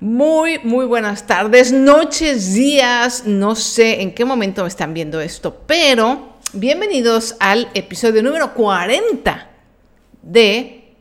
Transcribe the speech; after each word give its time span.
Muy, 0.00 0.58
muy 0.64 0.84
buenas 0.84 1.26
tardes, 1.26 1.70
noches, 1.70 2.54
días, 2.54 3.24
no 3.24 3.54
sé 3.54 4.02
en 4.02 4.12
qué 4.12 4.24
momento 4.24 4.62
me 4.62 4.68
están 4.68 4.94
viendo 4.94 5.20
esto, 5.20 5.62
pero 5.66 6.38
bienvenidos 6.52 7.36
al 7.38 7.68
episodio 7.74 8.20
número 8.20 8.52
40 8.52 9.50
de 10.22 10.94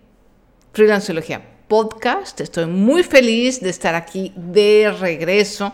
Freelanceología 0.71 1.41
Podcast. 1.67 2.41
Estoy 2.41 2.67
muy 2.67 3.01
feliz 3.01 3.59
de 3.59 3.71
estar 3.71 3.95
aquí 3.95 4.33
de 4.35 4.95
regreso. 4.99 5.73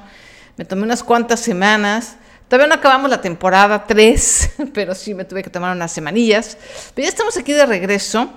Me 0.55 0.63
tomé 0.63 0.83
unas 0.83 1.03
cuantas 1.03 1.41
semanas. 1.41 2.15
Todavía 2.47 2.67
no 2.67 2.75
acabamos 2.75 3.09
la 3.09 3.19
temporada 3.19 3.85
3, 3.85 4.49
pero 4.73 4.95
sí 4.95 5.13
me 5.13 5.25
tuve 5.25 5.43
que 5.43 5.49
tomar 5.49 5.75
unas 5.75 5.91
semanillas. 5.91 6.57
Pero 6.93 7.03
ya 7.03 7.09
estamos 7.09 7.35
aquí 7.35 7.51
de 7.51 7.65
regreso. 7.65 8.31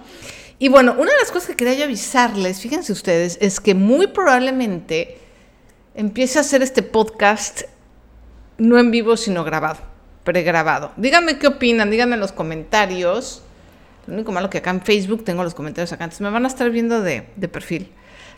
Y 0.63 0.69
bueno, 0.69 0.93
una 0.99 1.11
de 1.11 1.17
las 1.17 1.33
cosas 1.33 1.49
que 1.49 1.57
quería 1.57 1.73
yo 1.73 1.85
avisarles, 1.85 2.61
fíjense 2.61 2.93
ustedes, 2.93 3.39
es 3.41 3.61
que 3.61 3.75
muy 3.75 4.09
probablemente 4.09 5.17
empiece 5.95 6.37
a 6.37 6.43
hacer 6.43 6.61
este 6.61 6.83
podcast 6.83 7.63
no 8.59 8.79
en 8.79 8.91
vivo, 8.91 9.17
sino 9.17 9.43
grabado, 9.43 9.79
pregrabado. 10.23 10.93
Díganme 10.99 11.39
qué 11.39 11.47
opinan, 11.47 11.91
díganme 11.91 12.17
en 12.17 12.21
los 12.21 12.33
comentarios. 12.33 13.43
Lo 14.07 14.13
único 14.13 14.33
malo 14.33 14.51
que 14.51 14.59
acá 14.59 14.69
en 14.69 14.83
Facebook 14.83 15.25
tengo 15.25 15.43
los 15.43 15.55
comentarios 15.55 15.95
acá, 15.95 16.05
entonces 16.05 16.21
me 16.21 16.29
van 16.29 16.45
a 16.45 16.49
estar 16.49 16.69
viendo 16.69 17.01
de, 17.01 17.23
perfil. 17.51 17.91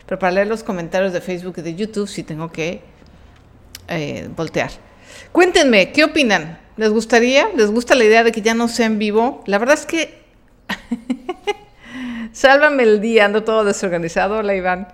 Pero 0.05 0.17
para 0.17 0.31
leer 0.31 0.47
los 0.47 0.63
comentarios 0.63 1.11
de 1.11 1.19
Facebook 1.19 1.55
y 1.57 1.61
de 1.61 1.75
YouTube 1.75 2.07
sí 2.07 2.23
tengo 2.23 2.53
que 2.53 2.83
eh, 3.89 4.29
voltear. 4.33 4.71
Cuéntenme, 5.33 5.91
¿qué 5.91 6.05
opinan? 6.05 6.57
¿Les 6.77 6.89
gustaría? 6.89 7.49
¿Les 7.57 7.69
gusta 7.69 7.95
la 7.95 8.05
idea 8.05 8.23
de 8.23 8.31
que 8.31 8.41
ya 8.41 8.53
no 8.53 8.69
sea 8.69 8.85
en 8.85 8.97
vivo? 8.97 9.43
La 9.45 9.57
verdad 9.57 9.77
es 9.77 9.85
que 9.85 10.23
Sálvame 12.33 12.81
el 12.81 12.99
día, 12.99 13.25
ando 13.25 13.43
todo 13.43 13.63
desorganizado. 13.63 14.39
Hola, 14.39 14.55
Iván. 14.55 14.87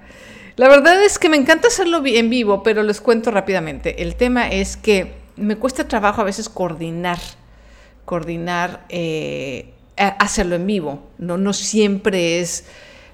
La 0.58 0.68
verdad 0.68 1.02
es 1.02 1.18
que 1.18 1.30
me 1.30 1.38
encanta 1.38 1.70
hacerlo 1.70 2.02
en 2.06 2.30
vivo, 2.30 2.64
pero 2.64 2.84
les 2.84 3.00
cuento 3.00 3.32
rápidamente. 3.32 4.04
El 4.04 4.16
tema 4.16 4.50
es 4.50 4.76
que 4.76 5.14
me 5.38 5.56
cuesta 5.56 5.88
trabajo 5.88 6.20
a 6.20 6.26
veces 6.26 6.50
coordinar, 6.50 7.18
coordinar, 8.04 8.84
eh, 8.90 9.72
hacerlo 9.96 10.56
en 10.56 10.68
vivo. 10.68 11.08
No, 11.18 11.38
no 11.38 11.54
siempre 11.54 12.42
es 12.42 12.66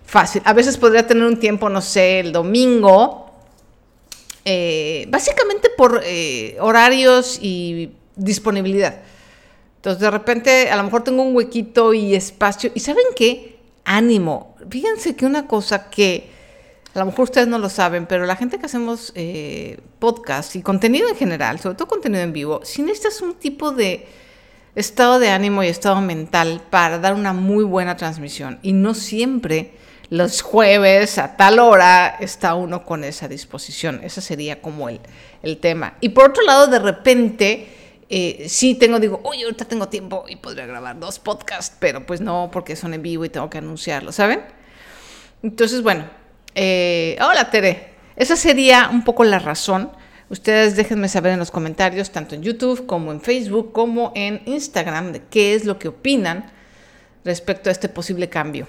fácil. 0.04 0.42
A 0.44 0.54
veces 0.54 0.78
podría 0.78 1.06
tener 1.06 1.24
un 1.24 1.40
tiempo, 1.40 1.70
no 1.70 1.82
sé, 1.82 2.22
el 2.22 2.32
domingo, 2.32 3.32
eh, 4.44 5.06
básicamente 5.10 5.70
por 5.78 6.02
eh, 6.04 6.58
horarios 6.60 7.38
y 7.40 7.92
disponibilidad. 8.16 9.02
Entonces, 9.76 10.02
de 10.02 10.10
repente, 10.10 10.72
a 10.72 10.78
lo 10.78 10.84
mejor 10.84 11.04
tengo 11.04 11.22
un 11.22 11.36
huequito 11.36 11.94
y 11.94 12.16
espacio. 12.16 12.72
¿Y 12.74 12.80
saben 12.80 13.06
qué? 13.16 13.55
Ánimo. 13.86 14.56
Fíjense 14.70 15.16
que 15.16 15.26
una 15.26 15.48
cosa 15.48 15.90
que 15.90 16.30
a 16.94 17.00
lo 17.00 17.06
mejor 17.08 17.24
ustedes 17.24 17.48
no 17.48 17.60
lo 17.60 17.70
saben, 17.70 18.06
pero 18.06 18.26
la 18.26 18.36
gente 18.36 18.58
que 18.58 18.66
hacemos 18.66 19.12
eh, 19.16 19.80
podcast 20.00 20.56
y 20.56 20.62
contenido 20.62 21.10
en 21.10 21.16
general, 21.16 21.60
sobre 21.60 21.76
todo 21.76 21.88
contenido 21.88 22.24
en 22.24 22.32
vivo, 22.32 22.62
si 22.64 22.82
necesitas 22.82 23.22
un 23.22 23.36
tipo 23.36 23.72
de 23.72 24.08
estado 24.76 25.20
de 25.20 25.30
ánimo 25.30 25.64
y 25.64 25.68
estado 25.68 26.00
mental 26.02 26.62
para 26.70 27.00
dar 27.00 27.14
una 27.14 27.34
muy 27.34 27.64
buena 27.66 27.98
transmisión. 27.98 28.60
Y 28.62 28.74
no 28.74 28.94
siempre 28.94 29.74
los 30.10 30.42
jueves 30.42 31.18
a 31.18 31.36
tal 31.36 31.60
hora 31.60 32.16
está 32.20 32.56
uno 32.56 32.86
con 32.86 33.04
esa 33.04 33.28
disposición. 33.28 34.00
Ese 34.04 34.22
sería 34.22 34.62
como 34.62 34.88
el, 34.88 35.02
el 35.44 35.58
tema. 35.58 35.96
Y 36.00 36.10
por 36.10 36.30
otro 36.30 36.44
lado, 36.44 36.68
de 36.68 36.80
repente 36.80 37.75
eh, 38.10 38.46
sí 38.50 38.76
tengo, 38.76 39.00
digo, 39.00 39.20
oye, 39.24 39.44
ahorita 39.44 39.66
tengo 39.66 39.90
tiempo 39.90 40.26
y 40.28 40.36
podría 40.36 40.66
grabar 40.66 41.00
dos 41.00 41.20
podcasts, 41.20 41.76
pero 41.80 42.06
pues 42.06 42.22
no, 42.22 42.50
porque 42.52 42.76
son 42.76 42.94
en 42.94 43.02
vivo 43.02 43.26
y 43.26 43.30
tengo 43.30 43.50
que 43.50 43.58
anunciarlo, 43.58 44.12
¿saben? 44.12 44.42
Entonces, 45.42 45.82
bueno, 45.82 46.06
eh, 46.54 47.18
hola 47.22 47.50
Tere, 47.50 47.96
esa 48.16 48.36
sería 48.36 48.90
un 48.90 49.04
poco 49.04 49.24
la 49.24 49.40
razón. 49.40 49.92
Ustedes 50.30 50.76
déjenme 50.76 51.08
saber 51.08 51.34
en 51.34 51.40
los 51.40 51.52
comentarios, 51.52 52.12
tanto 52.12 52.36
en 52.36 52.42
YouTube 52.42 52.86
como 52.86 53.12
en 53.12 53.22
Facebook, 53.22 53.72
como 53.72 54.12
en 54.16 54.42
Instagram, 54.46 55.12
de 55.12 55.22
qué 55.30 55.54
es 55.54 55.66
lo 55.66 55.78
que 55.78 55.88
opinan 55.88 56.52
respecto 57.24 57.70
a 57.70 57.72
este 57.72 57.90
posible 57.90 58.30
cambio 58.30 58.68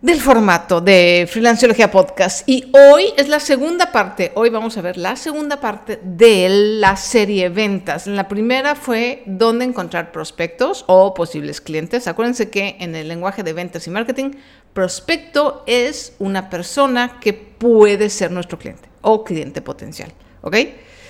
del 0.00 0.20
formato 0.20 0.80
de 0.80 1.26
Freelanceología 1.28 1.90
Podcast. 1.90 2.48
Y 2.48 2.70
hoy 2.72 3.06
es 3.16 3.28
la 3.28 3.40
segunda 3.40 3.90
parte, 3.90 4.30
hoy 4.36 4.48
vamos 4.48 4.76
a 4.76 4.80
ver 4.80 4.96
la 4.96 5.16
segunda 5.16 5.60
parte 5.60 5.98
de 6.02 6.46
la 6.48 6.96
serie 6.96 7.48
ventas. 7.48 8.06
La 8.06 8.28
primera 8.28 8.76
fue 8.76 9.24
dónde 9.26 9.64
encontrar 9.64 10.12
prospectos 10.12 10.84
o 10.86 11.14
posibles 11.14 11.60
clientes. 11.60 12.06
Acuérdense 12.06 12.48
que 12.48 12.76
en 12.78 12.94
el 12.94 13.08
lenguaje 13.08 13.42
de 13.42 13.52
ventas 13.52 13.88
y 13.88 13.90
marketing, 13.90 14.30
prospecto 14.72 15.64
es 15.66 16.14
una 16.20 16.48
persona 16.48 17.18
que 17.20 17.32
puede 17.32 18.08
ser 18.08 18.30
nuestro 18.30 18.58
cliente 18.58 18.88
o 19.00 19.24
cliente 19.24 19.62
potencial. 19.62 20.12
¿Ok? 20.42 20.56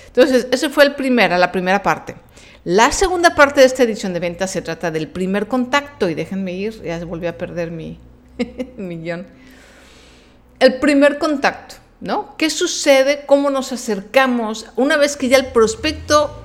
Entonces, 0.07 0.49
esa 0.51 0.71
fue 0.71 0.85
el 0.85 0.95
primera, 0.95 1.37
la 1.37 1.53
primera 1.53 1.83
parte. 1.83 2.17
La 2.65 2.91
segunda 2.91 3.35
parte 3.35 3.61
de 3.61 3.67
esta 3.67 3.83
edición 3.83 4.15
de 4.15 4.21
ventas 4.21 4.51
se 4.51 4.63
trata 4.63 4.91
del 4.91 5.09
primer 5.09 5.47
contacto 5.47 6.09
y 6.09 6.15
déjenme 6.15 6.53
ir, 6.53 6.83
ya 6.83 7.05
volví 7.05 7.27
a 7.27 7.37
perder 7.37 7.71
mi, 7.71 7.99
millón. 8.77 9.27
El 10.59 10.79
primer 10.81 11.19
contacto, 11.19 11.77
¿no? 12.01 12.37
¿Qué 12.37 12.51
sucede? 12.51 13.25
¿Cómo 13.27 13.51
nos 13.51 13.73
acercamos 13.73 14.67
una 14.77 14.97
vez 14.97 15.17
que 15.17 15.29
ya 15.29 15.37
el 15.37 15.47
prospecto 15.47 16.45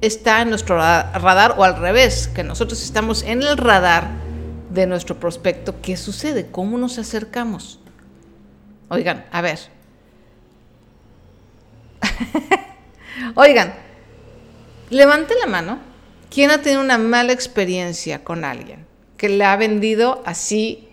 está 0.00 0.42
en 0.42 0.50
nuestro 0.50 0.76
radar 0.76 1.54
o 1.56 1.64
al 1.64 1.76
revés, 1.76 2.28
que 2.28 2.42
nosotros 2.42 2.82
estamos 2.82 3.22
en 3.22 3.42
el 3.42 3.56
radar 3.56 4.10
de 4.70 4.86
nuestro 4.86 5.20
prospecto? 5.20 5.80
¿Qué 5.80 5.96
sucede? 5.96 6.50
¿Cómo 6.50 6.76
nos 6.78 6.98
acercamos? 6.98 7.78
Oigan, 8.88 9.24
a 9.30 9.40
ver. 9.40 9.58
Oigan, 13.36 13.74
levante 14.90 15.34
la 15.40 15.46
mano. 15.46 15.78
¿Quién 16.30 16.50
ha 16.50 16.62
tenido 16.62 16.80
una 16.80 16.98
mala 16.98 17.32
experiencia 17.32 18.24
con 18.24 18.44
alguien 18.44 18.86
que 19.16 19.28
le 19.28 19.44
ha 19.44 19.54
vendido 19.56 20.22
así 20.26 20.88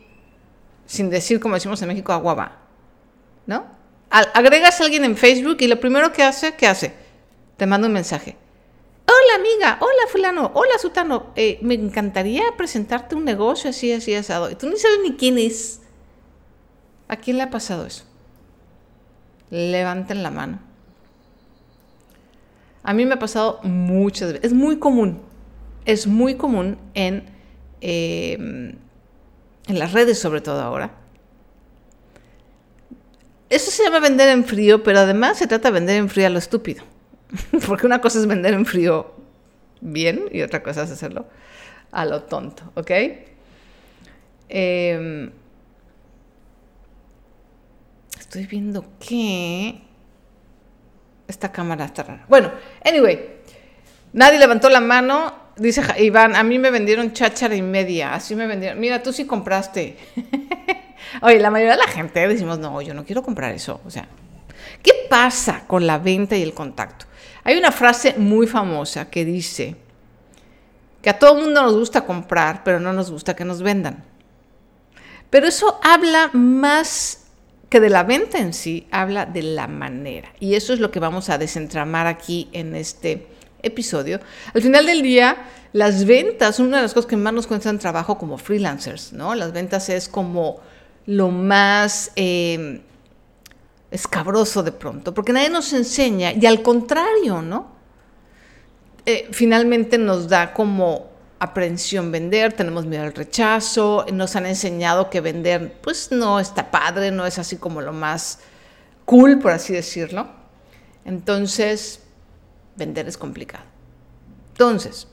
sin 0.89 1.11
decir, 1.11 1.39
como 1.39 1.53
decimos 1.53 1.79
en 1.83 1.87
México, 1.87 2.11
aguaba. 2.11 2.57
¿No? 3.45 3.77
agregas 4.11 4.81
a 4.81 4.85
alguien 4.85 5.05
en 5.05 5.15
Facebook 5.15 5.57
y 5.59 5.67
lo 5.67 5.79
primero 5.79 6.11
que 6.11 6.23
hace, 6.23 6.55
¿qué 6.55 6.65
hace? 6.65 6.93
Te 7.57 7.67
manda 7.67 7.85
un 7.85 7.93
mensaje. 7.93 8.35
Hola 9.05 9.35
amiga, 9.35 9.77
hola 9.81 10.07
fulano, 10.11 10.51
hola 10.55 10.79
sutano, 10.79 11.27
eh, 11.35 11.59
me 11.61 11.75
encantaría 11.75 12.41
presentarte 12.57 13.13
un 13.13 13.23
negocio 13.23 13.69
así, 13.69 13.93
así, 13.93 14.15
asado. 14.15 14.49
Y 14.49 14.55
tú 14.55 14.67
no 14.67 14.75
sabes 14.77 14.97
ni 15.03 15.15
quién 15.15 15.37
es. 15.37 15.81
¿A 17.07 17.17
quién 17.17 17.37
le 17.37 17.43
ha 17.43 17.51
pasado 17.51 17.85
eso? 17.85 18.05
Levanten 19.51 20.23
la 20.23 20.31
mano. 20.31 20.59
A 22.81 22.93
mí 22.93 23.05
me 23.05 23.13
ha 23.13 23.19
pasado 23.19 23.59
muchas 23.61 24.33
veces. 24.33 24.45
Es 24.47 24.53
muy 24.53 24.79
común. 24.79 25.21
Es 25.85 26.07
muy 26.07 26.33
común 26.33 26.79
en 26.95 27.29
eh, 27.81 28.75
en 29.69 29.79
las 29.79 29.93
redes 29.93 30.19
sobre 30.19 30.41
todo 30.41 30.61
ahora. 30.61 30.91
Eso 33.49 33.71
se 33.71 33.83
llama 33.83 33.99
vender 33.99 34.29
en 34.29 34.45
frío, 34.45 34.83
pero 34.83 34.99
además 34.99 35.37
se 35.37 35.47
trata 35.47 35.69
de 35.69 35.73
vender 35.73 35.95
en 35.95 36.09
frío 36.09 36.27
a 36.27 36.29
lo 36.29 36.39
estúpido. 36.39 36.83
Porque 37.67 37.85
una 37.85 38.01
cosa 38.01 38.19
es 38.19 38.27
vender 38.27 38.53
en 38.53 38.65
frío 38.65 39.15
bien 39.81 40.25
y 40.31 40.41
otra 40.41 40.61
cosa 40.61 40.83
es 40.83 40.91
hacerlo 40.91 41.27
a 41.91 42.05
lo 42.05 42.23
tonto, 42.23 42.71
¿ok? 42.75 42.91
Em, 44.49 45.31
estoy 48.19 48.45
viendo 48.45 48.85
que 48.99 49.81
esta 51.27 51.51
cámara 51.51 51.85
está 51.85 52.03
rara. 52.03 52.25
Bueno, 52.27 52.51
anyway, 52.83 53.37
nadie 54.13 54.39
levantó 54.39 54.69
la 54.69 54.81
mano 54.81 55.33
Dice 55.59 55.83
Iván, 55.99 56.35
a 56.35 56.43
mí 56.43 56.57
me 56.57 56.71
vendieron 56.71 57.11
cháchara 57.11 57.55
y 57.55 57.61
media, 57.61 58.13
así 58.13 58.35
me 58.35 58.47
vendieron. 58.47 58.79
Mira, 58.79 59.03
tú 59.03 59.11
sí 59.11 59.25
compraste. 59.25 59.97
Oye, 61.21 61.39
la 61.39 61.51
mayoría 61.51 61.73
de 61.75 61.81
la 61.81 61.87
gente 61.87 62.25
decimos, 62.27 62.59
no, 62.59 62.81
yo 62.81 62.93
no 62.93 63.05
quiero 63.05 63.21
comprar 63.23 63.53
eso. 63.53 63.81
O 63.85 63.89
sea, 63.89 64.07
¿qué 64.81 64.91
pasa 65.09 65.63
con 65.67 65.85
la 65.85 65.97
venta 65.97 66.37
y 66.37 66.43
el 66.43 66.53
contacto? 66.53 67.05
Hay 67.43 67.57
una 67.57 67.71
frase 67.71 68.15
muy 68.17 68.47
famosa 68.47 69.09
que 69.09 69.25
dice 69.25 69.75
que 71.01 71.09
a 71.09 71.19
todo 71.19 71.37
el 71.37 71.45
mundo 71.45 71.61
nos 71.61 71.75
gusta 71.75 72.05
comprar, 72.05 72.63
pero 72.63 72.79
no 72.79 72.93
nos 72.93 73.11
gusta 73.11 73.35
que 73.35 73.45
nos 73.45 73.61
vendan. 73.61 74.03
Pero 75.29 75.47
eso 75.47 75.79
habla 75.83 76.29
más 76.33 77.25
que 77.69 77.79
de 77.79 77.89
la 77.89 78.03
venta 78.03 78.39
en 78.39 78.53
sí, 78.53 78.87
habla 78.91 79.25
de 79.25 79.43
la 79.43 79.67
manera. 79.67 80.33
Y 80.39 80.55
eso 80.55 80.73
es 80.73 80.79
lo 80.79 80.91
que 80.91 80.99
vamos 80.99 81.29
a 81.29 81.37
desentramar 81.37 82.07
aquí 82.07 82.49
en 82.51 82.75
este 82.75 83.27
episodio, 83.61 84.19
al 84.53 84.61
final 84.61 84.85
del 84.85 85.01
día, 85.01 85.37
las 85.73 86.05
ventas, 86.05 86.59
una 86.59 86.77
de 86.77 86.83
las 86.83 86.93
cosas 86.93 87.09
que 87.09 87.17
más 87.17 87.33
nos 87.33 87.47
cuestan 87.47 87.79
trabajo 87.79 88.17
como 88.17 88.37
freelancers, 88.37 89.13
¿no? 89.13 89.35
Las 89.35 89.51
ventas 89.51 89.89
es 89.89 90.07
como 90.07 90.59
lo 91.05 91.29
más 91.29 92.11
em, 92.15 92.81
escabroso 93.91 94.63
de 94.63 94.71
pronto, 94.71 95.13
porque 95.13 95.33
nadie 95.33 95.49
nos 95.49 95.73
enseña, 95.73 96.33
y 96.33 96.45
al 96.45 96.61
contrario, 96.61 97.41
¿no? 97.41 97.79
Eh, 99.05 99.27
finalmente 99.31 99.97
nos 99.97 100.27
da 100.27 100.53
como 100.53 101.09
aprensión 101.39 102.11
vender, 102.11 102.53
tenemos 102.53 102.85
miedo 102.85 103.03
al 103.03 103.13
rechazo, 103.13 104.05
nos 104.11 104.35
han 104.35 104.45
enseñado 104.45 105.09
que 105.09 105.21
vender 105.21 105.73
pues 105.81 106.11
no 106.11 106.39
está 106.39 106.69
padre, 106.69 107.11
no 107.11 107.25
es 107.25 107.39
así 107.39 107.55
como 107.55 107.81
lo 107.81 107.93
más 107.93 108.39
cool, 109.05 109.39
por 109.39 109.51
así 109.51 109.73
decirlo. 109.73 110.27
Entonces, 111.05 112.01
vender 112.79 113.07
es 113.07 113.17
complicado. 113.17 113.65
Entonces, 114.53 115.07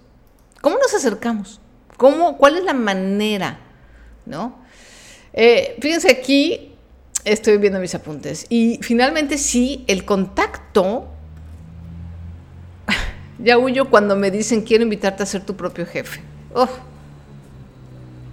¿cómo 0.63 0.79
nos 0.79 0.95
acercamos? 0.95 1.61
¿Cómo, 1.99 2.39
¿Cuál 2.39 2.57
es 2.57 2.65
la 2.65 2.73
manera? 2.73 3.61
¿No? 4.25 4.59
Eh, 5.33 5.77
fíjense 5.81 6.11
aquí, 6.11 6.73
estoy 7.25 7.59
viendo 7.59 7.79
mis 7.79 7.95
apuntes. 7.95 8.47
Y 8.49 8.79
finalmente 8.83 9.37
sí, 9.37 9.85
el 9.87 10.05
contacto 10.05 11.09
ya 13.39 13.59
huyo 13.59 13.91
cuando 13.91 14.17
me 14.17 14.31
dicen 14.31 14.63
quiero 14.63 14.85
invitarte 14.85 15.23
a 15.23 15.27
ser 15.27 15.45
tu 15.45 15.57
propio 15.57 15.85
jefe. 15.85 16.23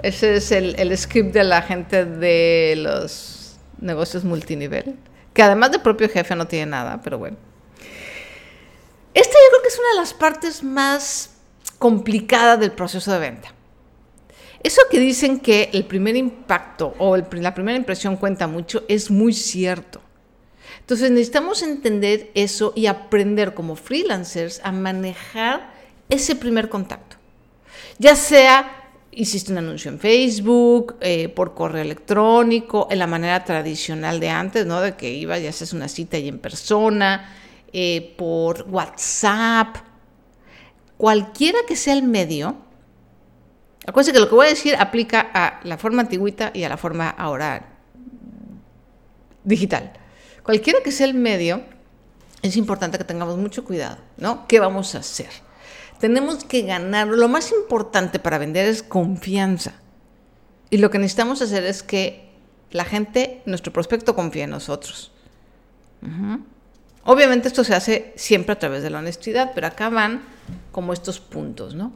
ese 0.01 0.35
es 0.35 0.51
el, 0.51 0.97
script 0.97 1.33
de 1.33 1.43
la 1.43 1.61
gente 1.61 2.05
de 2.05 2.75
los 2.77 3.57
negocios 3.79 4.23
multinivel, 4.23 4.95
que 5.33 5.43
además 5.43 5.71
de 5.71 5.79
propio 5.79 6.07
jefe 6.07 6.35
no 6.35 6.47
tiene 6.47 6.67
nada, 6.67 7.01
pero 7.03 7.17
bueno. 7.17 7.37
Esta 9.13 9.33
yo 9.33 9.49
creo 9.49 9.61
que 9.61 9.67
es 9.67 9.79
una 9.79 9.89
de 9.89 9.95
las 9.95 10.13
partes 10.13 10.63
más 10.63 11.31
complicadas 11.77 12.59
del 12.59 12.71
proceso 12.71 13.11
de 13.11 13.19
venta. 13.19 13.53
Eso 14.61 14.81
que 14.89 14.99
dicen 14.99 15.39
que 15.39 15.69
el 15.73 15.85
primer 15.85 16.15
impacto 16.15 16.95
o 16.97 17.17
la 17.17 17.53
primera 17.53 17.77
impresión 17.77 18.15
cuenta 18.15 18.47
mucho 18.47 18.83
es 18.87 19.11
muy 19.11 19.33
cierto. 19.33 20.01
Entonces 20.79 21.11
necesitamos 21.11 21.61
entender 21.61 22.31
eso 22.33 22.73
y 22.75 22.87
aprender 22.87 23.53
como 23.53 23.75
freelancers 23.75 24.61
a 24.63 24.71
manejar 24.71 25.73
ese 26.09 26.35
primer 26.35 26.69
contacto. 26.69 27.17
Ya 27.99 28.15
sea 28.15 28.83
hiciste 29.15 29.51
un 29.51 29.59
anuncio 29.59 29.91
en 29.91 29.99
Facebook, 29.99 30.95
eh, 31.01 31.29
por 31.29 31.53
correo 31.53 31.81
electrónico, 31.81 32.87
en 32.89 32.99
la 32.99 33.07
manera 33.07 33.43
tradicional 33.43 34.19
de 34.19 34.29
antes, 34.29 34.65
¿no? 34.65 34.81
De 34.81 34.95
que 34.95 35.11
ibas 35.11 35.41
y 35.41 35.47
haces 35.47 35.73
una 35.73 35.87
cita 35.87 36.17
y 36.17 36.27
en 36.27 36.39
persona, 36.39 37.29
eh, 37.73 38.13
por 38.17 38.67
WhatsApp, 38.69 39.77
cualquiera 40.97 41.59
que 41.67 41.75
sea 41.75 41.93
el 41.93 42.03
medio. 42.03 42.55
Acuérdense 43.85 44.13
que 44.13 44.19
lo 44.19 44.29
que 44.29 44.35
voy 44.35 44.45
a 44.45 44.49
decir 44.49 44.75
aplica 44.75 45.31
a 45.33 45.59
la 45.63 45.77
forma 45.77 46.03
antigüita 46.03 46.51
y 46.53 46.63
a 46.63 46.69
la 46.69 46.77
forma 46.77 47.09
ahora 47.09 47.73
digital. 49.43 49.91
Cualquiera 50.43 50.79
que 50.83 50.91
sea 50.91 51.07
el 51.07 51.15
medio, 51.15 51.63
es 52.41 52.57
importante 52.57 52.97
que 52.97 53.03
tengamos 53.03 53.37
mucho 53.37 53.63
cuidado, 53.63 53.97
¿no? 54.17 54.47
¿Qué 54.47 54.59
vamos 54.59 54.93
a 54.95 54.99
hacer? 54.99 55.29
Tenemos 55.99 56.43
que 56.43 56.61
ganar, 56.61 57.07
lo 57.07 57.27
más 57.27 57.51
importante 57.51 58.19
para 58.19 58.37
vender 58.37 58.67
es 58.67 58.83
confianza. 58.83 59.73
Y 60.69 60.77
lo 60.77 60.91
que 60.91 60.99
necesitamos 60.99 61.41
hacer 61.41 61.63
es 61.63 61.81
que 61.81 62.29
la 62.71 62.83
gente, 62.83 63.41
nuestro 63.45 63.71
prospecto, 63.71 64.15
confíe 64.15 64.43
en 64.43 64.49
nosotros. 64.49 65.11
Obviamente 67.05 67.47
esto 67.47 67.63
se 67.63 67.75
hace 67.75 68.13
siempre 68.15 68.53
a 68.53 68.59
través 68.59 68.83
de 68.83 68.89
la 68.89 68.99
honestidad, 68.99 69.51
pero 69.53 69.67
acá 69.67 69.89
van 69.89 70.23
como 70.71 70.93
estos 70.93 71.19
puntos, 71.19 71.75
¿no? 71.75 71.91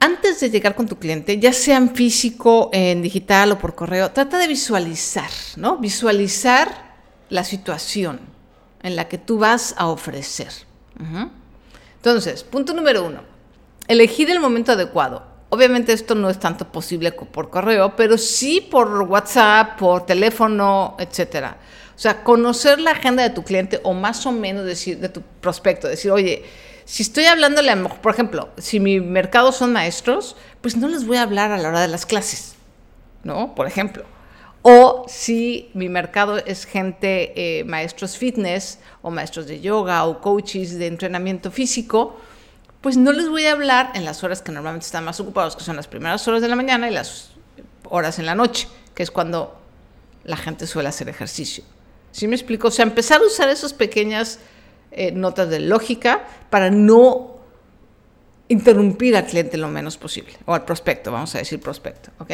antes 0.00 0.40
de 0.40 0.50
llegar 0.50 0.74
con 0.74 0.86
tu 0.86 0.98
cliente, 0.98 1.38
ya 1.38 1.52
sea 1.52 1.76
en 1.76 1.94
físico, 1.94 2.70
en 2.72 3.02
digital 3.02 3.52
o 3.52 3.58
por 3.58 3.74
correo, 3.74 4.10
trata 4.10 4.38
de 4.38 4.46
visualizar, 4.46 5.30
¿no? 5.56 5.78
Visualizar 5.78 6.96
la 7.28 7.44
situación 7.44 8.20
en 8.82 8.96
la 8.96 9.08
que 9.08 9.18
tú 9.18 9.38
vas 9.38 9.74
a 9.76 9.86
ofrecer. 9.88 10.48
Entonces, 11.96 12.42
punto 12.44 12.74
número 12.74 13.04
uno, 13.04 13.22
elegir 13.86 14.30
el 14.30 14.40
momento 14.40 14.72
adecuado. 14.72 15.24
Obviamente 15.50 15.92
esto 15.92 16.14
no 16.14 16.28
es 16.30 16.38
tanto 16.38 16.70
posible 16.70 17.12
por 17.12 17.50
correo, 17.50 17.94
pero 17.96 18.18
sí 18.18 18.60
por 18.60 18.88
WhatsApp, 19.02 19.78
por 19.78 20.04
teléfono, 20.04 20.96
etcétera. 20.98 21.56
O 21.98 22.00
sea, 22.00 22.22
conocer 22.22 22.78
la 22.78 22.92
agenda 22.92 23.24
de 23.24 23.30
tu 23.30 23.42
cliente 23.42 23.80
o 23.82 23.92
más 23.92 24.24
o 24.24 24.30
menos 24.30 24.64
decir 24.64 25.00
de 25.00 25.08
tu 25.08 25.20
prospecto, 25.40 25.88
decir, 25.88 26.12
oye, 26.12 26.44
si 26.84 27.02
estoy 27.02 27.24
hablándole, 27.24 27.72
a, 27.72 27.88
por 27.88 28.14
ejemplo, 28.14 28.50
si 28.56 28.78
mi 28.78 29.00
mercado 29.00 29.50
son 29.50 29.72
maestros, 29.72 30.36
pues 30.60 30.76
no 30.76 30.86
les 30.86 31.04
voy 31.04 31.16
a 31.16 31.22
hablar 31.22 31.50
a 31.50 31.58
la 31.58 31.70
hora 31.70 31.80
de 31.80 31.88
las 31.88 32.06
clases, 32.06 32.54
¿no? 33.24 33.52
Por 33.56 33.66
ejemplo. 33.66 34.04
O 34.62 35.06
si 35.08 35.72
mi 35.74 35.88
mercado 35.88 36.38
es 36.38 36.66
gente, 36.66 37.32
eh, 37.34 37.64
maestros 37.64 38.16
fitness 38.16 38.78
o 39.02 39.10
maestros 39.10 39.48
de 39.48 39.60
yoga 39.60 40.04
o 40.04 40.20
coaches 40.20 40.78
de 40.78 40.86
entrenamiento 40.86 41.50
físico, 41.50 42.16
pues 42.80 42.96
no 42.96 43.10
les 43.10 43.28
voy 43.28 43.46
a 43.46 43.52
hablar 43.52 43.90
en 43.96 44.04
las 44.04 44.22
horas 44.22 44.40
que 44.40 44.52
normalmente 44.52 44.86
están 44.86 45.02
más 45.02 45.18
ocupados, 45.18 45.56
que 45.56 45.64
son 45.64 45.74
las 45.74 45.88
primeras 45.88 46.28
horas 46.28 46.42
de 46.42 46.48
la 46.48 46.54
mañana 46.54 46.88
y 46.88 46.94
las 46.94 47.30
horas 47.82 48.20
en 48.20 48.26
la 48.26 48.36
noche, 48.36 48.68
que 48.94 49.02
es 49.02 49.10
cuando 49.10 49.60
la 50.22 50.36
gente 50.36 50.68
suele 50.68 50.90
hacer 50.90 51.08
ejercicio. 51.08 51.64
¿Sí 52.18 52.26
me 52.26 52.34
explico? 52.34 52.66
O 52.66 52.70
sea, 52.72 52.82
empezar 52.82 53.20
a 53.20 53.26
usar 53.26 53.48
esas 53.48 53.72
pequeñas 53.72 54.40
eh, 54.90 55.12
notas 55.12 55.48
de 55.50 55.60
lógica 55.60 56.26
para 56.50 56.68
no 56.68 57.36
interrumpir 58.48 59.16
al 59.16 59.24
cliente 59.24 59.56
lo 59.56 59.68
menos 59.68 59.96
posible, 59.96 60.32
o 60.44 60.52
al 60.52 60.64
prospecto, 60.64 61.12
vamos 61.12 61.32
a 61.36 61.38
decir 61.38 61.60
prospecto, 61.60 62.10
¿ok? 62.18 62.32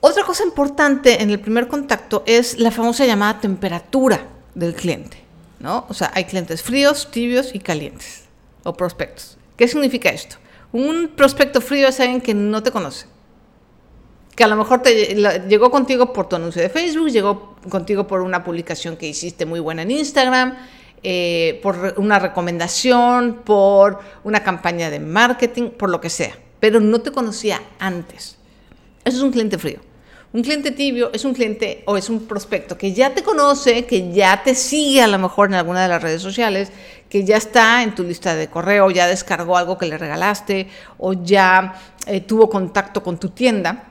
Otra 0.00 0.24
cosa 0.24 0.44
importante 0.44 1.22
en 1.22 1.28
el 1.28 1.40
primer 1.40 1.68
contacto 1.68 2.22
es 2.24 2.58
la 2.58 2.70
famosa 2.70 3.04
llamada 3.04 3.38
temperatura 3.38 4.28
del 4.54 4.74
cliente, 4.74 5.18
¿no? 5.60 5.84
O 5.90 5.94
sea, 5.94 6.10
hay 6.14 6.24
clientes 6.24 6.62
fríos, 6.62 7.10
tibios 7.10 7.54
y 7.54 7.58
calientes, 7.58 8.24
o 8.64 8.72
prospectos. 8.72 9.36
¿Qué 9.58 9.68
significa 9.68 10.08
esto? 10.08 10.36
Un 10.72 11.08
prospecto 11.14 11.60
frío 11.60 11.88
es 11.88 12.00
alguien 12.00 12.22
que 12.22 12.32
no 12.32 12.62
te 12.62 12.70
conoce, 12.70 13.08
que 14.38 14.44
a 14.44 14.46
lo 14.46 14.54
mejor 14.54 14.84
llegó 14.84 15.70
contigo 15.70 16.12
por 16.12 16.28
tu 16.28 16.36
anuncio 16.36 16.62
de 16.62 16.68
Facebook, 16.68 17.10
llegó 17.10 17.47
contigo 17.68 18.06
por 18.06 18.22
una 18.22 18.44
publicación 18.44 18.96
que 18.96 19.08
hiciste 19.08 19.46
muy 19.46 19.60
buena 19.60 19.82
en 19.82 19.90
Instagram, 19.90 20.56
eh, 21.02 21.60
por 21.62 21.94
una 21.96 22.18
recomendación, 22.18 23.40
por 23.44 24.00
una 24.24 24.42
campaña 24.42 24.90
de 24.90 25.00
marketing, 25.00 25.70
por 25.70 25.90
lo 25.90 26.00
que 26.00 26.10
sea, 26.10 26.36
pero 26.60 26.80
no 26.80 27.00
te 27.00 27.12
conocía 27.12 27.60
antes. 27.78 28.36
Eso 29.04 29.16
es 29.18 29.22
un 29.22 29.32
cliente 29.32 29.58
frío. 29.58 29.80
Un 30.30 30.42
cliente 30.42 30.72
tibio 30.72 31.10
es 31.14 31.24
un 31.24 31.32
cliente 31.32 31.82
o 31.86 31.96
es 31.96 32.10
un 32.10 32.26
prospecto 32.26 32.76
que 32.76 32.92
ya 32.92 33.14
te 33.14 33.22
conoce, 33.22 33.86
que 33.86 34.12
ya 34.12 34.42
te 34.42 34.54
sigue 34.54 35.00
a 35.00 35.06
lo 35.06 35.18
mejor 35.18 35.48
en 35.48 35.54
alguna 35.54 35.82
de 35.82 35.88
las 35.88 36.02
redes 36.02 36.20
sociales, 36.20 36.70
que 37.08 37.24
ya 37.24 37.38
está 37.38 37.82
en 37.82 37.94
tu 37.94 38.04
lista 38.04 38.34
de 38.34 38.48
correo, 38.48 38.90
ya 38.90 39.06
descargó 39.06 39.56
algo 39.56 39.78
que 39.78 39.86
le 39.86 39.96
regalaste 39.96 40.68
o 40.98 41.14
ya 41.14 41.80
eh, 42.06 42.20
tuvo 42.20 42.50
contacto 42.50 43.02
con 43.02 43.18
tu 43.18 43.30
tienda 43.30 43.88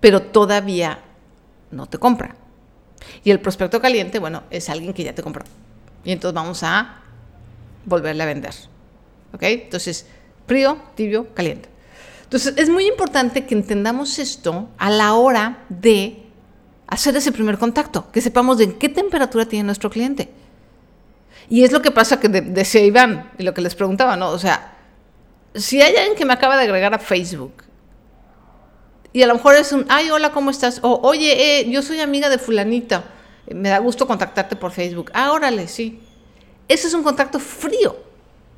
pero 0.00 0.22
todavía 0.22 1.00
no 1.70 1.86
te 1.86 1.98
compra. 1.98 2.36
Y 3.24 3.30
el 3.30 3.40
prospecto 3.40 3.80
caliente, 3.80 4.18
bueno, 4.18 4.42
es 4.50 4.68
alguien 4.68 4.92
que 4.92 5.04
ya 5.04 5.14
te 5.14 5.22
compró. 5.22 5.44
Y 6.04 6.12
entonces 6.12 6.34
vamos 6.34 6.62
a 6.62 7.00
volverle 7.84 8.22
a 8.22 8.26
vender. 8.26 8.54
¿Ok? 9.32 9.42
Entonces, 9.42 10.06
frío, 10.46 10.78
tibio, 10.94 11.34
caliente. 11.34 11.68
Entonces, 12.24 12.54
es 12.56 12.68
muy 12.68 12.86
importante 12.86 13.46
que 13.46 13.54
entendamos 13.54 14.18
esto 14.18 14.68
a 14.78 14.90
la 14.90 15.14
hora 15.14 15.64
de 15.68 16.22
hacer 16.86 17.16
ese 17.16 17.32
primer 17.32 17.58
contacto, 17.58 18.10
que 18.10 18.20
sepamos 18.20 18.58
de 18.58 18.76
qué 18.76 18.88
temperatura 18.88 19.46
tiene 19.46 19.64
nuestro 19.64 19.90
cliente. 19.90 20.30
Y 21.48 21.64
es 21.64 21.72
lo 21.72 21.82
que 21.82 21.90
pasa 21.90 22.18
que 22.18 22.28
decía 22.28 22.84
Iván, 22.84 23.30
y 23.38 23.44
lo 23.44 23.54
que 23.54 23.60
les 23.60 23.74
preguntaba, 23.74 24.16
¿no? 24.16 24.30
O 24.30 24.38
sea, 24.38 24.76
si 25.54 25.80
hay 25.80 25.94
alguien 25.96 26.16
que 26.16 26.24
me 26.24 26.32
acaba 26.32 26.56
de 26.56 26.64
agregar 26.64 26.94
a 26.94 26.98
Facebook 26.98 27.62
y 29.16 29.22
a 29.22 29.26
lo 29.26 29.32
mejor 29.32 29.54
es 29.54 29.72
un, 29.72 29.86
ay, 29.88 30.10
hola, 30.10 30.30
¿cómo 30.30 30.50
estás? 30.50 30.80
O, 30.82 31.00
oye, 31.02 31.60
eh, 31.60 31.70
yo 31.70 31.80
soy 31.80 32.00
amiga 32.00 32.28
de 32.28 32.36
fulanita, 32.36 33.02
me 33.50 33.70
da 33.70 33.78
gusto 33.78 34.06
contactarte 34.06 34.56
por 34.56 34.72
Facebook. 34.72 35.10
Ah, 35.14 35.40
sí. 35.68 36.02
Ese 36.68 36.86
es 36.86 36.92
un 36.92 37.02
contacto 37.02 37.40
frío. 37.40 37.96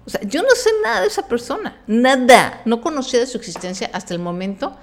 O 0.04 0.10
sea, 0.10 0.20
yo 0.22 0.42
no 0.42 0.50
sé 0.56 0.70
nada 0.82 1.02
de 1.02 1.06
esa 1.06 1.28
persona, 1.28 1.80
nada. 1.86 2.62
No 2.64 2.80
conocía 2.80 3.20
de 3.20 3.28
su 3.28 3.38
existencia 3.38 3.88
hasta 3.92 4.14
el 4.14 4.18
momento 4.18 4.76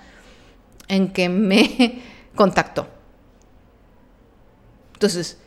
en 0.88 1.12
que 1.12 1.28
me 1.28 2.02
contactó. 2.36 2.88
Entonces, 4.94 5.40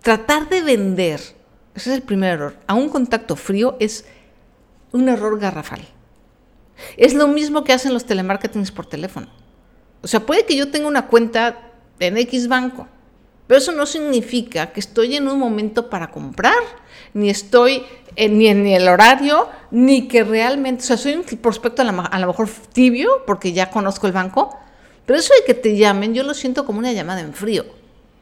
tratar 0.00 0.48
de 0.48 0.62
vender, 0.62 1.20
ese 1.74 1.90
es 1.90 1.96
el 1.96 2.02
primer 2.02 2.32
error, 2.32 2.56
a 2.66 2.72
un 2.72 2.88
contacto 2.88 3.36
frío 3.36 3.76
es 3.78 4.06
un 4.92 5.10
error 5.10 5.38
garrafal. 5.38 5.86
Es 6.96 7.12
lo 7.12 7.28
mismo 7.28 7.62
que 7.62 7.74
hacen 7.74 7.92
los 7.92 8.06
telemarketings 8.06 8.72
por 8.72 8.86
teléfono. 8.86 9.28
O 10.02 10.08
sea, 10.08 10.20
puede 10.20 10.44
que 10.44 10.56
yo 10.56 10.70
tenga 10.70 10.86
una 10.86 11.06
cuenta 11.06 11.72
en 11.98 12.16
X 12.18 12.48
banco, 12.48 12.86
pero 13.46 13.58
eso 13.58 13.72
no 13.72 13.86
significa 13.86 14.72
que 14.72 14.80
estoy 14.80 15.16
en 15.16 15.28
un 15.28 15.38
momento 15.38 15.88
para 15.88 16.10
comprar, 16.10 16.58
ni 17.14 17.30
estoy 17.30 17.84
ni 18.16 18.48
en 18.48 18.66
el 18.66 18.88
horario, 18.88 19.48
ni 19.70 20.08
que 20.08 20.24
realmente, 20.24 20.82
o 20.82 20.86
sea, 20.86 20.96
soy 20.96 21.14
un 21.14 21.22
prospecto 21.22 21.82
a, 21.82 21.86
a 21.86 22.18
lo 22.18 22.26
mejor 22.26 22.48
tibio, 22.72 23.22
porque 23.26 23.52
ya 23.52 23.70
conozco 23.70 24.06
el 24.06 24.12
banco, 24.12 24.58
pero 25.04 25.18
eso 25.18 25.32
de 25.38 25.44
que 25.44 25.54
te 25.54 25.76
llamen, 25.76 26.14
yo 26.14 26.22
lo 26.24 26.34
siento 26.34 26.64
como 26.64 26.78
una 26.78 26.92
llamada 26.92 27.20
en 27.20 27.32
frío. 27.32 27.64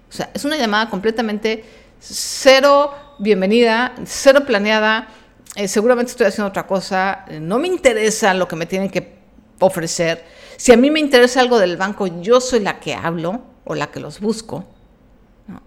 O 0.09 0.13
sea, 0.13 0.31
es 0.35 0.45
una 0.45 0.57
llamada 0.57 0.91
completamente 0.91 1.65
cero 1.99 2.93
bienvenida, 3.19 3.95
cero 4.05 4.45
planeada, 4.47 5.09
eh, 5.57 5.69
seguramente 5.69 6.11
estoy 6.11 6.27
haciendo 6.27 6.49
otra 6.49 6.67
cosa, 6.67 7.25
no 7.41 7.59
me 7.59 7.69
interesa 7.69 8.35
lo 8.35 8.47
que 8.47 8.57
me 8.57 8.67
tienen 8.67 8.91
que 8.91 9.15
ofrecer. 9.61 10.25
Si 10.57 10.73
a 10.73 10.77
mí 10.77 10.91
me 10.91 11.01
interesa 11.01 11.41
algo 11.41 11.59
del 11.59 11.77
banco, 11.77 12.07
yo 12.07 12.41
soy 12.41 12.61
la 12.61 12.81
que 12.81 12.95
hablo 12.95 13.43
o 13.65 13.75
la 13.75 13.91
que 13.91 14.01
los 14.01 14.21
busco. 14.21 14.65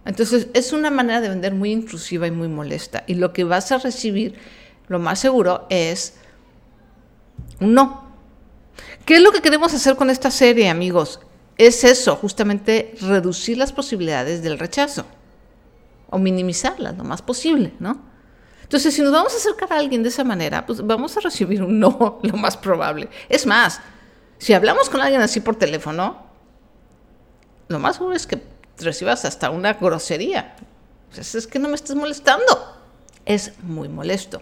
Entonces 0.06 0.48
es 0.53 0.74
una 0.74 0.89
manera 0.89 1.22
de 1.22 1.29
vender 1.29 1.53
muy 1.53 1.72
intrusiva 1.72 2.27
y 2.27 2.32
muy 2.32 2.48
molesta. 2.48 3.03
Y 3.08 3.15
lo 3.15 3.34
que 3.34 3.44
vas 3.44 3.72
a 3.72 3.77
recibir, 3.77 4.36
lo 4.88 5.00
más 5.00 5.20
seguro, 5.20 5.67
es 5.70 6.15
un 7.60 7.74
no. 7.74 8.08
¿Qué 9.06 9.17
es 9.17 9.22
lo 9.22 9.32
que 9.32 9.41
queremos 9.41 9.74
hacer 9.74 9.96
con 9.96 10.10
esta 10.10 10.32
serie, 10.32 10.70
amigos? 10.70 11.20
Es 11.58 11.84
eso, 11.84 12.15
justamente 12.15 12.96
reducir 13.01 13.58
las 13.58 13.72
posibilidades 13.72 14.44
del 14.44 14.60
rechazo 14.60 15.06
o 16.10 16.17
minimizarlas 16.17 16.98
lo 16.98 17.03
más 17.03 17.22
posible, 17.22 17.74
¿no? 17.79 18.00
Entonces, 18.63 18.94
si 18.94 19.01
nos 19.01 19.13
vamos 19.13 19.34
a 19.34 19.38
acercar 19.38 19.72
a 19.72 19.77
alguien 19.79 20.03
de 20.03 20.10
esa 20.10 20.25
manera, 20.25 20.65
pues 20.65 20.86
vamos 20.86 21.15
a 21.15 21.22
recibir 21.22 21.63
un 21.63 21.79
no, 21.79 22.20
lo 22.24 22.38
más 22.38 22.58
probable. 22.58 23.10
Es 23.29 23.46
más, 23.46 23.79
si 24.39 24.53
hablamos 24.53 24.89
con 24.89 25.01
alguien 25.01 25.22
así 25.22 25.39
por 25.39 25.56
teléfono, 25.56 26.25
lo 27.67 27.79
más 27.79 27.98
seguro 27.98 28.15
es 28.15 28.27
que 28.27 28.41
recibas 28.79 29.25
hasta 29.25 29.50
una 29.50 29.74
grosería. 29.74 30.56
Pues 31.13 31.36
es 31.36 31.48
que 31.48 31.60
no 31.60 31.70
me 31.70 31.75
estés 31.75 31.96
molestando. 31.96 32.46
Es 33.25 33.51
muy 33.63 33.89
molesto. 33.89 34.41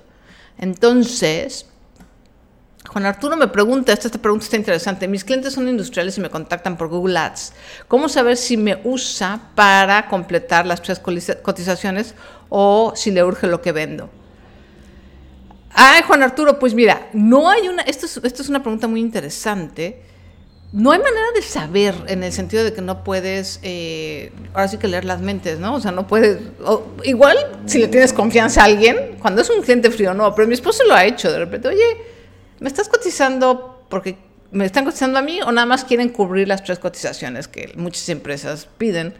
Entonces, 0.58 1.66
Juan 2.88 3.06
Arturo 3.06 3.36
me 3.36 3.48
pregunta, 3.48 3.94
esta, 3.94 4.08
esta, 4.08 4.22
pregunta 4.22 4.46
está 4.46 4.58
interesante, 4.58 5.08
mis 5.08 5.24
clientes 5.24 5.54
son 5.54 5.68
industriales 5.68 6.18
y 6.18 6.22
me 6.22 6.30
contactan 6.30 6.78
por 6.78 6.88
Google 6.88 7.18
Ads. 7.18 7.54
¿Cómo 7.88 8.10
saber 8.10 8.38
si 8.38 8.58
me 8.58 8.80
usa 8.84 9.50
para 9.56 10.08
completar 10.08 10.66
las 10.66 10.82
tres 10.82 11.00
cotizaciones 11.00 12.16
o 12.50 12.94
si 12.96 13.12
le 13.12 13.24
urge 13.24 13.48
lo 13.48 13.62
que 13.62 13.72
vendo? 13.72 14.10
Ay, 15.78 16.04
Juan 16.08 16.24
Arturo, 16.24 16.58
pues 16.58 16.74
mira, 16.74 17.10
no 17.12 17.50
hay 17.50 17.68
una, 17.68 17.82
esto 17.82 18.06
es, 18.06 18.16
esto 18.24 18.42
es 18.42 18.48
una 18.48 18.64
pregunta 18.64 18.88
muy 18.88 19.02
interesante. 19.02 20.02
No 20.72 20.92
hay 20.92 21.00
manera 21.00 21.26
de 21.36 21.42
saber 21.42 21.96
en 22.08 22.24
el 22.24 22.32
sentido 22.32 22.64
de 22.64 22.72
que 22.72 22.82
no 22.82 23.04
puedes, 23.04 23.60
eh, 23.62 24.32
ahora 24.54 24.70
sí 24.70 24.78
que 24.78 24.88
leer 24.88 25.04
las 25.04 25.20
mentes, 25.20 25.60
¿no? 25.60 25.76
O 25.76 25.82
sea, 25.82 25.92
no 25.92 26.08
puedes, 26.08 26.40
igual 27.04 27.38
si 27.66 27.80
le 27.80 27.90
tienes 27.90 28.14
confianza 28.14 28.62
a 28.62 28.66
alguien, 28.66 29.18
cuando 29.22 29.42
es 29.42 29.50
un 29.50 29.62
cliente 29.62 29.92
frío, 29.92 30.14
no, 30.14 30.34
pero 30.34 30.48
mi 30.48 30.54
esposo 30.54 30.86
lo 30.86 30.94
ha 30.94 31.04
hecho 31.04 31.30
de 31.30 31.40
repente, 31.40 31.68
oye, 31.68 31.98
¿me 32.62 32.70
estás 32.70 32.88
cotizando 32.88 33.86
porque 33.90 34.18
me 34.52 34.66
están 34.66 34.86
cotizando 34.86 35.20
a 35.20 35.22
mí 35.22 35.42
o 35.42 35.52
nada 35.52 35.66
más 35.66 35.84
quieren 35.84 36.08
cubrir 36.08 36.48
las 36.48 36.64
tres 36.64 36.80
cotizaciones 36.80 37.50
que 37.50 37.74
muchas 37.76 38.08
empresas 38.08 38.70
piden? 38.78 39.14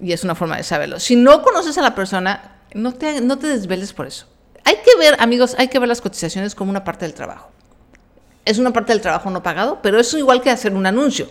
Y 0.00 0.12
es 0.12 0.24
una 0.24 0.34
forma 0.34 0.56
de 0.56 0.62
saberlo. 0.62 0.98
Si 0.98 1.14
no 1.14 1.42
conoces 1.42 1.76
a 1.76 1.82
la 1.82 1.94
persona, 1.94 2.62
no 2.72 2.94
te, 2.94 3.20
no 3.20 3.38
te 3.38 3.48
desveles 3.48 3.92
por 3.92 4.06
eso. 4.06 4.26
Hay 4.66 4.78
que 4.84 4.98
ver, 4.98 5.14
amigos, 5.20 5.54
hay 5.58 5.68
que 5.68 5.78
ver 5.78 5.88
las 5.88 6.00
cotizaciones 6.00 6.56
como 6.56 6.70
una 6.70 6.82
parte 6.82 7.04
del 7.04 7.14
trabajo. 7.14 7.50
Es 8.44 8.58
una 8.58 8.72
parte 8.72 8.92
del 8.92 9.00
trabajo 9.00 9.30
no 9.30 9.40
pagado, 9.40 9.78
pero 9.80 10.00
es 10.00 10.12
igual 10.12 10.42
que 10.42 10.50
hacer 10.50 10.74
un 10.74 10.86
anuncio. 10.86 11.28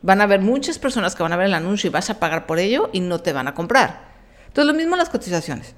Van 0.00 0.22
a 0.22 0.24
haber 0.24 0.40
muchas 0.40 0.78
personas 0.78 1.14
que 1.14 1.22
van 1.22 1.34
a 1.34 1.36
ver 1.36 1.48
el 1.48 1.54
anuncio 1.54 1.88
y 1.88 1.90
vas 1.90 2.08
a 2.08 2.18
pagar 2.18 2.46
por 2.46 2.58
ello 2.58 2.88
y 2.94 3.00
no 3.00 3.20
te 3.20 3.34
van 3.34 3.48
a 3.48 3.54
comprar. 3.54 4.08
Entonces, 4.46 4.72
lo 4.72 4.72
mismo 4.72 4.96
las 4.96 5.10
cotizaciones. 5.10 5.74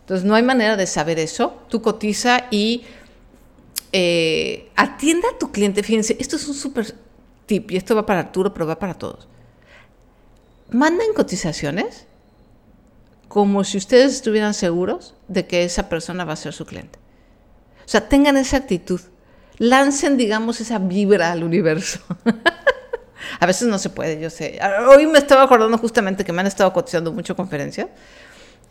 Entonces, 0.00 0.24
no 0.24 0.34
hay 0.34 0.42
manera 0.42 0.78
de 0.78 0.86
saber 0.86 1.18
eso. 1.18 1.62
Tú 1.68 1.82
cotiza 1.82 2.46
y 2.50 2.84
eh, 3.92 4.70
atienda 4.74 5.28
a 5.34 5.38
tu 5.38 5.52
cliente. 5.52 5.82
Fíjense, 5.82 6.16
esto 6.18 6.36
es 6.36 6.48
un 6.48 6.54
súper 6.54 6.94
tip 7.44 7.70
y 7.72 7.76
esto 7.76 7.94
va 7.94 8.06
para 8.06 8.20
Arturo, 8.20 8.54
pero 8.54 8.66
va 8.66 8.78
para 8.78 8.94
todos. 8.94 9.28
Manden 10.70 11.12
cotizaciones 11.14 12.06
como 13.32 13.64
si 13.64 13.78
ustedes 13.78 14.12
estuvieran 14.12 14.52
seguros 14.52 15.14
de 15.26 15.46
que 15.46 15.64
esa 15.64 15.88
persona 15.88 16.26
va 16.26 16.34
a 16.34 16.36
ser 16.36 16.52
su 16.52 16.66
cliente. 16.66 16.98
O 17.78 17.88
sea, 17.88 18.06
tengan 18.06 18.36
esa 18.36 18.58
actitud. 18.58 19.00
Lancen, 19.56 20.18
digamos, 20.18 20.60
esa 20.60 20.78
vibra 20.78 21.32
al 21.32 21.42
universo. 21.42 21.98
a 23.40 23.46
veces 23.46 23.68
no 23.68 23.78
se 23.78 23.88
puede, 23.88 24.20
yo 24.20 24.28
sé. 24.28 24.60
Hoy 24.86 25.06
me 25.06 25.16
estaba 25.18 25.44
acordando 25.44 25.78
justamente 25.78 26.26
que 26.26 26.32
me 26.34 26.42
han 26.42 26.46
estado 26.46 26.74
cotizando 26.74 27.10
mucho 27.10 27.34
conferencias 27.34 27.86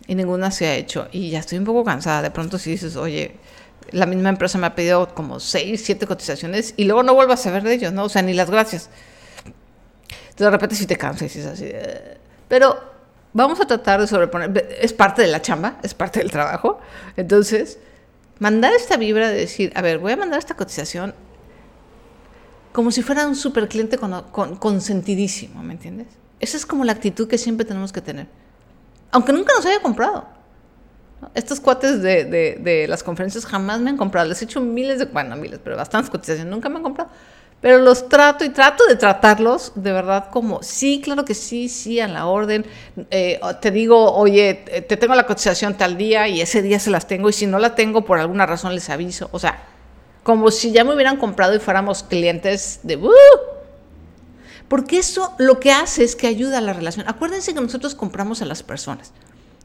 y 0.05 0.13
ninguna 0.13 0.51
se 0.51 0.67
ha 0.67 0.75
hecho. 0.75 1.07
Y 1.11 1.31
ya 1.31 1.39
estoy 1.39 1.57
un 1.57 1.65
poco 1.65 1.83
cansada. 1.83 2.21
De 2.21 2.29
pronto 2.29 2.59
si 2.59 2.69
dices, 2.69 2.95
oye, 2.97 3.37
la 3.89 4.05
misma 4.05 4.29
empresa 4.29 4.59
me 4.59 4.67
ha 4.67 4.75
pedido 4.75 5.15
como 5.15 5.39
seis, 5.39 5.81
siete 5.83 6.05
cotizaciones 6.05 6.75
y 6.77 6.83
luego 6.83 7.01
no 7.01 7.15
vuelvo 7.15 7.33
a 7.33 7.37
saber 7.37 7.63
de 7.63 7.73
ellos, 7.73 7.93
¿no? 7.93 8.03
O 8.03 8.09
sea, 8.09 8.21
ni 8.21 8.35
las 8.35 8.51
gracias. 8.51 8.91
Entonces, 9.43 10.37
de 10.37 10.51
repente 10.51 10.75
si 10.75 10.85
te 10.85 10.97
cansas 10.97 11.23
y 11.35 11.39
dices 11.39 11.45
así. 11.47 11.71
Pero 12.47 12.91
vamos 13.33 13.59
a 13.61 13.65
tratar 13.65 14.01
de 14.01 14.07
sobreponer. 14.07 14.75
Es 14.79 14.93
parte 14.93 15.21
de 15.21 15.27
la 15.27 15.41
chamba, 15.41 15.77
es 15.83 15.93
parte 15.93 16.19
del 16.19 16.31
trabajo. 16.31 16.79
Entonces, 17.15 17.79
mandar 18.39 18.73
esta 18.73 18.97
vibra 18.97 19.29
de 19.29 19.35
decir, 19.35 19.71
a 19.75 19.81
ver, 19.81 19.99
voy 19.99 20.13
a 20.13 20.17
mandar 20.17 20.39
esta 20.39 20.55
cotización 20.55 21.13
como 22.71 22.91
si 22.91 23.01
fuera 23.01 23.27
un 23.27 23.35
super 23.35 23.67
cliente 23.67 23.97
con, 23.97 24.55
consentidísimo, 24.55 25.61
¿me 25.61 25.73
entiendes? 25.73 26.07
Esa 26.39 26.57
es 26.57 26.65
como 26.65 26.85
la 26.85 26.93
actitud 26.93 27.27
que 27.27 27.37
siempre 27.37 27.65
tenemos 27.65 27.91
que 27.91 28.01
tener. 28.01 28.27
Aunque 29.11 29.33
nunca 29.33 29.53
nos 29.55 29.65
haya 29.65 29.81
comprado. 29.81 30.25
Estos 31.35 31.59
cuates 31.59 32.01
de, 32.01 32.25
de, 32.25 32.87
las 32.87 33.03
conferencias 33.03 33.45
jamás 33.45 33.79
me 33.79 33.89
han 33.89 33.97
comprado. 33.97 34.27
Les 34.27 34.41
he 34.41 34.45
hecho 34.45 34.61
miles 34.61 34.99
de, 34.99 35.05
bueno, 35.05 35.35
miles, 35.35 35.59
pero 35.63 35.75
bastantes 35.75 36.09
cotizaciones. 36.09 36.51
Nunca 36.51 36.69
me 36.69 36.77
han 36.77 36.83
comprado. 36.83 37.11
Pero 37.61 37.77
los 37.77 38.09
trato 38.09 38.43
y 38.43 38.49
trato 38.49 38.85
de 38.87 38.95
tratarlos 38.95 39.71
de 39.75 39.91
verdad 39.91 40.29
como, 40.31 40.63
sí, 40.63 40.99
claro 40.99 41.25
que 41.25 41.35
sí, 41.35 41.69
sí, 41.69 41.99
a 41.99 42.07
la 42.07 42.25
orden. 42.25 42.65
Eh, 43.11 43.39
te 43.61 43.69
digo, 43.69 44.13
oye, 44.13 44.85
te 44.87 44.97
tengo 44.97 45.13
la 45.13 45.27
cotización 45.27 45.75
tal 45.75 45.95
día 45.95 46.27
y 46.27 46.41
ese 46.41 46.63
día 46.63 46.79
se 46.79 46.89
las 46.89 47.07
tengo. 47.07 47.29
Y 47.29 47.33
si 47.33 47.45
no 47.45 47.59
la 47.59 47.75
tengo, 47.75 48.03
por 48.03 48.17
alguna 48.17 48.47
razón 48.47 48.73
les 48.73 48.89
aviso. 48.89 49.29
O 49.31 49.37
sea, 49.37 49.63
como 50.23 50.49
si 50.49 50.71
ya 50.71 50.83
me 50.83 50.95
hubieran 50.95 51.17
comprado 51.17 51.55
y 51.55 51.59
fuéramos 51.59 52.01
clientes 52.01 52.79
de... 52.81 52.97
¡uh! 52.97 53.11
Porque 54.67 54.97
eso 54.97 55.35
lo 55.37 55.59
que 55.59 55.71
hace 55.71 56.03
es 56.03 56.15
que 56.15 56.25
ayuda 56.27 56.57
a 56.57 56.61
la 56.61 56.73
relación. 56.73 57.07
Acuérdense 57.07 57.53
que 57.53 57.61
nosotros 57.61 57.93
compramos 57.93 58.41
a 58.41 58.45
las 58.45 58.63
personas. 58.63 59.11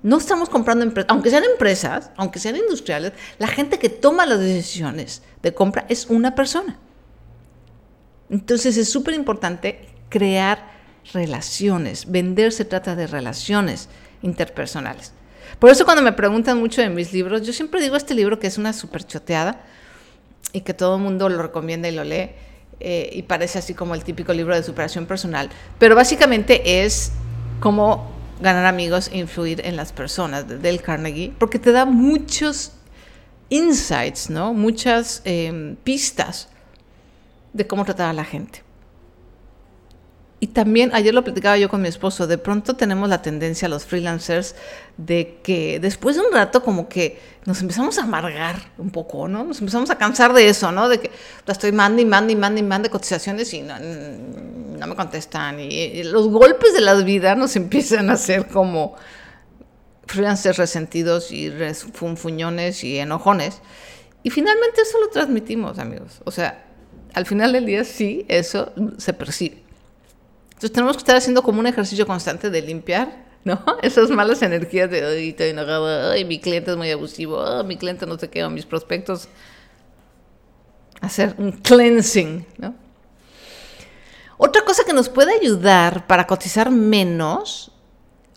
No 0.03 0.19
estamos 0.19 0.51
comprando 0.51 0.85
empresas, 0.85 1.11
aunque 1.11 1.31
sean 1.31 1.45
empresas, 1.45 2.11
aunque 2.17 2.41
sean 2.41 2.57
industriales, 2.57 3.13
la 3.39 3.47
gente 3.47 3.79
que 3.79 3.89
toma 3.89 4.27
las 4.27 4.41
decisiones 4.41 5.23
de 5.43 5.55
compra 5.55 5.87
es 5.89 6.07
una 6.07 6.35
persona. 6.35 6.79
Entonces 8.31 8.77
es 8.77 8.91
súper 8.91 9.15
importante 9.15 9.89
crear 10.09 10.71
relaciones. 11.13 12.11
Vender 12.11 12.53
se 12.53 12.65
trata 12.65 12.97
de 12.97 13.07
relaciones 13.07 13.89
interpersonales. 14.23 15.13
Por 15.59 15.71
eso 15.71 15.85
cuando 15.85 16.03
me 16.03 16.13
preguntan 16.13 16.59
mucho 16.59 16.83
de 16.83 16.89
mis 16.89 17.13
libros, 17.13 17.47
yo 17.47 17.53
siempre 17.53 17.81
digo 17.81 17.97
este 17.97 18.15
libro 18.15 18.39
que 18.39 18.47
es 18.47 18.59
una 18.59 18.73
súper 18.73 19.05
choteada 19.05 19.61
y 20.53 20.63
que 20.63 20.75
todo 20.75 20.97
el 20.97 21.03
mundo 21.03 21.29
lo 21.29 21.43
recomienda 21.43 21.89
y 21.89 21.93
lo 21.93 22.05
lee. 22.05 22.31
Eh, 22.79 23.11
y 23.13 23.23
parece 23.23 23.59
así 23.59 23.73
como 23.73 23.95
el 23.95 24.05
típico 24.05 24.33
libro 24.35 24.55
de 24.55 24.63
superación 24.63 25.07
personal. 25.07 25.49
Pero 25.79 25.95
básicamente 25.95 26.85
es 26.85 27.13
como 27.61 28.11
ganar 28.41 28.67
amigos 28.67 29.09
e 29.13 29.19
influir 29.19 29.63
en 29.65 29.77
las 29.77 29.93
personas 29.93 30.47
del 30.47 30.83
Carnegie, 30.83 31.33
porque 31.39 31.59
te 31.59 31.73
da 31.73 31.87
muchos 31.87 32.73
insights, 33.49 34.29
¿no? 34.29 34.53
Muchas 34.53 35.23
em, 35.25 35.77
pistas 35.77 36.49
de 37.57 37.67
cómo 37.67 37.85
tratar 37.85 38.11
a 38.11 38.13
la 38.13 38.25
gente. 38.25 38.63
Y 40.39 40.49
también, 40.49 40.91
ayer 40.93 41.15
lo 41.15 41.25
platicaba 41.25 41.57
yo 41.57 41.71
con 41.71 41.81
mi 41.81 41.89
esposo, 41.89 42.27
de 42.27 42.37
pronto 42.37 42.77
tenemos 42.77 43.09
la 43.09 43.23
tendencia, 43.23 43.69
los 43.71 43.87
freelancers, 43.87 44.55
de 44.99 45.41
que 45.43 45.81
después 45.81 46.17
de 46.17 46.23
un 46.23 46.31
rato 46.31 46.63
como 46.63 46.91
que 46.91 47.19
nos 47.47 47.63
empezamos 47.63 47.97
a 47.99 48.03
amargar 48.03 48.57
un 48.77 48.91
poco, 48.91 49.29
¿no? 49.29 49.45
Nos 49.45 49.61
empezamos 49.61 49.89
a 49.89 49.97
cansar 49.97 50.35
de 50.35 50.47
eso, 50.47 50.71
¿no? 50.73 50.91
De 50.91 51.01
que 51.01 51.11
estoy 51.47 51.73
mande 51.73 52.03
y 52.03 52.05
mande 52.05 52.35
y 52.35 52.37
mande 52.37 52.61
y 52.61 52.65
mande 52.65 52.91
cotizaciones 52.91 53.55
y 53.55 53.63
no, 53.63 53.79
no 53.79 54.87
me 54.87 54.95
contestan. 54.95 55.59
Y, 55.59 56.03
los 56.03 56.29
golpes 56.29 56.75
de 56.75 56.83
la 56.83 56.95
vida 56.97 57.35
nos 57.35 57.57
empiezan 57.63 58.11
a 58.11 58.15
hacer 58.15 58.47
como 58.47 58.95
freelancers 60.07 60.59
resentidos 60.59 61.33
y 61.33 61.51
funfuñones 61.95 62.85
y 62.85 62.99
enojones. 62.99 63.63
Y 64.23 64.29
finalmente 64.29 64.83
eso 64.83 65.01
lo 65.01 65.09
transmitimos, 65.09 65.79
amigos. 65.79 66.21
O 66.25 66.31
sea, 66.31 66.66
al 67.17 67.25
final 67.25 67.51
del 67.53 67.65
día 67.65 67.83
sí, 67.83 68.27
eso 68.29 68.75
se 68.99 69.15
percibe. 69.15 69.63
Entonces 70.49 70.71
tenemos 70.71 70.97
que 70.97 71.01
estar 71.01 71.17
haciendo 71.17 71.43
como 71.43 71.61
un 71.61 71.67
ejercicio 71.67 72.07
constante 72.07 72.51
de 72.51 72.61
limpiar, 72.61 73.25
¿no? 73.43 73.65
Esas 73.83 74.11
malas 74.11 74.43
energías 74.43 74.91
de, 74.91 75.03
ay, 75.03 75.31
estoy 75.31 75.49
enojada, 75.49 76.13
ay, 76.13 76.27
mi 76.27 76.39
cliente 76.39 76.73
es 76.73 76.77
muy 76.77 76.91
abusivo, 76.91 77.43
ay, 77.43 77.65
mi 77.65 77.79
cliente 77.79 78.05
no 78.05 78.19
sé 78.19 78.29
qué, 78.29 78.47
mis 78.51 78.67
prospectos. 78.67 79.29
Hacer 81.01 81.35
un 81.39 81.53
cleansing, 81.53 82.45
¿no? 82.59 82.75
Otra 84.37 84.63
cosa 84.67 84.85
que 84.85 84.93
nos 84.93 85.09
puede 85.09 85.35
ayudar 85.35 86.07
para 86.07 86.27
cotizar 86.27 86.71
menos 86.71 87.73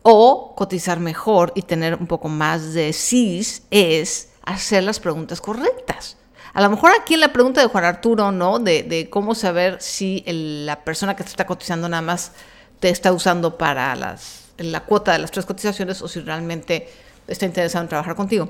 o 0.03 0.55
cotizar 0.55 1.01
mejor 1.01 1.51
y 1.53 1.63
tener 1.63 1.95
un 1.95 2.07
poco 2.07 2.29
más 2.29 2.73
de 2.73 2.93
SIS 2.93 3.63
es 3.71 4.29
hacer 4.43 4.83
las 4.83 5.01
preguntas 5.01 5.41
correctas. 5.41 6.15
A 6.59 6.63
lo 6.63 6.71
mejor 6.71 6.91
aquí 6.91 7.13
en 7.13 7.21
la 7.21 7.31
pregunta 7.31 7.61
de 7.61 7.67
Juan 7.67 7.85
Arturo, 7.85 8.33
¿no? 8.33 8.59
De, 8.59 9.07
cómo 9.09 9.33
saber 9.33 9.77
si 9.81 10.25
la 10.27 10.83
persona 10.83 11.15
que 11.15 11.23
te 11.23 11.29
está 11.29 11.45
cotizando 11.45 11.87
nada 11.87 12.01
más 12.01 12.33
te 12.81 12.89
está 12.89 13.13
usando 13.13 13.57
para 13.57 13.95
las, 13.95 14.49
la 14.57 14.83
cuota 14.83 15.13
de 15.13 15.19
las 15.19 15.31
tres 15.31 15.45
cotizaciones 15.45 16.01
o 16.01 16.09
si 16.09 16.19
realmente 16.19 16.89
está 17.27 17.45
interesado 17.45 17.83
en 17.83 17.87
trabajar 17.87 18.13
contigo. 18.13 18.49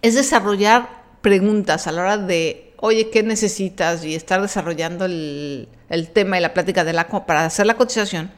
es 0.00 0.14
desarrollar 0.14 0.88
preguntas 1.22 1.88
a 1.88 1.90
la 1.90 2.02
hora 2.02 2.18
de, 2.18 2.72
oye, 2.76 3.10
¿qué 3.10 3.24
necesitas? 3.24 4.04
Y 4.04 4.14
estar 4.14 4.40
desarrollando 4.40 5.06
el, 5.06 5.68
tema 6.12 6.38
y 6.38 6.40
la 6.40 6.54
plática 6.54 6.84
de 6.84 6.92
la, 6.92 7.08
para 7.08 7.46
hacer 7.46 7.66
la 7.66 7.74
cotización, 7.74 8.30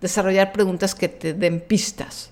desarrollar 0.00 0.52
preguntas 0.52 0.94
que 0.94 1.08
te 1.08 1.34
den 1.34 1.60
pistas. 1.62 2.30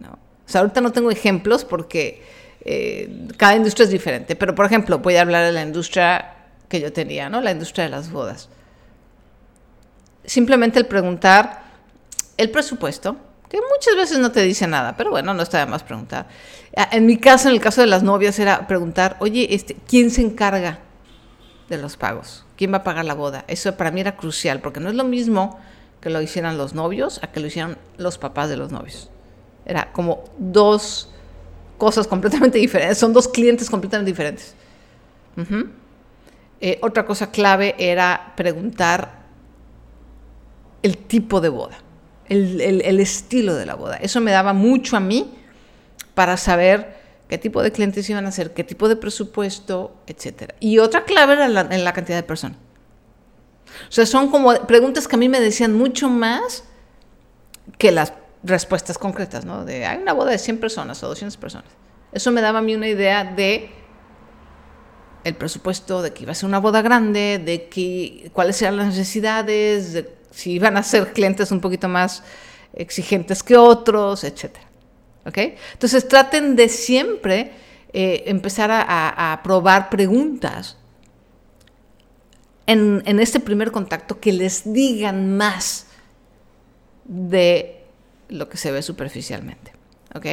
¿no? 0.00 0.10
O 0.10 0.48
sea, 0.48 0.62
ahorita 0.62 0.80
no 0.80 0.90
tengo 0.90 1.12
ejemplos 1.12 1.64
porque 1.64 2.39
eh, 2.62 3.28
cada 3.36 3.56
industria 3.56 3.84
es 3.84 3.90
diferente, 3.90 4.36
pero 4.36 4.54
por 4.54 4.66
ejemplo, 4.66 4.98
voy 4.98 5.16
a 5.16 5.22
hablar 5.22 5.44
de 5.44 5.52
la 5.52 5.62
industria 5.62 6.34
que 6.68 6.80
yo 6.80 6.92
tenía, 6.92 7.28
¿no? 7.28 7.40
La 7.40 7.50
industria 7.50 7.84
de 7.84 7.90
las 7.90 8.10
bodas. 8.10 8.48
Simplemente 10.24 10.78
el 10.78 10.86
preguntar 10.86 11.70
el 12.40 12.50
presupuesto, 12.50 13.16
que 13.50 13.58
muchas 13.60 13.96
veces 13.96 14.18
no 14.18 14.32
te 14.32 14.42
dice 14.42 14.66
nada, 14.66 14.96
pero 14.96 15.10
bueno, 15.10 15.34
no 15.34 15.42
está 15.42 15.58
de 15.58 15.66
más 15.66 15.82
preguntar. 15.82 16.26
Ah, 16.74 16.88
en 16.92 17.04
mi 17.04 17.18
caso, 17.18 17.48
en 17.48 17.54
el 17.54 17.60
caso 17.60 17.82
de 17.82 17.86
las 17.86 18.02
novias, 18.02 18.38
era 18.38 18.66
preguntar, 18.66 19.16
oye, 19.20 19.54
este, 19.54 19.76
¿quién 19.86 20.10
se 20.10 20.22
encarga 20.22 20.78
de 21.68 21.76
los 21.76 21.98
pagos? 21.98 22.46
¿Quién 22.56 22.72
va 22.72 22.78
a 22.78 22.82
pagar 22.82 23.04
la 23.04 23.12
boda? 23.12 23.44
Eso 23.46 23.76
para 23.76 23.90
mí 23.90 24.00
era 24.00 24.16
crucial, 24.16 24.60
porque 24.60 24.80
no 24.80 24.88
es 24.88 24.94
lo 24.94 25.04
mismo 25.04 25.60
que 26.00 26.08
lo 26.08 26.22
hicieran 26.22 26.56
los 26.56 26.74
novios 26.74 27.20
a 27.22 27.26
que 27.26 27.40
lo 27.40 27.48
hicieran 27.48 27.76
los 27.98 28.16
papás 28.16 28.48
de 28.48 28.56
los 28.56 28.72
novios. 28.72 29.10
Era 29.66 29.92
como 29.92 30.24
dos 30.38 31.10
cosas 31.80 32.06
completamente 32.06 32.58
diferentes, 32.58 32.98
son 32.98 33.12
dos 33.12 33.26
clientes 33.26 33.68
completamente 33.68 34.12
diferentes. 34.12 34.54
Eh, 36.60 36.78
otra 36.82 37.04
cosa 37.04 37.32
clave 37.32 37.74
era 37.76 38.34
preguntar 38.36 39.24
el 40.82 40.96
tipo 40.98 41.40
de 41.40 41.48
boda 41.48 41.78
el, 42.30 43.00
estilo 43.00 43.54
de 43.54 43.66
la 43.66 43.74
boda. 43.74 43.96
Eso 43.96 44.20
me 44.20 44.30
daba 44.30 44.52
mucho 44.52 44.96
a 44.96 45.00
mí 45.00 45.34
para 46.14 46.36
saber 46.36 46.98
qué 47.28 47.38
tipo 47.38 47.62
de 47.62 47.72
clientes 47.72 48.08
iban 48.08 48.26
a 48.26 48.32
ser, 48.32 48.54
qué 48.54 48.64
tipo 48.64 48.88
de 48.88 48.96
presupuesto, 48.96 49.96
etc. 50.06 50.52
Y 50.60 50.78
otra 50.78 51.04
clave 51.04 51.34
era 51.34 51.48
la, 51.48 51.64
la 51.64 51.92
cantidad 51.92 52.16
de 52.16 52.22
personas. 52.22 52.58
O 53.88 53.92
sea, 53.92 54.06
son 54.06 54.30
como 54.30 54.54
preguntas 54.66 55.08
que 55.08 55.16
a 55.16 55.18
mí 55.18 55.28
me 55.28 55.40
decían 55.40 55.74
mucho 55.74 56.08
más 56.08 56.64
que 57.78 57.92
las 57.92 58.12
respuestas 58.42 58.98
concretas, 58.98 59.44
¿no? 59.44 59.64
De, 59.64 59.84
hay 59.84 59.98
una 59.98 60.12
boda 60.12 60.30
de 60.30 60.38
100 60.38 60.58
personas 60.58 61.02
o 61.02 61.08
200 61.08 61.36
personas. 61.36 61.70
Eso 62.12 62.30
me 62.30 62.40
daba 62.40 62.60
a 62.60 62.62
mí 62.62 62.74
una 62.74 62.88
idea 62.88 63.24
de 63.24 63.70
el 65.24 65.34
presupuesto, 65.34 66.02
de 66.02 66.12
que 66.12 66.22
iba 66.22 66.32
a 66.32 66.34
ser 66.34 66.48
una 66.48 66.58
boda 66.58 66.82
grande, 66.82 67.40
de 67.44 67.68
que, 67.68 68.30
cuáles 68.32 68.60
eran 68.62 68.76
las 68.76 68.86
necesidades, 68.86 69.92
de 69.92 70.14
si 70.30 70.52
iban 70.52 70.76
a 70.76 70.82
ser 70.82 71.12
clientes 71.12 71.50
un 71.50 71.60
poquito 71.60 71.88
más 71.88 72.22
exigentes 72.72 73.42
que 73.42 73.56
otros, 73.56 74.24
etc. 74.24 74.56
¿Ok? 75.26 75.38
Entonces 75.72 76.08
traten 76.08 76.56
de 76.56 76.68
siempre 76.68 77.52
eh, 77.92 78.24
empezar 78.26 78.70
a, 78.72 79.40
probar 79.42 79.90
preguntas 79.90 80.78
en, 82.66 83.02
en, 83.04 83.20
este 83.20 83.40
primer 83.40 83.72
contacto 83.72 84.20
que 84.20 84.32
les 84.32 84.72
digan 84.72 85.36
más 85.36 85.86
de 87.04 87.79
lo 88.30 88.48
que 88.48 88.56
se 88.56 88.72
ve 88.72 88.82
superficialmente. 88.82 89.72
¿Ok? 90.14 90.26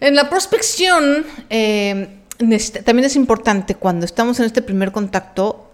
En 0.00 0.16
la 0.16 0.28
prospección, 0.28 1.24
eh, 1.48 2.18
también 2.84 3.04
es 3.04 3.16
importante 3.16 3.76
cuando 3.76 4.04
estamos 4.04 4.40
en 4.40 4.46
este 4.46 4.62
primer 4.62 4.90
contacto 4.90 5.70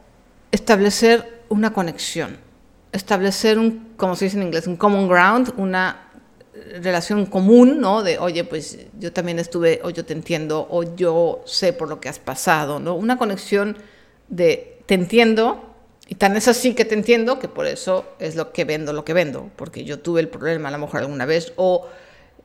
establecer 0.52 1.42
una 1.48 1.72
conexión, 1.72 2.36
establecer 2.92 3.58
un, 3.58 3.94
como 3.96 4.16
se 4.16 4.26
dice 4.26 4.36
en 4.36 4.44
inglés, 4.44 4.66
un 4.66 4.76
common 4.76 5.08
ground, 5.08 5.54
una 5.56 6.08
relación 6.82 7.26
común, 7.26 7.80
¿no? 7.80 8.02
De, 8.02 8.18
oye, 8.18 8.44
pues 8.44 8.78
yo 8.98 9.12
también 9.12 9.38
estuve, 9.38 9.80
o 9.82 9.90
yo 9.90 10.04
te 10.04 10.12
entiendo, 10.12 10.66
o 10.70 10.94
yo 10.96 11.42
sé 11.46 11.72
por 11.72 11.88
lo 11.88 12.00
que 12.00 12.08
has 12.08 12.18
pasado, 12.18 12.78
¿no? 12.80 12.94
Una 12.94 13.16
conexión 13.16 13.78
de, 14.28 14.82
te 14.86 14.94
entiendo, 14.94 15.67
y 16.08 16.14
tan 16.14 16.36
es 16.36 16.48
así 16.48 16.74
que 16.74 16.86
te 16.86 16.94
entiendo, 16.94 17.38
que 17.38 17.48
por 17.48 17.66
eso 17.66 18.06
es 18.18 18.34
lo 18.34 18.50
que 18.52 18.64
vendo, 18.64 18.94
lo 18.94 19.04
que 19.04 19.12
vendo, 19.12 19.50
porque 19.56 19.84
yo 19.84 20.00
tuve 20.00 20.20
el 20.20 20.28
problema 20.28 20.70
a 20.70 20.72
lo 20.72 20.78
mejor 20.78 21.00
alguna 21.00 21.26
vez, 21.26 21.52
o 21.56 21.86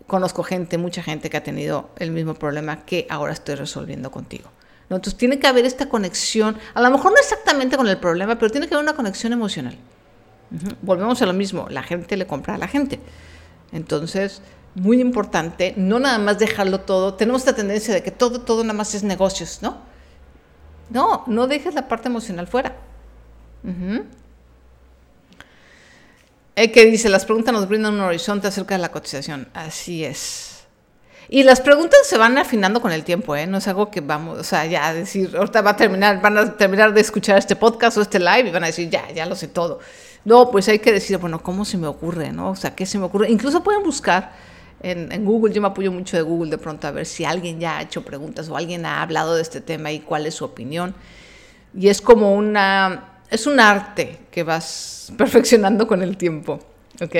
conozco 0.06 0.44
gente, 0.44 0.78
mucha 0.78 1.02
gente 1.02 1.30
que 1.30 1.38
ha 1.38 1.44
tenido 1.44 1.90
el 1.98 2.12
mismo 2.12 2.34
problema 2.34 2.84
que 2.84 3.08
ahora 3.10 3.32
estoy 3.32 3.56
resolviendo 3.56 4.12
contigo. 4.12 4.50
Entonces 4.90 5.16
tiene 5.16 5.40
que 5.40 5.48
haber 5.48 5.66
esta 5.66 5.88
conexión, 5.88 6.58
a 6.74 6.82
lo 6.82 6.92
mejor 6.92 7.14
no 7.14 7.18
exactamente 7.18 7.78
con 7.78 7.88
el 7.88 7.98
problema, 7.98 8.38
pero 8.38 8.52
tiene 8.52 8.68
que 8.68 8.76
haber 8.76 8.84
una 8.84 8.98
conexión 8.98 9.32
emocional. 9.32 9.78
Volvemos 10.82 11.22
a 11.22 11.26
lo 11.26 11.34
mismo, 11.34 11.68
la 11.70 11.84
gente 11.84 12.18
le 12.18 12.28
compra 12.28 12.56
a 12.56 12.58
la 12.58 12.68
gente. 12.68 13.00
Entonces, 13.72 14.42
muy 14.76 15.00
importante, 15.00 15.74
no 15.78 16.00
nada 16.00 16.20
más 16.20 16.38
dejarlo 16.38 16.82
todo. 16.82 17.14
Tenemos 17.14 17.42
esta 17.42 17.56
tendencia 17.56 17.94
de 17.94 18.04
que 18.04 18.12
todo, 18.12 18.42
todo 18.42 18.64
nada 18.64 18.74
más 18.74 18.94
es 18.94 19.04
negocios, 19.04 19.60
¿no? 19.62 19.78
No, 20.90 21.24
no 21.28 21.48
dejes 21.48 21.74
la 21.74 21.88
parte 21.88 22.10
emocional 22.10 22.46
fuera. 22.46 22.76
Uh 23.64 24.04
que 26.56 26.86
dice, 26.86 27.10
las 27.10 27.26
preguntas 27.26 27.54
nos 27.54 27.68
brindan 27.68 27.96
un 27.96 28.02
horizonte 28.02 28.48
acerca 28.48 28.76
de 28.76 28.82
la 28.82 28.92
cotización. 28.92 29.48
Así 29.54 30.06
es. 30.06 30.64
Y 31.30 31.44
las 31.44 31.62
preguntas 31.62 32.00
se 32.04 32.18
van 32.18 32.38
afinando 32.38 32.82
con 32.82 32.92
el 32.92 33.04
tiempo, 33.04 33.36
¿eh? 33.36 33.48
No 33.48 33.58
es 33.58 33.68
algo 33.68 33.90
que 33.90 34.02
vamos, 34.02 34.38
o 34.38 34.44
sea, 34.44 34.66
ya 34.66 34.94
decir, 34.94 35.36
ahorita 35.36 35.62
va 35.62 35.72
a 35.72 35.76
terminar, 35.76 36.22
van 36.22 36.38
a 36.38 36.58
terminar 36.58 36.94
de 36.94 37.02
escuchar 37.02 37.38
este 37.38 37.56
podcast 37.56 37.98
o 37.98 38.02
este 38.02 38.20
live 38.20 38.50
y 38.50 38.52
van 38.52 38.64
a 38.64 38.68
decir, 38.68 38.90
ya, 38.90 39.10
ya 39.12 39.26
lo 39.26 39.36
sé 39.36 39.48
todo. 39.48 39.80
No, 40.26 40.52
pues 40.52 40.68
hay 40.68 40.80
que 40.80 40.92
decir, 40.92 41.18
bueno, 41.18 41.42
¿cómo 41.42 41.66
se 41.66 41.78
me 41.78 41.88
ocurre, 41.88 42.32
no? 42.32 42.52
O 42.52 42.56
sea, 42.56 42.76
¿qué 42.76 42.86
se 42.86 42.98
me 43.00 43.06
ocurre? 43.06 43.32
Incluso 43.32 43.64
pueden 43.64 43.84
buscar 43.84 44.34
en, 44.82 45.12
en 45.12 45.26
Google, 45.26 45.54
yo 45.54 45.62
me 45.62 45.70
apoyo 45.70 45.92
mucho 45.92 46.18
de 46.18 46.24
Google 46.24 46.52
de 46.52 46.58
pronto 46.58 46.88
a 46.88 46.92
ver 46.92 47.06
si 47.06 47.26
alguien 47.26 47.60
ya 47.60 47.78
ha 47.78 47.82
hecho 47.82 48.04
preguntas 48.04 48.50
o 48.50 48.58
alguien 48.58 48.86
ha 48.86 49.02
hablado 49.02 49.36
de 49.36 49.42
este 49.42 49.62
tema 49.62 49.92
y 49.92 50.02
cuál 50.02 50.26
es 50.28 50.36
su 50.36 50.46
opinión. 50.46 50.94
Y 51.74 51.88
es 51.88 52.02
como 52.02 52.36
una, 52.36 53.13
es 53.34 53.48
un 53.48 53.60
arte 53.60 54.20
que 54.30 54.44
vas 54.44 55.12
perfeccionando 55.18 55.88
con 55.88 56.04
el 56.04 56.18
tiempo, 56.18 56.60
¿ok? 57.02 57.16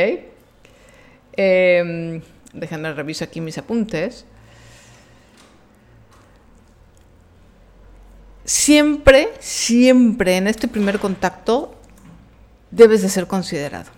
Eh, 1.36 2.22
déjenme 2.54 2.94
reviso 2.94 3.24
aquí 3.24 3.42
mis 3.42 3.58
apuntes. 3.58 4.24
Siempre, 8.46 9.30
siempre 9.40 10.38
en 10.38 10.46
este 10.46 10.68
primer 10.68 11.00
contacto 11.00 11.74
debes 12.70 13.02
de 13.02 13.10
ser 13.10 13.26
considerado. 13.26 13.90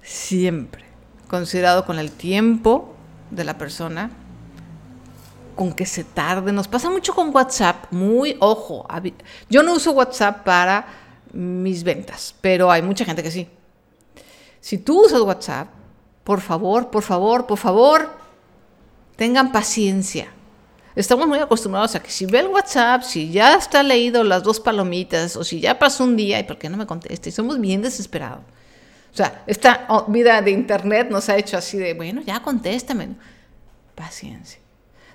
Siempre. 0.00 0.84
Considerado 1.28 1.84
con 1.84 1.98
el 1.98 2.12
tiempo 2.12 2.94
de 3.30 3.44
la 3.44 3.58
persona, 3.58 4.10
con 5.54 5.72
que 5.72 5.86
se 5.86 6.04
tarde. 6.04 6.52
Nos 6.52 6.68
pasa 6.68 6.90
mucho 6.90 7.14
con 7.14 7.34
WhatsApp, 7.34 7.86
muy 7.90 8.36
ojo. 8.40 8.86
Yo 9.48 9.62
no 9.62 9.74
uso 9.74 9.92
WhatsApp 9.92 10.44
para 10.44 10.86
mis 11.32 11.82
ventas, 11.82 12.34
pero 12.40 12.70
hay 12.70 12.82
mucha 12.82 13.04
gente 13.04 13.22
que 13.22 13.30
sí. 13.30 13.48
Si 14.60 14.78
tú 14.78 15.04
usas 15.04 15.20
WhatsApp, 15.20 15.68
por 16.22 16.40
favor, 16.40 16.90
por 16.90 17.02
favor, 17.02 17.46
por 17.46 17.58
favor, 17.58 18.10
tengan 19.16 19.52
paciencia. 19.52 20.28
Estamos 20.96 21.26
muy 21.26 21.38
acostumbrados 21.38 21.94
a 21.96 22.02
que 22.02 22.10
si 22.10 22.24
ve 22.24 22.38
el 22.38 22.46
WhatsApp, 22.46 23.02
si 23.02 23.30
ya 23.30 23.56
está 23.56 23.82
leído 23.82 24.22
las 24.22 24.42
dos 24.42 24.60
palomitas 24.60 25.36
o 25.36 25.42
si 25.42 25.60
ya 25.60 25.78
pasó 25.78 26.04
un 26.04 26.16
día, 26.16 26.38
¿y 26.38 26.44
por 26.44 26.56
qué 26.56 26.68
no 26.68 26.76
me 26.76 26.86
contesta? 26.86 27.28
Y 27.28 27.32
somos 27.32 27.60
bien 27.60 27.82
desesperados. 27.82 28.40
O 29.12 29.16
sea, 29.16 29.42
esta 29.46 29.86
vida 30.08 30.40
de 30.40 30.52
Internet 30.52 31.08
nos 31.10 31.28
ha 31.28 31.36
hecho 31.36 31.56
así 31.56 31.78
de, 31.78 31.94
bueno, 31.94 32.22
ya 32.22 32.40
contéstame. 32.42 33.10
Paciencia. 33.94 34.60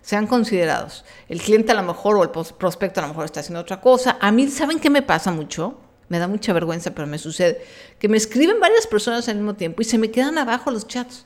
Sean 0.01 0.27
considerados. 0.27 1.05
El 1.27 1.41
cliente 1.41 1.71
a 1.71 1.75
lo 1.75 1.83
mejor 1.83 2.17
o 2.17 2.23
el 2.23 2.29
prospecto 2.29 2.99
a 2.99 3.03
lo 3.03 3.09
mejor 3.09 3.25
está 3.25 3.41
haciendo 3.41 3.61
otra 3.61 3.81
cosa. 3.81 4.17
A 4.19 4.31
mí, 4.31 4.47
¿saben 4.47 4.79
qué 4.79 4.89
me 4.89 5.01
pasa 5.01 5.31
mucho? 5.31 5.77
me 6.09 6.17
da 6.17 6.27
mucha 6.27 6.51
vergüenza, 6.53 6.91
pero 6.91 7.07
me 7.07 7.17
sucede, 7.17 7.63
que 7.99 8.09
me 8.09 8.17
escriben 8.17 8.59
varias 8.59 8.87
personas 8.87 9.29
al 9.29 9.35
mismo 9.35 9.53
tiempo 9.53 9.81
y 9.81 9.85
se 9.85 9.97
me 9.97 10.11
quedan 10.11 10.37
abajo 10.37 10.71
los 10.71 10.87
chats. 10.87 11.25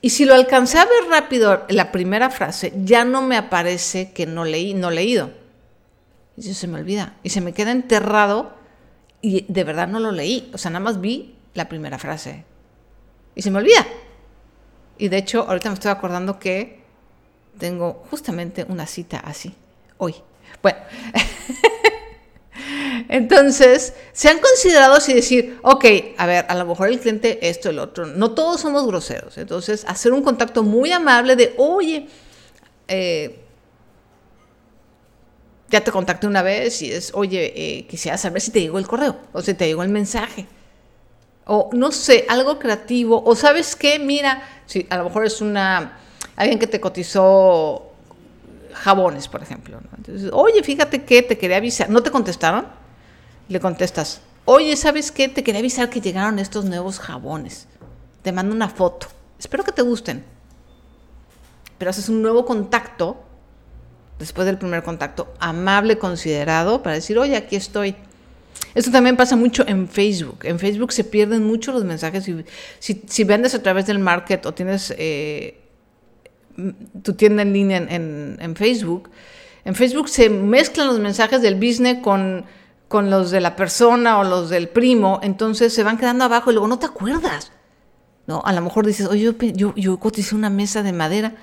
Y 0.00 0.10
si 0.10 0.24
lo 0.24 0.34
alcancé 0.34 0.78
a 0.78 0.86
ver 0.86 1.04
rápido 1.10 1.64
la 1.68 1.92
primera 1.92 2.30
frase, 2.30 2.72
ya 2.84 3.04
no 3.04 3.22
me 3.22 3.36
aparece 3.36 4.12
que 4.12 4.26
no 4.26 4.44
leí, 4.44 4.74
no 4.74 4.90
leído. 4.90 5.30
Y 6.36 6.42
se 6.42 6.66
me 6.66 6.80
olvida. 6.80 7.16
Y 7.22 7.28
se 7.28 7.40
me 7.40 7.52
queda 7.52 7.70
enterrado 7.70 8.54
y 9.20 9.44
de 9.52 9.64
verdad 9.64 9.86
no 9.86 10.00
lo 10.00 10.10
leí. 10.10 10.50
O 10.52 10.58
sea, 10.58 10.70
nada 10.70 10.84
más 10.84 11.00
vi 11.00 11.36
la 11.54 11.68
primera 11.68 11.98
frase. 11.98 12.44
Y 13.34 13.42
se 13.42 13.50
me 13.50 13.58
olvida. 13.58 13.86
Y 14.98 15.08
de 15.08 15.18
hecho, 15.18 15.46
ahorita 15.46 15.68
me 15.68 15.74
estoy 15.74 15.90
acordando 15.90 16.38
que 16.38 16.83
tengo 17.58 18.04
justamente 18.10 18.64
una 18.68 18.86
cita 18.86 19.18
así, 19.18 19.54
hoy. 19.98 20.14
Bueno. 20.62 20.78
Entonces, 23.08 23.94
se 24.12 24.28
han 24.28 24.38
considerado 24.38 24.94
así 24.94 25.12
decir, 25.12 25.58
ok, 25.62 25.84
a 26.16 26.26
ver, 26.26 26.46
a 26.48 26.54
lo 26.54 26.64
mejor 26.64 26.88
el 26.88 27.00
cliente 27.00 27.48
esto, 27.48 27.70
el 27.70 27.78
otro, 27.78 28.06
no 28.06 28.32
todos 28.32 28.60
somos 28.60 28.86
groseros. 28.86 29.36
Entonces, 29.38 29.84
hacer 29.86 30.12
un 30.12 30.22
contacto 30.22 30.62
muy 30.62 30.90
amable 30.92 31.36
de, 31.36 31.54
oye, 31.58 32.08
eh, 32.88 33.40
ya 35.68 35.82
te 35.82 35.90
contacté 35.90 36.26
una 36.26 36.42
vez 36.42 36.82
y 36.82 36.92
es, 36.92 37.12
oye, 37.14 37.52
eh, 37.56 37.86
quisiera 37.86 38.16
saber 38.16 38.40
si 38.40 38.50
te 38.50 38.60
llegó 38.60 38.78
el 38.78 38.86
correo 38.86 39.16
o 39.32 39.42
si 39.42 39.54
te 39.54 39.66
llegó 39.66 39.82
el 39.82 39.88
mensaje. 39.88 40.46
O 41.46 41.70
no 41.72 41.92
sé, 41.92 42.24
algo 42.28 42.58
creativo. 42.58 43.22
O 43.24 43.34
sabes 43.34 43.76
qué, 43.76 43.98
mira, 43.98 44.42
si 44.66 44.86
a 44.88 44.96
lo 44.96 45.04
mejor 45.04 45.26
es 45.26 45.40
una 45.40 45.98
alguien 46.36 46.58
que 46.58 46.66
te 46.66 46.80
cotizó 46.80 47.94
jabones, 48.74 49.28
por 49.28 49.42
ejemplo. 49.42 49.80
Oye, 50.32 50.62
fíjate 50.62 51.04
que 51.04 51.22
te 51.22 51.38
quería 51.38 51.56
avisar. 51.58 51.88
¿No 51.90 52.02
te 52.02 52.10
contestaron? 52.10 52.66
Le 53.48 53.60
contestas, 53.60 54.20
oye, 54.44 54.76
¿sabes 54.76 55.12
qué? 55.12 55.28
Te 55.28 55.42
quería 55.42 55.60
avisar 55.60 55.90
que 55.90 56.00
llegaron 56.00 56.38
estos 56.38 56.64
nuevos 56.64 56.98
jabones. 56.98 57.68
Te 58.22 58.32
mando 58.32 58.54
una 58.54 58.68
foto. 58.68 59.06
Espero 59.38 59.64
que 59.64 59.72
te 59.72 59.82
gusten. 59.82 60.24
Pero 61.78 61.90
haces 61.90 62.08
un 62.08 62.22
nuevo 62.22 62.44
contacto, 62.44 63.22
después 64.18 64.46
del 64.46 64.58
primer 64.58 64.82
contacto, 64.82 65.34
amable, 65.38 65.98
considerado, 65.98 66.82
para 66.82 66.94
decir, 66.94 67.18
oye, 67.18 67.36
aquí 67.36 67.56
estoy. 67.56 67.96
Esto 68.74 68.90
también 68.90 69.16
pasa 69.16 69.36
mucho 69.36 69.64
en 69.66 69.88
Facebook. 69.88 70.40
En 70.44 70.58
Facebook 70.58 70.92
se 70.92 71.04
pierden 71.04 71.44
mucho 71.44 71.72
los 71.72 71.84
mensajes. 71.84 72.24
Si, 72.78 73.02
si, 73.06 73.24
vendes 73.24 73.54
a 73.54 73.62
través 73.62 73.86
del 73.86 73.98
market 73.98 74.46
o 74.46 74.54
tienes 74.54 74.94
eh, 74.96 75.63
tu 77.02 77.14
tienda 77.14 77.42
en 77.42 77.52
línea 77.52 77.78
en, 77.78 78.56
Facebook, 78.56 79.10
en 79.64 79.74
Facebook 79.74 80.08
se 80.08 80.30
mezclan 80.30 80.86
los 80.86 81.00
mensajes 81.00 81.42
del 81.42 81.56
business 81.56 81.98
con, 82.02 82.44
con 82.88 83.10
los 83.10 83.30
de 83.30 83.40
la 83.40 83.56
persona 83.56 84.18
o 84.18 84.24
los 84.24 84.50
del 84.50 84.68
primo, 84.68 85.20
entonces 85.22 85.72
se 85.72 85.82
van 85.82 85.98
quedando 85.98 86.24
abajo 86.24 86.50
y 86.50 86.54
luego 86.54 86.68
no 86.68 86.78
te 86.78 86.86
acuerdas. 86.86 87.52
¿no? 88.26 88.42
A 88.44 88.52
lo 88.52 88.60
mejor 88.60 88.86
dices, 88.86 89.06
oye, 89.06 89.22
yo, 89.22 89.34
yo, 89.52 89.74
yo 89.74 89.98
una 90.32 90.50
mesa 90.50 90.82
de 90.82 90.92
madera. 90.92 91.34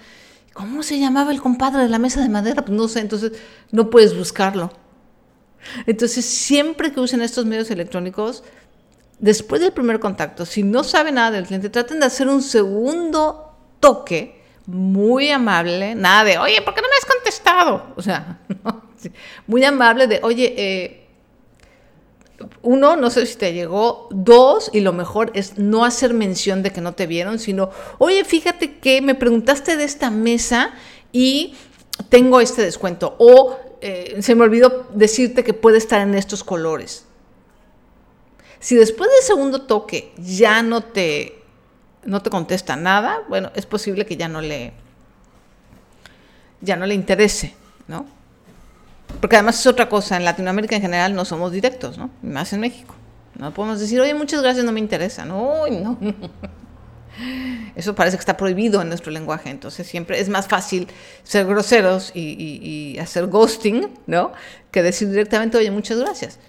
¿Cómo 0.54 0.84
se 0.84 1.00
llamaba 1.00 1.32
el 1.32 1.42
compadre 1.42 1.84
de 1.84 1.90
la 1.90 2.00
mesa 2.00 2.22
de 2.22 2.30
madera? 2.30 2.66
Pues 2.66 2.78
no 2.78 2.88
sé, 2.88 3.00
entonces 3.00 3.32
no 3.72 3.90
puedes 3.90 4.18
buscarlo. 4.18 4.72
Entonces, 5.86 6.26
siempre 6.26 6.92
que 6.92 7.00
usen 7.00 7.22
estos 7.22 7.46
medios 7.46 7.72
electrónicos, 7.72 8.44
después 9.20 9.62
del 9.62 9.72
primer 9.72 10.00
contacto, 10.00 10.46
si 10.46 10.64
no 10.64 10.84
saben 10.84 11.16
nada 11.16 11.32
del 11.32 11.46
cliente, 11.46 11.70
traten 11.70 12.00
de 12.00 12.08
hacer 12.08 12.28
un 12.28 12.42
segundo 12.42 13.56
toque 13.80 14.41
muy 14.72 15.30
amable, 15.30 15.96
nada 15.96 16.24
de, 16.24 16.38
oye, 16.38 16.62
¿por 16.62 16.74
qué 16.74 16.82
no 16.82 16.88
me 16.88 16.96
has 16.96 17.06
contestado? 17.06 17.94
O 17.96 18.02
sea, 18.02 18.40
muy 19.48 19.64
amable 19.64 20.08
de, 20.08 20.20
oye, 20.24 20.54
eh, 20.58 21.08
uno, 22.62 22.96
no 22.96 23.10
sé 23.10 23.26
si 23.26 23.36
te 23.36 23.54
llegó, 23.54 24.08
dos, 24.12 24.70
y 24.74 24.80
lo 24.80 24.94
mejor 24.94 25.32
es 25.34 25.58
no 25.58 25.86
hacer 25.86 26.14
mención 26.14 26.64
de 26.64 26.72
que 26.72 26.82
no 26.82 26.94
te 26.94 27.08
vieron, 27.08 27.40
sino, 27.40 27.70
oye, 27.98 28.24
fíjate 28.26 28.80
que 28.80 29.02
me 29.02 29.16
preguntaste 29.16 29.78
de 29.78 29.84
esta 29.84 30.10
mesa 30.10 30.74
y 31.12 31.56
tengo 32.10 32.42
este 32.42 32.62
descuento, 32.62 33.16
o 33.20 33.58
eh, 33.82 34.18
se 34.22 34.36
me 34.36 34.44
olvidó 34.44 34.88
decirte 34.94 35.44
que 35.44 35.54
puede 35.54 35.78
estar 35.78 36.02
en 36.02 36.16
estos 36.16 36.44
colores. 36.44 37.06
Si 38.60 38.76
después 38.76 39.10
del 39.10 39.24
segundo 39.24 39.64
toque 39.64 40.12
ya 40.18 40.62
no 40.62 40.82
te, 40.84 41.41
no 42.06 42.22
te 42.22 42.30
contesta 42.30 42.76
nada, 42.76 43.20
bueno, 43.30 43.52
es 43.56 43.66
posible 43.66 44.06
que 44.06 44.18
ya 44.18 44.28
no 44.28 44.42
le, 44.42 44.74
ya 46.62 46.76
no 46.76 46.86
le 46.86 46.96
interese, 46.96 47.54
¿no? 47.88 48.06
Porque 49.20 49.36
además 49.36 49.60
es 49.60 49.68
otra 49.68 49.90
cosa, 49.90 50.18
en 50.18 50.26
Latinoamérica 50.26 50.76
en 50.76 50.82
general 50.82 51.14
no 51.14 51.26
somos 51.26 51.52
directos, 51.52 51.98
¿no? 51.98 52.10
Más 52.22 52.54
en 52.54 52.62
México. 52.62 52.96
No 53.38 53.54
podemos 53.54 53.80
decir, 53.80 54.00
oye, 54.00 54.14
muchas 54.14 54.42
gracias, 54.42 54.66
no 54.66 54.72
me 54.72 54.80
interesa. 54.80 55.26
No. 55.26 55.66
Eso 57.76 57.94
parece 57.94 58.18
que 58.18 58.22
está 58.22 58.38
prohibido 58.38 58.82
en 58.82 58.88
nuestro 58.88 59.12
lenguaje, 59.12 59.50
entonces 59.50 59.86
siempre 59.86 60.20
es 60.20 60.30
más 60.30 60.48
fácil 60.48 60.88
ser 61.24 61.46
groseros 61.46 62.12
y, 62.16 62.98
hacer 63.00 63.28
ghosting, 63.28 63.90
¿no? 64.08 64.32
Que 64.72 64.82
decir 64.82 65.10
directamente, 65.10 65.58
oye, 65.58 65.72
muchas 65.72 66.00
gracias. 66.00 66.40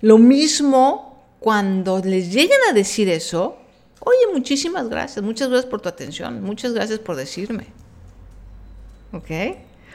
Lo 0.00 0.18
mismo 0.18 1.24
cuando 1.40 2.00
les 2.00 2.32
llegan 2.32 2.58
a 2.70 2.72
decir 2.72 3.08
eso, 3.08 3.58
oye, 4.04 4.32
muchísimas 4.32 4.88
gracias, 4.88 5.24
muchas 5.24 5.48
gracias 5.48 5.70
por 5.70 5.80
tu 5.80 5.88
atención, 5.88 6.42
muchas 6.42 6.72
gracias 6.72 6.98
por 6.98 7.16
decirme. 7.16 7.66
¿Ok? 9.12 9.30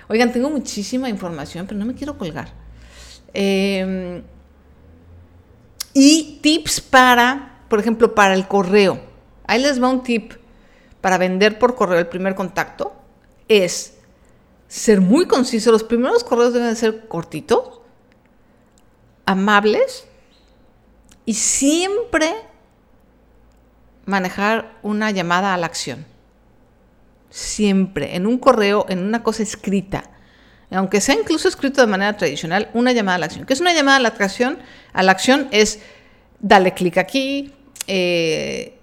Oigan, 0.07 0.31
tengo 0.31 0.49
muchísima 0.49 1.09
información, 1.09 1.67
pero 1.67 1.79
no 1.79 1.85
me 1.85 1.93
quiero 1.93 2.17
colgar. 2.17 2.51
Em, 3.33 4.23
y 5.93 6.39
tips 6.41 6.81
para, 6.81 7.63
por 7.69 7.79
ejemplo, 7.79 8.15
para 8.15 8.33
el 8.33 8.47
correo. 8.47 8.99
Ahí 9.45 9.61
les 9.61 9.81
va 9.81 9.89
un 9.89 10.03
tip 10.03 10.33
para 11.01 11.17
vender 11.17 11.59
por 11.59 11.75
correo 11.75 11.99
el 11.99 12.07
primer 12.07 12.35
contacto. 12.35 12.93
Es 13.47 13.97
ser 14.67 15.01
muy 15.01 15.27
conciso. 15.27 15.71
Los 15.71 15.83
primeros 15.83 16.23
correos 16.23 16.53
deben 16.53 16.75
ser 16.75 17.07
cortitos, 17.07 17.81
amables 19.25 20.05
y 21.25 21.35
siempre 21.35 22.33
manejar 24.09 24.77
una 24.81 25.11
llamada 25.11 25.53
a 25.53 25.57
la 25.57 25.67
acción 25.67 26.05
siempre, 27.29 28.15
en 28.15 28.25
un 28.25 28.37
correo, 28.37 28.85
en 28.89 28.99
una 28.99 29.23
cosa 29.23 29.43
escrita, 29.43 30.09
aunque 30.71 31.01
sea 31.01 31.15
incluso 31.15 31.47
escrito 31.47 31.81
de 31.81 31.87
manera 31.87 32.15
tradicional, 32.17 32.69
una 32.73 32.91
llamada 32.91 33.15
a 33.15 33.19
la 33.19 33.25
acción. 33.27 33.45
¿Qué 33.45 33.53
es 33.53 33.61
una 33.61 33.73
llamada 33.73 33.97
a 33.97 33.99
la 33.99 34.09
acción? 34.09 34.59
A 34.93 35.03
la 35.03 35.11
acción 35.11 35.47
es 35.51 35.79
dale 36.39 36.73
clic 36.73 36.97
aquí, 36.97 37.53
eh, 37.87 38.77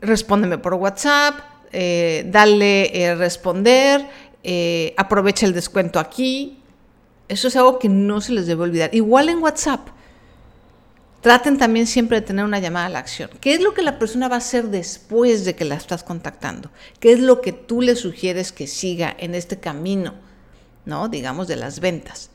respóndeme 0.00 0.58
por 0.58 0.74
WhatsApp, 0.74 1.38
eh, 1.72 2.24
dale 2.28 2.90
eh, 2.94 3.14
responder, 3.14 4.06
aprovecha 4.96 5.46
el 5.46 5.52
descuento 5.52 5.98
aquí. 5.98 6.62
Eso 7.28 7.48
es 7.48 7.56
algo 7.56 7.78
que 7.78 7.88
no 7.88 8.20
se 8.20 8.32
les 8.32 8.46
debe 8.46 8.62
olvidar. 8.62 8.94
Igual 8.94 9.28
en 9.28 9.38
WhatsApp. 9.38 9.88
Traten 11.20 11.58
también 11.58 11.86
siempre 11.86 12.20
de 12.20 12.26
tener 12.26 12.44
una 12.44 12.60
llamada 12.60 12.86
a 12.86 12.90
la 12.90 13.00
acción. 13.00 13.30
¿Qué 13.40 13.54
es 13.54 13.60
lo 13.60 13.74
que 13.74 13.82
la 13.82 13.98
persona 13.98 14.28
va 14.28 14.36
a 14.36 14.38
hacer 14.38 14.68
después 14.68 15.44
de 15.44 15.56
que 15.56 15.64
la 15.64 15.74
estás 15.74 16.04
contactando? 16.04 16.70
¿Qué 17.00 17.12
es 17.12 17.20
lo 17.20 17.40
que 17.40 17.52
tú 17.52 17.82
le 17.82 17.96
sugieres 17.96 18.52
que 18.52 18.68
siga 18.68 19.14
en 19.18 19.34
este 19.34 19.58
camino, 19.58 20.14
¿no? 20.84 21.08
digamos, 21.08 21.48
de 21.48 21.56
las 21.56 21.80
ventas? 21.80 22.30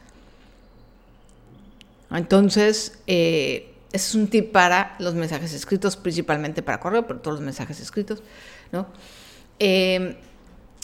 Entonces, 2.11 2.99
eh, 3.07 3.73
es 3.93 4.15
un 4.15 4.27
tip 4.27 4.51
para 4.51 4.95
los 4.99 5.15
mensajes 5.15 5.53
escritos, 5.53 5.95
principalmente 5.95 6.61
para 6.61 6.79
correo, 6.79 7.07
pero 7.07 7.21
todos 7.21 7.37
los 7.37 7.45
mensajes 7.45 7.79
escritos. 7.79 8.21
¿no? 8.71 8.87
Eh, 9.59 10.17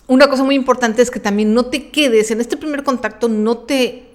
una 0.07 0.27
cosa 0.27 0.43
muy 0.43 0.55
importante 0.55 1.01
es 1.01 1.11
que 1.11 1.19
también 1.19 1.53
no 1.53 1.65
te 1.65 1.91
quedes 1.91 2.31
en 2.31 2.39
este 2.39 2.55
primer 2.55 2.83
contacto, 2.83 3.27
no 3.27 3.57
te 3.57 4.08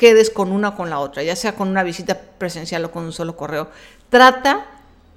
quedes 0.00 0.30
con 0.30 0.50
una 0.50 0.70
o 0.70 0.76
con 0.76 0.88
la 0.88 0.98
otra, 0.98 1.22
ya 1.22 1.36
sea 1.36 1.54
con 1.54 1.68
una 1.68 1.82
visita 1.82 2.18
presencial 2.38 2.82
o 2.86 2.90
con 2.90 3.04
un 3.04 3.12
solo 3.12 3.36
correo. 3.36 3.68
Trata 4.08 4.64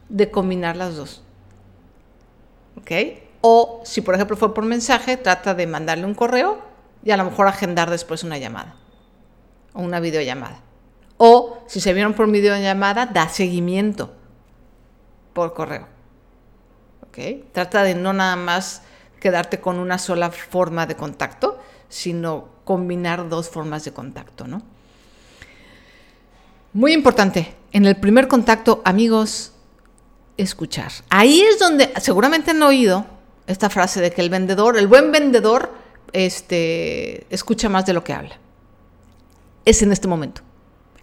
de 0.09 0.29
combinar 0.29 0.75
las 0.75 0.97
dos. 0.97 1.23
¿Ok? 2.77 2.91
O 3.39 3.81
si 3.85 4.01
por 4.01 4.13
ejemplo 4.13 4.35
fue 4.35 4.53
por 4.53 4.65
mensaje, 4.65 5.15
trata 5.15 5.53
de 5.53 5.67
mandarle 5.67 6.05
un 6.05 6.13
correo 6.13 6.59
y 7.01 7.11
a 7.11 7.17
lo 7.17 7.23
mejor 7.23 7.47
agendar 7.47 7.89
después 7.89 8.25
una 8.25 8.37
llamada 8.37 8.75
o 9.71 9.81
una 9.81 10.01
videollamada. 10.01 10.59
O 11.15 11.63
si 11.65 11.79
se 11.79 11.93
vieron 11.93 12.13
por 12.13 12.29
videollamada, 12.29 13.05
da 13.05 13.29
seguimiento 13.29 14.11
por 15.31 15.53
correo. 15.53 15.87
¿Ok? 17.07 17.51
Trata 17.53 17.83
de 17.83 17.95
no 17.95 18.11
nada 18.11 18.35
más 18.35 18.81
quedarte 19.21 19.61
con 19.61 19.79
una 19.79 19.97
sola 19.97 20.29
forma 20.29 20.87
de 20.87 20.97
contacto, 20.97 21.57
sino 21.87 22.49
combinar 22.65 23.29
dos 23.29 23.47
formas 23.47 23.85
de 23.85 23.93
contacto, 23.93 24.45
¿no? 24.45 24.72
Muy 26.73 26.93
importante, 26.93 27.53
en 27.71 27.85
el 27.85 27.97
primer 27.97 28.27
contacto, 28.27 28.81
amigos, 28.83 29.51
escuchar. 30.37 30.91
Ahí 31.07 31.39
es 31.41 31.59
donde 31.59 31.93
seguramente 32.01 32.49
han 32.49 32.63
oído 32.63 33.05
esta 33.45 33.69
frase 33.69 34.01
de 34.01 34.11
que 34.11 34.21
el 34.21 34.31
vendedor, 34.31 34.75
el 34.75 34.87
buen 34.87 35.11
vendedor, 35.11 35.71
este, 36.13 37.27
escucha 37.29 37.69
más 37.69 37.85
de 37.85 37.93
lo 37.93 38.03
que 38.03 38.13
habla. 38.13 38.39
Es 39.65 39.83
en 39.83 39.91
este 39.91 40.07
momento, 40.07 40.41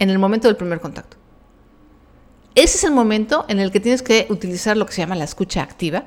en 0.01 0.11
el 0.11 0.19
momento 0.19 0.49
del 0.49 0.57
primer 0.57 0.81
contacto. 0.81 1.17
Ese 2.57 2.79
es 2.79 2.83
el 2.83 2.91
momento 2.91 3.45
en 3.47 3.61
el 3.61 3.71
que 3.71 3.79
tienes 3.79 4.03
que 4.03 4.27
utilizar 4.29 4.77
lo 4.77 4.87
que 4.87 4.93
se 4.93 5.03
llama 5.03 5.15
la 5.15 5.23
escucha 5.23 5.63
activa, 5.63 6.07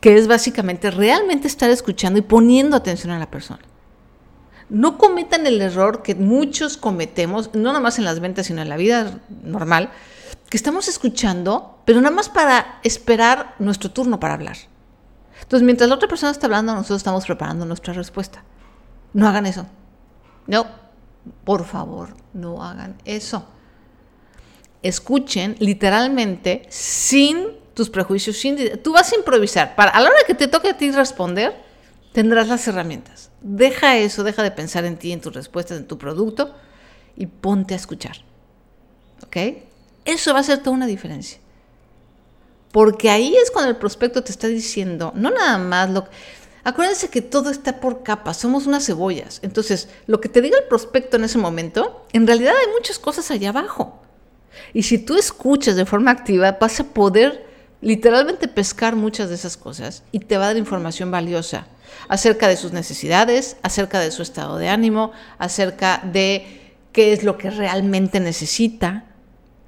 que 0.00 0.16
es 0.16 0.26
básicamente 0.26 0.90
realmente 0.90 1.48
estar 1.48 1.68
escuchando 1.68 2.18
y 2.18 2.22
poniendo 2.22 2.78
atención 2.78 3.12
a 3.12 3.18
la 3.18 3.30
persona 3.30 3.60
no 4.72 4.96
cometan 4.96 5.46
el 5.46 5.60
error 5.60 6.02
que 6.02 6.14
muchos 6.14 6.78
cometemos, 6.78 7.54
no 7.54 7.64
nada 7.64 7.80
más 7.80 7.98
en 7.98 8.06
las 8.06 8.20
ventas, 8.20 8.46
sino 8.46 8.62
en 8.62 8.70
la 8.70 8.78
vida 8.78 9.20
normal, 9.44 9.90
que 10.48 10.56
estamos 10.56 10.88
escuchando, 10.88 11.82
pero 11.84 12.00
nada 12.00 12.14
más 12.14 12.30
para 12.30 12.80
esperar 12.82 13.54
nuestro 13.58 13.90
turno 13.90 14.18
para 14.18 14.32
hablar. 14.32 14.56
Entonces, 15.42 15.66
mientras 15.66 15.90
la 15.90 15.96
otra 15.96 16.08
persona 16.08 16.32
está 16.32 16.46
hablando, 16.46 16.72
nosotros 16.72 16.96
estamos 16.96 17.26
preparando 17.26 17.66
nuestra 17.66 17.92
respuesta. 17.92 18.44
No 19.12 19.28
hagan 19.28 19.44
eso. 19.44 19.66
No, 20.46 20.64
por 21.44 21.66
favor, 21.66 22.14
no 22.32 22.64
hagan 22.64 22.96
eso. 23.04 23.44
Escuchen 24.82 25.54
literalmente 25.58 26.62
sin 26.70 27.48
tus 27.74 27.90
prejuicios, 27.90 28.38
sin, 28.38 28.80
tú 28.82 28.94
vas 28.94 29.12
a 29.12 29.16
improvisar. 29.16 29.76
Para, 29.76 29.90
a 29.90 30.00
la 30.00 30.08
hora 30.08 30.18
que 30.26 30.34
te 30.34 30.48
toque 30.48 30.70
a 30.70 30.78
ti 30.78 30.90
responder, 30.92 31.54
tendrás 32.14 32.48
las 32.48 32.66
herramientas. 32.66 33.31
Deja 33.42 33.98
eso, 33.98 34.24
deja 34.24 34.42
de 34.42 34.50
pensar 34.50 34.84
en 34.84 34.96
ti, 34.96 35.12
en 35.12 35.20
tus 35.20 35.34
respuestas, 35.34 35.78
en 35.78 35.86
tu 35.86 35.98
producto 35.98 36.54
y 37.16 37.26
ponte 37.26 37.74
a 37.74 37.76
escuchar. 37.76 38.16
¿Ok? 39.24 39.36
Eso 40.04 40.32
va 40.32 40.38
a 40.38 40.40
hacer 40.40 40.58
toda 40.58 40.76
una 40.76 40.86
diferencia. 40.86 41.38
Porque 42.70 43.10
ahí 43.10 43.36
es 43.36 43.50
cuando 43.50 43.70
el 43.70 43.76
prospecto 43.76 44.22
te 44.22 44.32
está 44.32 44.48
diciendo, 44.48 45.12
no 45.14 45.30
nada 45.30 45.58
más 45.58 45.90
lo 45.90 46.06
Acuérdense 46.64 47.10
que 47.10 47.22
todo 47.22 47.50
está 47.50 47.80
por 47.80 48.04
capas, 48.04 48.36
somos 48.36 48.66
unas 48.66 48.86
cebollas. 48.86 49.40
Entonces, 49.42 49.88
lo 50.06 50.20
que 50.20 50.28
te 50.28 50.40
diga 50.40 50.58
el 50.58 50.68
prospecto 50.68 51.16
en 51.16 51.24
ese 51.24 51.38
momento, 51.38 52.06
en 52.12 52.26
realidad 52.26 52.54
hay 52.58 52.72
muchas 52.72 53.00
cosas 53.00 53.30
allá 53.32 53.48
abajo. 53.48 54.00
Y 54.72 54.84
si 54.84 54.98
tú 54.98 55.16
escuchas 55.16 55.74
de 55.74 55.86
forma 55.86 56.12
activa, 56.12 56.58
vas 56.60 56.78
a 56.78 56.84
poder 56.84 57.51
literalmente 57.82 58.48
pescar 58.48 58.96
muchas 58.96 59.28
de 59.28 59.34
esas 59.34 59.56
cosas 59.56 60.04
y 60.12 60.20
te 60.20 60.38
va 60.38 60.44
a 60.44 60.46
dar 60.48 60.56
información 60.56 61.10
valiosa 61.10 61.66
acerca 62.08 62.48
de 62.48 62.56
sus 62.56 62.72
necesidades, 62.72 63.56
acerca 63.62 64.00
de 64.00 64.10
su 64.10 64.22
estado 64.22 64.56
de 64.56 64.68
ánimo, 64.68 65.12
acerca 65.38 66.00
de 66.10 66.74
qué 66.92 67.12
es 67.12 67.24
lo 67.24 67.36
que 67.36 67.50
realmente 67.50 68.20
necesita, 68.20 69.04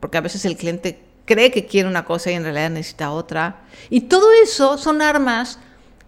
porque 0.00 0.18
a 0.18 0.22
veces 0.22 0.44
el 0.44 0.56
cliente 0.56 1.00
cree 1.24 1.50
que 1.50 1.66
quiere 1.66 1.88
una 1.88 2.04
cosa 2.04 2.30
y 2.30 2.34
en 2.34 2.44
realidad 2.44 2.70
necesita 2.70 3.10
otra. 3.10 3.64
Y 3.90 4.02
todo 4.02 4.32
eso 4.42 4.78
son 4.78 5.02
armas 5.02 5.58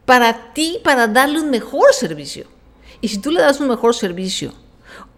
para 0.05 0.53
ti, 0.53 0.79
para 0.85 1.09
darle 1.09 1.41
un 1.41 1.51
mejor 1.51 1.93
servicio. 1.93 2.47
Y 3.01 3.09
si 3.09 3.19
tú 3.19 3.31
le 3.31 3.41
das 3.41 3.61
un 3.61 3.69
mejor 3.69 3.95
servicio 3.95 4.55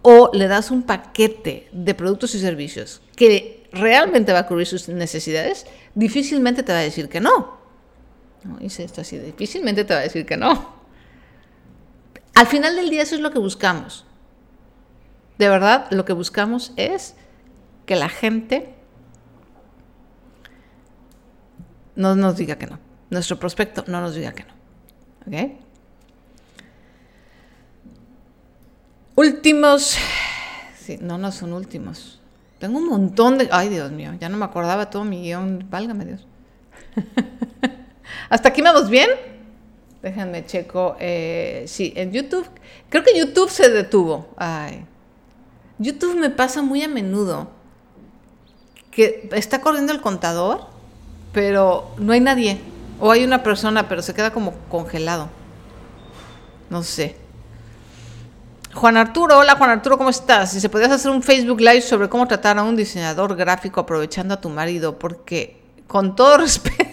o 0.01 0.31
le 0.33 0.47
das 0.47 0.71
un 0.71 0.83
paquete 0.83 1.69
de 1.71 1.93
productos 1.93 2.33
y 2.35 2.39
servicios 2.39 3.01
que 3.15 3.58
realmente 3.71 4.33
va 4.33 4.39
a 4.39 4.47
cubrir 4.47 4.67
sus 4.67 4.89
necesidades, 4.89 5.65
difícilmente 5.95 6.63
te 6.63 6.71
va 6.71 6.79
a 6.79 6.83
decir 6.83 7.09
que 7.09 7.19
no. 7.19 7.59
No 8.43 8.57
hice 8.61 8.83
esto 8.83 9.01
así, 9.01 9.17
difícilmente 9.17 9.83
te 9.83 9.93
va 9.93 9.99
a 9.99 10.03
decir 10.03 10.25
que 10.25 10.37
no. 10.37 10.79
Al 12.35 12.47
final 12.47 12.75
del 12.75 12.89
día 12.89 13.03
eso 13.03 13.15
es 13.15 13.21
lo 13.21 13.31
que 13.31 13.39
buscamos. 13.39 14.05
De 15.37 15.49
verdad, 15.49 15.87
lo 15.91 16.05
que 16.05 16.13
buscamos 16.13 16.73
es 16.75 17.15
que 17.85 17.95
la 17.95 18.09
gente 18.09 18.75
no 21.95 22.15
nos 22.15 22.37
diga 22.37 22.57
que 22.57 22.67
no. 22.67 22.79
Nuestro 23.09 23.39
prospecto 23.39 23.83
no 23.87 24.01
nos 24.01 24.15
diga 24.15 24.31
que 24.33 24.43
no. 24.43 24.53
¿Ok? 25.27 25.51
Últimos. 29.15 29.97
Sí, 30.79 30.97
no, 31.01 31.17
no 31.17 31.31
son 31.31 31.53
últimos. 31.53 32.18
Tengo 32.59 32.77
un 32.77 32.87
montón 32.87 33.37
de. 33.37 33.47
Ay, 33.51 33.69
Dios 33.69 33.91
mío, 33.91 34.13
ya 34.19 34.29
no 34.29 34.37
me 34.37 34.45
acordaba 34.45 34.89
todo 34.89 35.05
mi 35.05 35.21
guion. 35.21 35.65
Válgame 35.69 36.05
Dios. 36.05 36.27
¿Hasta 38.29 38.49
aquí 38.49 38.61
vamos 38.61 38.89
bien? 38.89 39.09
Déjenme 40.01 40.45
checo. 40.45 40.97
Eh, 40.99 41.63
sí, 41.67 41.93
en 41.95 42.11
YouTube. 42.11 42.47
Creo 42.89 43.03
que 43.03 43.17
YouTube 43.17 43.49
se 43.49 43.69
detuvo. 43.69 44.27
Ay. 44.37 44.85
YouTube 45.77 46.15
me 46.17 46.29
pasa 46.29 46.61
muy 46.61 46.83
a 46.83 46.89
menudo 46.89 47.49
que 48.91 49.29
está 49.33 49.61
corriendo 49.61 49.93
el 49.93 50.01
contador, 50.01 50.67
pero 51.31 51.91
no 51.97 52.11
hay 52.11 52.19
nadie. 52.19 52.59
O 52.99 53.11
hay 53.11 53.23
una 53.23 53.43
persona, 53.43 53.87
pero 53.87 54.01
se 54.01 54.13
queda 54.13 54.31
como 54.31 54.53
congelado. 54.69 55.29
No 56.69 56.83
sé. 56.83 57.15
Juan 58.73 58.97
Arturo, 58.97 59.37
hola 59.39 59.55
Juan 59.55 59.69
Arturo, 59.71 59.97
¿cómo 59.97 60.11
estás? 60.11 60.51
Si 60.51 60.59
se 60.59 60.69
podías 60.69 60.91
hacer 60.91 61.09
un 61.11 61.23
Facebook 61.23 61.59
Live 61.59 61.81
sobre 61.81 62.07
cómo 62.07 62.27
tratar 62.27 62.59
a 62.59 62.63
un 62.63 62.75
diseñador 62.75 63.35
gráfico 63.35 63.81
aprovechando 63.81 64.35
a 64.35 64.41
tu 64.41 64.49
marido, 64.49 64.99
porque 64.99 65.59
con 65.87 66.15
todo 66.15 66.37
respeto... 66.37 66.85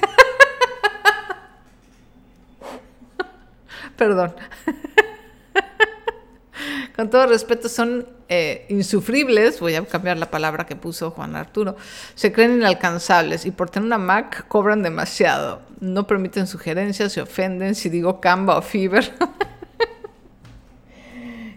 Perdón. 3.96 4.34
con 6.96 7.10
todo 7.10 7.26
respeto, 7.26 7.68
son 7.68 8.06
eh, 8.28 8.64
insufribles, 8.70 9.60
voy 9.60 9.74
a 9.74 9.84
cambiar 9.84 10.16
la 10.16 10.30
palabra 10.30 10.64
que 10.64 10.76
puso 10.76 11.10
Juan 11.10 11.36
Arturo, 11.36 11.76
se 12.14 12.32
creen 12.32 12.54
inalcanzables 12.54 13.44
y 13.44 13.50
por 13.50 13.68
tener 13.68 13.86
una 13.86 13.98
Mac 13.98 14.48
cobran 14.48 14.82
demasiado. 14.82 15.60
No 15.80 16.06
permiten 16.06 16.46
sugerencias, 16.46 17.12
se 17.12 17.20
ofenden 17.20 17.74
si 17.74 17.90
digo 17.90 18.18
Canva 18.20 18.56
o 18.56 18.62
Fiverr. 18.62 19.12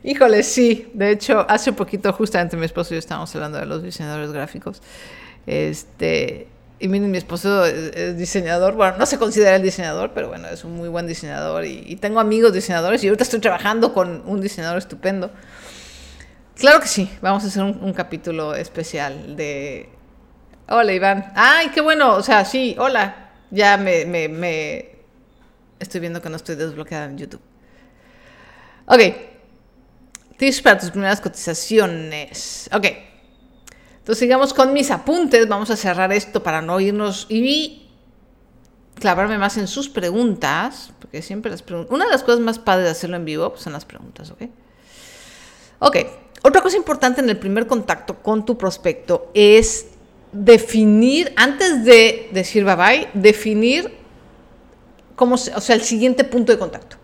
Híjole, 0.03 0.43
sí. 0.43 0.89
De 0.93 1.12
hecho, 1.12 1.45
hace 1.49 1.73
poquito 1.73 2.12
justamente 2.13 2.55
mi 2.55 2.65
esposo 2.65 2.93
y 2.93 2.95
yo 2.95 2.99
estábamos 2.99 3.33
hablando 3.35 3.57
de 3.57 3.65
los 3.65 3.83
diseñadores 3.83 4.31
gráficos. 4.31 4.81
Este, 5.45 6.47
y 6.79 6.88
miren, 6.88 7.12
mi 7.12 7.17
esposo 7.17 7.65
es, 7.65 8.17
diseñador, 8.17 8.75
bueno, 8.75 8.97
no 8.97 9.05
se 9.05 9.17
considera 9.17 9.57
el 9.57 9.63
diseñador, 9.63 10.12
pero 10.13 10.29
bueno, 10.29 10.47
es 10.47 10.63
un 10.63 10.77
muy 10.77 10.88
buen 10.88 11.07
diseñador 11.07 11.65
y, 11.65 11.97
tengo 11.97 12.19
amigos 12.19 12.53
diseñadores 12.53 13.03
y 13.03 13.07
ahorita 13.07 13.23
estoy 13.23 13.39
trabajando 13.39 13.93
con 13.93 14.23
un 14.25 14.39
diseñador 14.39 14.77
estupendo. 14.77 15.29
Claro 16.55 16.79
que 16.79 16.88
sí, 16.88 17.09
vamos 17.21 17.43
a 17.43 17.47
hacer 17.47 17.63
un, 17.63 17.93
capítulo 17.93 18.55
especial 18.55 19.35
de... 19.35 19.89
Hola 20.69 20.93
Iván. 20.93 21.31
Ay, 21.35 21.69
qué 21.69 21.81
bueno, 21.81 22.15
o 22.15 22.23
sea, 22.23 22.45
sí, 22.45 22.75
hola. 22.77 23.31
Ya 23.49 23.77
me, 23.77 24.05
me, 24.05 24.27
me... 24.27 24.89
Estoy 25.79 25.99
viendo 25.99 26.21
que 26.21 26.29
no 26.29 26.35
estoy 26.35 26.55
desbloqueada 26.55 27.05
en 27.05 27.17
YouTube. 27.17 27.41
Ok. 28.85 29.01
Tips 30.39 30.62
para 30.62 30.80
tus 30.80 30.91
primeras 30.91 31.19
cotizaciones. 31.19 32.69
Ok. 32.71 32.86
Entonces 33.97 34.19
sigamos 34.19 34.54
con 34.54 34.71
mis 34.71 34.89
apuntes. 34.89 35.49
Vamos 35.49 35.69
a 35.69 35.75
cerrar 35.75 36.13
esto 36.13 36.41
para 36.41 36.62
no 36.62 36.80
irnos 36.80 37.25
y 37.28 37.89
clavarme 38.95 39.38
más 39.38 39.58
en 39.58 39.67
sus 39.67 39.89
preguntas. 39.89 40.93
Porque 40.97 41.21
siempre 41.21 41.52
las 41.52 41.62
preguntas... 41.62 41.93
Una 41.93 42.06
de 42.06 42.12
las 42.12 42.23
cosas 42.23 42.39
más 42.39 42.58
padres 42.58 42.86
de 42.86 42.91
hacerlo 42.91 43.17
en 43.17 43.25
vivo 43.25 43.49
pues, 43.49 43.63
son 43.63 43.73
las 43.73 43.84
preguntas, 43.84 44.32
¿ok? 44.32 44.43
Ok. 45.80 45.97
Otra 46.41 46.62
cosa 46.62 46.78
importante 46.78 47.19
en 47.19 47.30
el 47.30 47.38
primer 47.38 47.67
contacto 47.67 48.23
con 48.23 48.45
tu 48.45 48.58
prospecto 48.58 49.30
es 49.34 49.88
definir, 50.32 51.34
antes 51.36 51.84
de 51.84 52.30
decir 52.32 52.63
bye 52.63 52.75
bye, 52.75 53.10
definir 53.13 53.93
cómo, 55.17 55.36
o 55.36 55.38
sea, 55.38 55.75
el 55.75 55.82
siguiente 55.82 56.23
punto 56.23 56.54
de 56.54 56.58
contacto. 56.58 56.95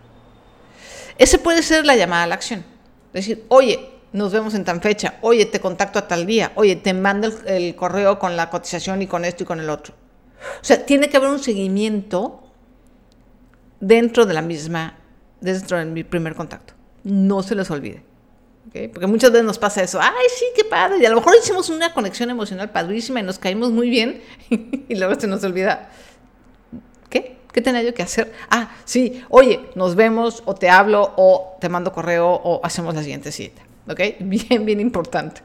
Ese 1.18 1.38
puede 1.38 1.62
ser 1.62 1.84
la 1.84 1.96
llamada 1.96 2.22
a 2.22 2.26
la 2.28 2.34
acción. 2.36 2.75
Decir, 3.16 3.46
oye, 3.48 3.88
nos 4.12 4.30
vemos 4.30 4.52
en 4.52 4.62
tan 4.64 4.82
fecha, 4.82 5.14
oye, 5.22 5.46
te 5.46 5.58
contacto 5.58 5.98
a 5.98 6.06
tal 6.06 6.26
día, 6.26 6.52
oye, 6.54 6.76
te 6.76 6.92
mando 6.92 7.32
el, 7.46 7.74
correo 7.74 8.18
con 8.18 8.36
la 8.36 8.50
cotización 8.50 9.00
y 9.00 9.06
con 9.06 9.24
esto 9.24 9.42
y 9.42 9.46
con 9.46 9.58
el 9.58 9.70
otro. 9.70 9.94
O 10.60 10.64
sea, 10.64 10.84
tiene 10.84 11.08
que 11.08 11.16
haber 11.16 11.30
un 11.30 11.38
seguimiento 11.38 12.42
dentro 13.80 14.26
de 14.26 14.34
la 14.34 14.42
misma, 14.42 14.98
dentro 15.40 15.78
de 15.78 15.86
mi 15.86 16.04
primer 16.04 16.34
contacto. 16.34 16.74
No 17.04 17.42
se 17.42 17.54
les 17.54 17.70
olvide. 17.70 18.02
Porque 18.92 19.06
muchas 19.06 19.32
veces 19.32 19.46
nos 19.46 19.58
pasa 19.58 19.82
eso, 19.82 19.98
ay, 19.98 20.26
sí, 20.38 20.44
qué 20.54 20.64
padre, 20.64 20.98
y 21.00 21.06
a 21.06 21.08
lo 21.08 21.16
mejor 21.16 21.34
hicimos 21.40 21.70
una 21.70 21.94
conexión 21.94 22.28
emocional 22.28 22.70
padrísima 22.70 23.20
y 23.20 23.22
nos 23.22 23.38
caímos 23.38 23.70
muy 23.70 23.88
bien 23.88 24.20
y 24.50 24.94
luego 24.94 25.18
se 25.18 25.26
nos 25.26 25.42
olvida, 25.42 25.88
¿qué? 27.56 27.62
¿Qué 27.62 27.62
tenía 27.62 27.82
yo 27.82 27.94
que 27.94 28.02
hacer? 28.02 28.32
Ah, 28.50 28.76
sí, 28.84 29.24
oye, 29.30 29.70
nos 29.74 29.94
vemos 29.94 30.42
o 30.44 30.54
te 30.54 30.68
hablo 30.68 31.14
o 31.16 31.56
te 31.60 31.68
mando 31.68 31.92
correo 31.92 32.28
o 32.28 32.60
hacemos 32.62 32.94
la 32.94 33.02
siguiente 33.02 33.32
cita, 33.32 33.62
¿ok? 33.88 34.00
Bien, 34.20 34.64
bien 34.66 34.80
importante. 34.80 35.40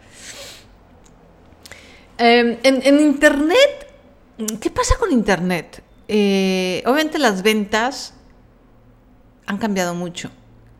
Em, 2.17 2.57
en, 2.63 2.99
Internet, 2.99 3.87
¿qué 4.59 4.69
pasa 4.69 4.95
con 4.99 5.11
Internet? 5.11 5.81
Eh, 6.07 6.83
obviamente 6.85 7.17
las 7.17 7.41
ventas 7.41 8.13
han 9.47 9.57
cambiado 9.57 9.95
mucho. 9.95 10.29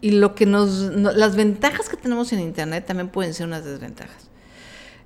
Y 0.02 0.12
lo 0.12 0.36
que 0.36 0.46
nos, 0.46 0.70
las 0.82 1.36
ventajas 1.36 1.90
que 1.90 1.98
tenemos 1.98 2.32
en 2.34 2.42
Internet 2.42 2.86
también 2.86 3.10
pueden 3.10 3.34
ser 3.34 3.48
unas 3.48 3.64
desventajas. 3.64 4.30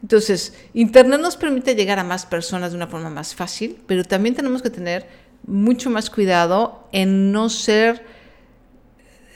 Entonces, 0.01 0.53
Internet 0.73 1.19
nos 1.19 1.37
permite 1.37 1.75
llegar 1.75 1.99
a 1.99 2.03
más 2.03 2.25
personas 2.25 2.71
de 2.71 2.77
una 2.77 2.87
forma 2.87 3.09
más 3.09 3.33
fácil, 3.33 3.77
pero 3.87 4.03
también 4.03 4.35
tenemos 4.35 4.61
que 4.61 4.69
tener 4.69 5.07
mucho 5.47 5.89
más 5.89 6.09
cuidado 6.09 6.87
en 6.91 7.31
no 7.31 7.49
ser 7.49 8.03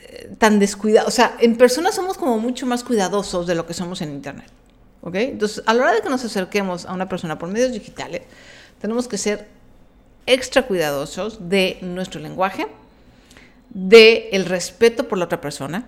eh, 0.03 0.35
tan 0.37 0.59
descuidados. 0.59 1.07
O 1.07 1.11
sea, 1.11 1.35
en 1.39 1.55
personas 1.55 1.95
somos 1.95 2.17
como 2.17 2.39
mucho 2.39 2.65
más 2.65 2.83
cuidadosos 2.83 3.47
de 3.47 3.55
lo 3.55 3.65
que 3.65 3.73
somos 3.73 4.01
en 4.01 4.11
Internet. 4.11 4.49
¿Ok? 5.01 5.15
Entonces, 5.15 5.63
a 5.65 5.73
la 5.73 5.83
hora 5.83 5.93
de 5.93 6.01
que 6.01 6.09
nos 6.09 6.25
acerquemos 6.25 6.85
a 6.85 6.93
una 6.93 7.07
persona 7.07 7.37
por 7.37 7.49
medios 7.49 7.71
digitales, 7.71 8.23
tenemos 8.81 9.07
que 9.07 9.17
ser 9.17 9.47
extra 10.25 10.67
cuidadosos 10.67 11.49
de 11.49 11.77
nuestro 11.81 12.19
lenguaje, 12.19 12.67
de 13.69 14.29
el 14.31 14.45
respeto 14.45 15.07
por 15.07 15.17
la 15.17 15.25
otra 15.25 15.41
persona, 15.41 15.87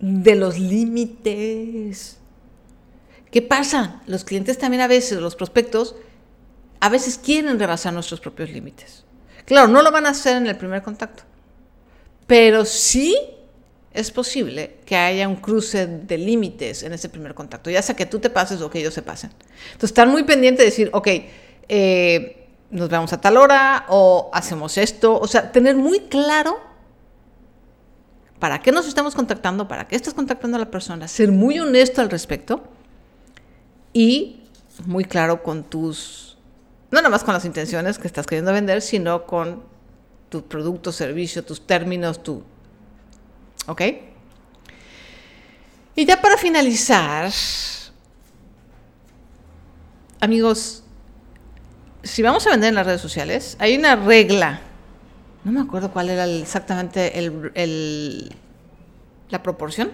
de 0.00 0.34
los 0.34 0.58
límites. 0.58 2.18
¿Qué 3.30 3.40
pasa? 3.40 4.02
Los 4.06 4.24
clientes 4.24 4.58
también 4.58 4.82
a 4.82 4.88
veces, 4.88 5.20
los 5.20 5.36
prospectos, 5.36 5.94
a 6.82 6.88
veces 6.88 7.16
quieren 7.16 7.60
rebasar 7.60 7.92
nuestros 7.92 8.18
propios 8.18 8.50
límites. 8.50 9.04
Claro, 9.44 9.68
no 9.68 9.82
lo 9.82 9.92
van 9.92 10.04
a 10.04 10.08
hacer 10.08 10.36
en 10.36 10.48
el 10.48 10.56
primer 10.56 10.82
contacto, 10.82 11.22
pero 12.26 12.64
sí 12.64 13.16
es 13.92 14.10
posible 14.10 14.78
que 14.84 14.96
haya 14.96 15.28
un 15.28 15.36
cruce 15.36 15.86
de 15.86 16.18
límites 16.18 16.82
en 16.82 16.92
ese 16.92 17.08
primer 17.08 17.34
contacto, 17.34 17.70
ya 17.70 17.82
sea 17.82 17.94
que 17.94 18.04
tú 18.04 18.18
te 18.18 18.30
pases 18.30 18.60
o 18.62 18.68
que 18.68 18.80
ellos 18.80 18.94
se 18.94 19.02
pasen. 19.02 19.30
Entonces, 19.66 19.90
estar 19.90 20.08
muy 20.08 20.24
pendiente 20.24 20.62
de 20.62 20.70
decir, 20.70 20.90
ok, 20.92 21.08
eh, 21.68 22.48
nos 22.70 22.88
vemos 22.88 23.12
a 23.12 23.20
tal 23.20 23.36
hora 23.36 23.86
o 23.88 24.28
hacemos 24.32 24.76
esto. 24.76 25.20
O 25.20 25.28
sea, 25.28 25.52
tener 25.52 25.76
muy 25.76 26.00
claro 26.00 26.58
para 28.40 28.60
qué 28.60 28.72
nos 28.72 28.88
estamos 28.88 29.14
contactando, 29.14 29.68
para 29.68 29.86
qué 29.86 29.94
estás 29.94 30.14
contactando 30.14 30.56
a 30.56 30.60
la 30.60 30.72
persona, 30.72 31.06
ser 31.06 31.30
muy 31.30 31.60
honesto 31.60 32.00
al 32.00 32.10
respecto 32.10 32.64
y 33.92 34.40
muy 34.84 35.04
claro 35.04 35.44
con 35.44 35.62
tus, 35.62 36.31
no 36.92 36.98
nada 36.98 37.08
más 37.08 37.24
con 37.24 37.34
las 37.34 37.44
intenciones 37.46 37.98
que 37.98 38.06
estás 38.06 38.26
queriendo 38.26 38.52
vender, 38.52 38.82
sino 38.82 39.24
con 39.24 39.64
tu 40.28 40.46
producto, 40.46 40.92
servicio, 40.92 41.42
tus 41.42 41.66
términos, 41.66 42.22
tu... 42.22 42.44
¿Ok? 43.66 43.82
Y 45.96 46.04
ya 46.04 46.20
para 46.20 46.36
finalizar, 46.36 47.32
amigos, 50.20 50.82
si 52.02 52.22
vamos 52.22 52.46
a 52.46 52.50
vender 52.50 52.68
en 52.68 52.74
las 52.74 52.86
redes 52.86 53.00
sociales, 53.00 53.56
hay 53.58 53.76
una 53.76 53.96
regla. 53.96 54.60
No 55.44 55.52
me 55.52 55.60
acuerdo 55.60 55.92
cuál 55.92 56.10
era 56.10 56.26
exactamente 56.26 57.12
la 59.28 59.42
proporción, 59.42 59.92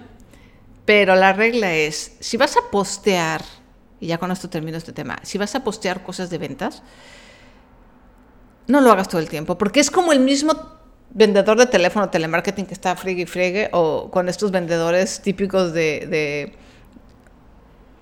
pero 0.84 1.14
la 1.14 1.32
regla 1.32 1.74
es, 1.74 2.16
si 2.18 2.36
vas 2.36 2.56
a 2.56 2.70
postear, 2.70 3.42
y 4.00 4.06
ya 4.06 4.18
con 4.18 4.30
esto 4.30 4.48
termino 4.48 4.76
este 4.76 4.92
tema, 4.92 5.18
si 5.22 5.38
vas 5.38 5.54
a 5.54 5.64
postear 5.64 6.02
cosas 6.02 6.30
de 6.30 6.38
ventas, 6.38 6.82
no 8.66 8.80
lo 8.80 8.92
hagas 8.92 9.08
todo 9.08 9.20
el 9.20 9.28
tiempo, 9.28 9.56
porque 9.58 9.80
es 9.80 9.90
como 9.90 10.12
el 10.12 10.20
mismo 10.20 10.54
vendedor 11.10 11.58
de 11.58 11.66
teléfono, 11.66 12.10
telemarketing 12.10 12.66
que 12.66 12.74
está 12.74 12.94
friegue 12.96 13.22
y 13.22 13.68
o 13.72 14.10
con 14.10 14.28
estos 14.28 14.50
vendedores 14.50 15.22
típicos 15.22 15.72
de, 15.72 16.54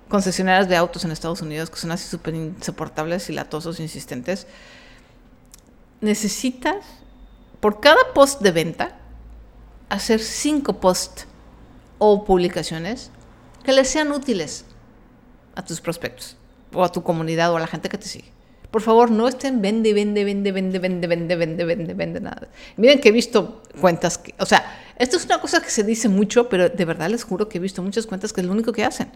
concesionarias 0.09 0.69
de 0.69 0.75
autos 0.75 1.03
en 1.03 1.11
Estados 1.11 1.41
Unidos 1.41 1.69
que 1.69 1.77
son 1.77 1.91
así 1.91 2.07
súper 2.07 2.35
insoportables 2.35 3.29
y 3.29 3.33
latosos, 3.33 3.79
insistentes. 3.79 4.47
Necesitas, 6.01 6.85
por 7.59 7.79
cada 7.79 8.13
post 8.13 8.41
de 8.41 8.51
venta, 8.51 8.99
hacer 9.89 10.19
cinco 10.19 10.79
posts 10.79 11.27
o 11.97 12.23
publicaciones 12.25 13.09
que 13.63 13.71
les 13.71 13.89
sean 13.89 14.11
útiles 14.11 14.65
a 15.57 15.65
tus 15.65 15.81
prospectos, 15.81 16.37
o 16.71 16.83
a 16.83 16.91
tu 16.91 17.01
comunidad, 17.01 17.51
o 17.51 17.57
a 17.57 17.59
la 17.59 17.67
gente 17.67 17.89
que 17.89 17.97
te 17.97 18.07
sigue. 18.07 18.31
Por 18.71 18.81
favor, 18.81 19.09
no 19.09 19.27
estén 19.27 19.61
vende, 19.61 19.93
vende, 19.93 20.23
vende, 20.23 20.51
vende, 20.51 20.79
vende, 20.79 21.07
vende, 21.07 21.35
vende, 21.35 21.65
vende, 21.65 21.93
vende, 21.93 22.19
nada. 22.19 22.47
Miren 22.75 22.99
que 22.99 23.09
he 23.09 23.11
visto 23.11 23.63
cuentas 23.79 24.17
que, 24.17 24.35
o 24.39 24.45
sea, 24.45 24.63
esto 24.99 25.17
es 25.17 25.25
una 25.25 25.41
cosa 25.41 25.61
que 25.61 25.69
se 25.69 25.83
dice 25.83 26.09
mucho, 26.09 26.47
pero 26.47 26.69
de 26.69 26.85
verdad 26.85 27.09
les 27.09 27.23
juro 27.23 27.49
que 27.49 27.57
he 27.57 27.61
visto 27.61 27.81
muchas 27.81 28.05
cuentas 28.05 28.33
que 28.33 28.41
es 28.41 28.47
lo 28.47 28.53
único 28.53 28.71
que 28.73 28.83
hacen. 28.83 29.09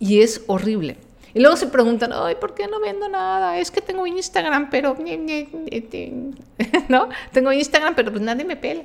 Y 0.00 0.22
es 0.22 0.42
horrible. 0.48 0.96
Y 1.34 1.40
luego 1.40 1.56
se 1.56 1.66
preguntan, 1.66 2.10
ay, 2.12 2.34
¿por 2.36 2.54
qué 2.54 2.66
no 2.66 2.80
vendo 2.80 3.08
nada? 3.08 3.58
Es 3.58 3.70
que 3.70 3.80
tengo 3.80 4.06
Instagram, 4.06 4.68
pero... 4.68 4.96
¿No? 6.88 7.08
Tengo 7.30 7.52
Instagram, 7.52 7.94
pero 7.94 8.10
pues 8.10 8.22
nadie 8.22 8.44
me 8.44 8.56
pela. 8.56 8.84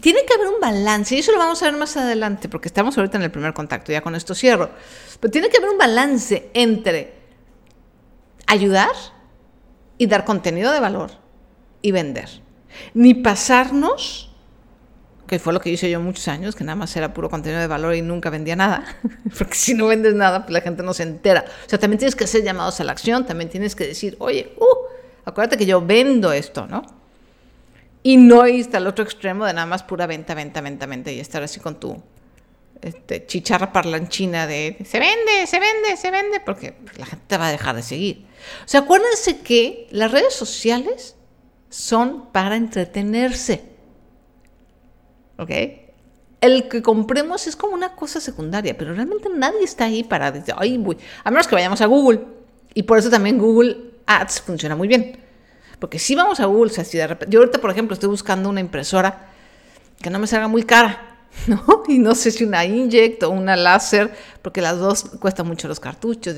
Tiene 0.00 0.24
que 0.24 0.34
haber 0.34 0.48
un 0.48 0.60
balance, 0.60 1.14
y 1.14 1.18
eso 1.18 1.32
lo 1.32 1.38
vamos 1.38 1.62
a 1.62 1.66
ver 1.66 1.76
más 1.78 1.96
adelante, 1.96 2.48
porque 2.48 2.68
estamos 2.68 2.96
ahorita 2.96 3.18
en 3.18 3.24
el 3.24 3.30
primer 3.30 3.52
contacto, 3.52 3.92
ya 3.92 4.00
con 4.00 4.14
esto 4.14 4.34
cierro. 4.34 4.70
Pero 5.20 5.30
tiene 5.30 5.48
que 5.48 5.58
haber 5.58 5.70
un 5.70 5.78
balance 5.78 6.50
entre 6.54 7.14
ayudar 8.46 8.92
y 9.98 10.06
dar 10.06 10.24
contenido 10.24 10.72
de 10.72 10.80
valor 10.80 11.10
y 11.82 11.92
vender. 11.92 12.28
Ni 12.94 13.14
pasarnos, 13.14 14.34
que 15.26 15.38
fue 15.38 15.52
lo 15.52 15.60
que 15.60 15.70
hice 15.70 15.90
yo 15.90 16.00
muchos 16.00 16.26
años, 16.28 16.56
que 16.56 16.64
nada 16.64 16.76
más 16.76 16.96
era 16.96 17.12
puro 17.12 17.28
contenido 17.28 17.60
de 17.60 17.66
valor 17.66 17.94
y 17.94 18.00
nunca 18.00 18.30
vendía 18.30 18.56
nada, 18.56 18.84
porque 19.38 19.54
si 19.54 19.74
no 19.74 19.88
vendes 19.88 20.14
nada, 20.14 20.42
pues 20.42 20.52
la 20.52 20.62
gente 20.62 20.82
no 20.82 20.94
se 20.94 21.02
entera. 21.02 21.44
O 21.66 21.68
sea, 21.68 21.78
también 21.78 21.98
tienes 21.98 22.16
que 22.16 22.24
hacer 22.24 22.42
llamados 22.42 22.80
a 22.80 22.84
la 22.84 22.92
acción, 22.92 23.26
también 23.26 23.50
tienes 23.50 23.76
que 23.76 23.86
decir, 23.86 24.16
oye, 24.18 24.54
uh, 24.58 25.26
acuérdate 25.26 25.58
que 25.58 25.66
yo 25.66 25.84
vendo 25.84 26.32
esto, 26.32 26.66
¿no? 26.66 26.99
Y 28.02 28.16
no 28.16 28.46
irte 28.46 28.76
al 28.76 28.86
otro 28.86 29.04
extremo 29.04 29.44
de 29.44 29.52
nada 29.52 29.66
más 29.66 29.82
pura 29.82 30.06
venta, 30.06 30.34
venta, 30.34 30.60
venta, 30.60 30.86
venta 30.86 31.10
y 31.10 31.20
estar 31.20 31.42
así 31.42 31.60
con 31.60 31.78
tu 31.78 32.02
este, 32.80 33.26
chicharra 33.26 33.72
parlanchina 33.72 34.46
de 34.46 34.78
se 34.84 34.98
vende, 34.98 35.46
se 35.46 35.60
vende, 35.60 35.96
se 35.96 36.10
vende, 36.10 36.40
porque 36.40 36.74
la 36.96 37.04
gente 37.04 37.24
te 37.26 37.36
va 37.36 37.48
a 37.48 37.52
dejar 37.52 37.76
de 37.76 37.82
seguir. 37.82 38.24
O 38.64 38.68
sea, 38.68 38.80
acuérdense 38.80 39.40
que 39.40 39.86
las 39.90 40.10
redes 40.10 40.34
sociales 40.34 41.14
son 41.68 42.30
para 42.32 42.56
entretenerse. 42.56 43.64
¿Ok? 45.36 45.50
El 46.40 46.68
que 46.68 46.80
compremos 46.80 47.46
es 47.46 47.54
como 47.54 47.74
una 47.74 47.94
cosa 47.94 48.20
secundaria, 48.20 48.76
pero 48.76 48.94
realmente 48.94 49.28
nadie 49.34 49.62
está 49.62 49.84
ahí 49.84 50.02
para 50.02 50.32
decir, 50.32 50.54
ay, 50.56 50.78
voy. 50.78 50.96
A 51.22 51.30
menos 51.30 51.46
que 51.46 51.54
vayamos 51.54 51.82
a 51.82 51.86
Google. 51.86 52.20
Y 52.72 52.84
por 52.84 52.98
eso 52.98 53.10
también 53.10 53.38
Google 53.38 53.76
Ads 54.06 54.40
funciona 54.40 54.74
muy 54.74 54.88
bien. 54.88 55.18
Porque 55.80 55.98
si 55.98 56.14
vamos 56.14 56.38
a 56.38 56.46
Google, 56.46 56.70
o 56.70 56.74
sea, 56.74 56.84
si 56.84 56.98
de 56.98 57.06
repente, 57.06 57.32
yo 57.32 57.40
ahorita, 57.40 57.60
por 57.60 57.70
ejemplo, 57.70 57.94
estoy 57.94 58.08
buscando 58.08 58.48
una 58.48 58.60
impresora 58.60 59.30
que 60.00 60.10
no 60.10 60.20
me 60.20 60.28
salga 60.28 60.46
muy 60.46 60.62
cara. 60.62 61.06
¿no? 61.46 61.82
Y 61.88 61.98
no 61.98 62.14
sé 62.14 62.30
si 62.30 62.44
una 62.44 62.64
Inject 62.64 63.22
o 63.22 63.30
una 63.30 63.56
láser, 63.56 64.14
porque 64.42 64.60
las 64.60 64.78
dos 64.78 65.04
cuestan 65.20 65.46
mucho 65.46 65.68
los 65.68 65.80
cartuchos. 65.80 66.36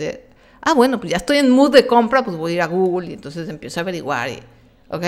Ah, 0.60 0.74
bueno, 0.74 1.00
pues 1.00 1.10
ya 1.10 1.16
estoy 1.16 1.38
en 1.38 1.50
mood 1.50 1.72
de 1.72 1.86
compra, 1.86 2.24
pues 2.24 2.36
voy 2.36 2.52
a 2.52 2.54
ir 2.54 2.62
a 2.62 2.66
Google 2.66 3.10
y 3.10 3.12
entonces 3.14 3.48
empiezo 3.48 3.80
a 3.80 3.82
averiguar, 3.82 4.30
¿ok? 4.88 5.04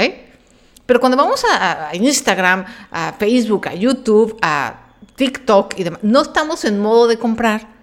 Pero 0.87 1.01
cuando 1.01 1.17
vamos 1.17 1.45
a, 1.51 1.91
Instagram, 1.95 2.65
a 2.91 3.13
Facebook, 3.19 3.69
a 3.69 3.75
YouTube, 3.75 4.37
a 4.43 4.81
TikTok 5.17 5.79
y 5.79 5.85
demás, 5.85 6.01
no 6.03 6.23
estamos 6.23 6.65
en 6.65 6.81
modo 6.81 7.07
de 7.07 7.19
comprar. 7.19 7.74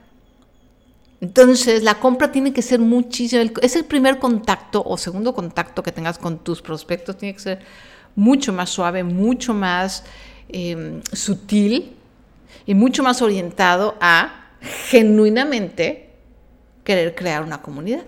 Entonces, 1.21 1.83
la 1.83 1.99
compra 1.99 2.31
tiene 2.31 2.51
que 2.51 2.61
ser 2.61 2.79
muchísimo, 2.79 3.43
es 3.61 3.75
el 3.75 3.85
primer 3.85 4.19
contacto 4.19 4.83
o 4.83 4.97
segundo 4.97 5.33
contacto 5.33 5.83
que 5.83 5.91
tengas 5.91 6.17
con 6.17 6.39
tus 6.39 6.61
prospectos, 6.61 7.17
tiene 7.17 7.35
que 7.35 7.41
ser 7.41 7.59
mucho 8.15 8.51
más 8.51 8.69
suave, 8.69 9.03
mucho 9.03 9.53
más 9.53 10.03
Em, 10.53 11.01
sutil 11.13 11.95
y 12.65 12.75
mucho 12.75 13.03
más 13.03 13.21
orientado 13.21 13.95
a 14.01 14.49
genuinamente 14.89 16.09
querer 16.83 17.15
crear 17.15 17.41
una 17.43 17.61
comunidad. 17.61 18.03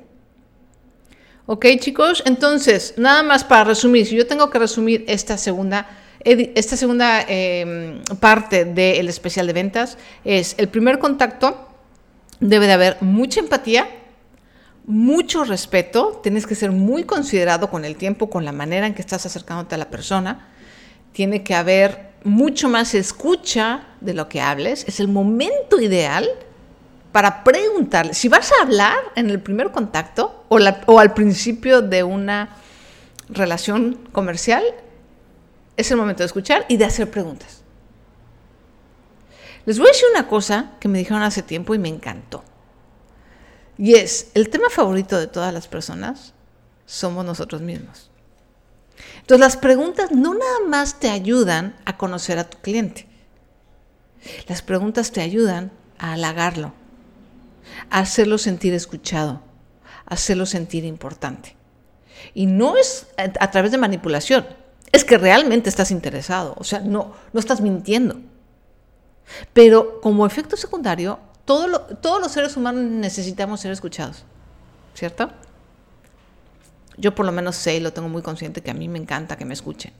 Ok, 1.45 1.65
chicos, 1.79 2.21
entonces, 2.25 2.95
nada 2.97 3.23
más 3.23 3.45
para 3.45 3.63
resumir, 3.63 4.05
si 4.05 4.17
yo 4.17 4.27
tengo 4.27 4.49
que 4.49 4.59
resumir 4.59 5.05
esta 5.07 5.37
segunda, 5.37 5.87
esta 6.25 6.75
segunda 6.75 7.21
em, 7.29 8.03
parte 8.19 8.65
del 8.65 9.07
especial 9.07 9.47
de 9.47 9.53
ventas, 9.53 9.97
es 10.25 10.55
el 10.57 10.67
primer 10.67 10.99
contacto, 10.99 11.69
debe 12.43 12.67
de 12.67 12.73
haber 12.73 12.97
mucha 13.01 13.39
empatía, 13.39 13.87
mucho 14.85 15.45
respeto, 15.45 16.19
tienes 16.21 16.45
que 16.45 16.55
ser 16.55 16.71
muy 16.71 17.05
considerado 17.05 17.69
con 17.69 17.85
el 17.85 17.95
tiempo, 17.95 18.29
con 18.29 18.43
la 18.43 18.51
manera 18.51 18.85
en 18.85 18.93
que 18.93 19.01
estás 19.01 19.25
acercándote 19.25 19.75
a 19.75 19.77
la 19.77 19.89
persona, 19.89 20.49
tiene 21.13 21.43
que 21.43 21.55
haber 21.55 22.11
mucho 22.25 22.67
más 22.67 22.95
escucha 22.95 23.85
de 24.01 24.13
lo 24.13 24.27
que 24.27 24.41
hables, 24.41 24.85
es 24.87 24.99
el 24.99 25.07
momento 25.07 25.79
ideal 25.79 26.29
para 27.13 27.45
preguntarle. 27.45 28.13
Si 28.13 28.27
vas 28.27 28.51
a 28.51 28.63
hablar 28.63 28.97
en 29.15 29.29
el 29.29 29.39
primer 29.39 29.71
contacto 29.71 30.43
o, 30.49 30.59
o 30.87 30.99
al 30.99 31.13
principio 31.13 31.81
de 31.81 32.03
una 32.03 32.57
relación 33.29 33.99
comercial, 34.11 34.63
es 35.77 35.91
el 35.91 35.97
momento 35.97 36.23
de 36.23 36.27
escuchar 36.27 36.65
y 36.67 36.75
de 36.75 36.85
hacer 36.85 37.09
preguntas. 37.09 37.62
Les 39.65 39.77
voy 39.77 39.87
a 39.87 39.91
decir 39.91 40.05
una 40.11 40.27
cosa 40.27 40.71
que 40.79 40.87
me 40.87 40.97
dijeron 40.97 41.23
hace 41.23 41.41
tiempo 41.41 41.73
y 41.73 41.79
me 41.79 41.89
encantó. 41.89 42.43
Y 43.77 43.95
es, 43.95 44.31
el 44.33 44.49
tema 44.49 44.69
favorito 44.69 45.17
de 45.17 45.27
todas 45.27 45.53
las 45.53 45.67
personas 45.67 46.33
somos 46.85 47.25
nosotros 47.25 47.61
mismos. 47.61 48.11
Entonces 49.21 49.39
las 49.39 49.57
preguntas 49.57 50.11
no 50.11 50.33
nada 50.33 50.59
más 50.67 50.99
te 50.99 51.09
ayudan 51.09 51.75
a 51.85 51.97
conocer 51.97 52.37
a 52.39 52.49
tu 52.49 52.57
cliente. 52.59 53.07
Las 54.47 54.61
preguntas 54.61 55.11
te 55.11 55.21
ayudan 55.21 55.71
a 55.97 56.13
halagarlo, 56.13 56.73
a 57.89 57.99
hacerlo 57.99 58.37
sentir 58.37 58.73
escuchado, 58.73 59.41
a 60.05 60.13
hacerlo 60.13 60.45
sentir 60.45 60.85
importante. 60.85 61.55
Y 62.33 62.45
no 62.45 62.77
es 62.77 63.07
a, 63.17 63.51
través 63.51 63.71
de 63.71 63.77
manipulación, 63.77 64.45
es 64.91 65.03
que 65.03 65.17
realmente 65.17 65.69
estás 65.69 65.91
interesado, 65.91 66.53
o 66.57 66.63
sea, 66.63 66.79
no, 66.79 67.13
no 67.33 67.39
estás 67.39 67.59
mintiendo. 67.61 68.19
Pero 69.53 70.01
como 70.01 70.25
efecto 70.25 70.57
secundario, 70.57 71.19
todos 71.45 71.69
los 72.21 72.31
seres 72.31 72.55
humanos 72.55 72.83
necesitamos 72.83 73.59
ser 73.59 73.71
escuchados, 73.71 74.23
¿cierto? 74.93 75.31
Yo 76.97 77.15
por 77.15 77.25
lo 77.25 77.31
menos 77.31 77.55
sé 77.55 77.75
y 77.75 77.79
lo 77.79 77.91
tengo 77.93 78.09
muy 78.09 78.21
consciente 78.21 78.61
que 78.61 78.71
a 78.71 78.73
mí 78.73 78.87
me 78.87 78.99
encanta 78.99 79.35
que 79.37 79.45
me 79.45 79.53
escuchen. 79.53 79.93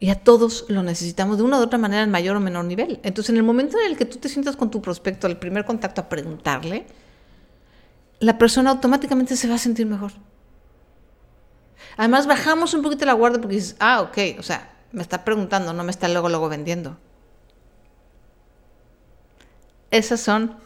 Y 0.00 0.10
a 0.10 0.14
todos 0.14 0.64
lo 0.68 0.82
necesitamos 0.82 1.38
de 1.38 1.42
una 1.42 1.58
u 1.58 1.62
otra 1.62 1.78
manera 1.78 2.02
en 2.02 2.10
mayor 2.10 2.36
o 2.36 2.40
menor 2.40 2.64
nivel. 2.64 3.00
Entonces, 3.02 3.30
en 3.30 3.36
el 3.36 3.42
momento 3.42 3.78
en 3.78 3.90
el 3.90 3.96
que 3.96 4.04
tú 4.04 4.18
te 4.18 4.28
sientas 4.28 4.56
con 4.56 4.70
tu 4.70 4.80
prospecto, 4.80 5.26
el 5.26 5.36
primer 5.36 5.64
contacto 5.64 6.00
a 6.00 6.08
preguntarle, 6.08 6.86
la 8.20 8.38
persona 8.38 8.70
automáticamente 8.70 9.36
se 9.36 9.48
va 9.48 9.56
a 9.56 9.58
sentir 9.58 9.86
mejor. 9.86 10.12
Además, 11.96 12.28
bajamos 12.28 12.74
un 12.74 12.82
poquito 12.82 13.04
la 13.06 13.12
guardia 13.12 13.40
porque 13.40 13.56
dices, 13.56 13.76
ah, 13.80 14.02
ok, 14.02 14.18
o 14.38 14.42
sea, 14.42 14.72
me 14.92 15.02
está 15.02 15.24
preguntando, 15.24 15.72
no 15.72 15.82
me 15.82 15.90
está 15.90 16.08
luego, 16.08 16.28
luego 16.28 16.48
vendiendo. 16.48 16.96
Esas 19.90 20.20
son 20.20 20.56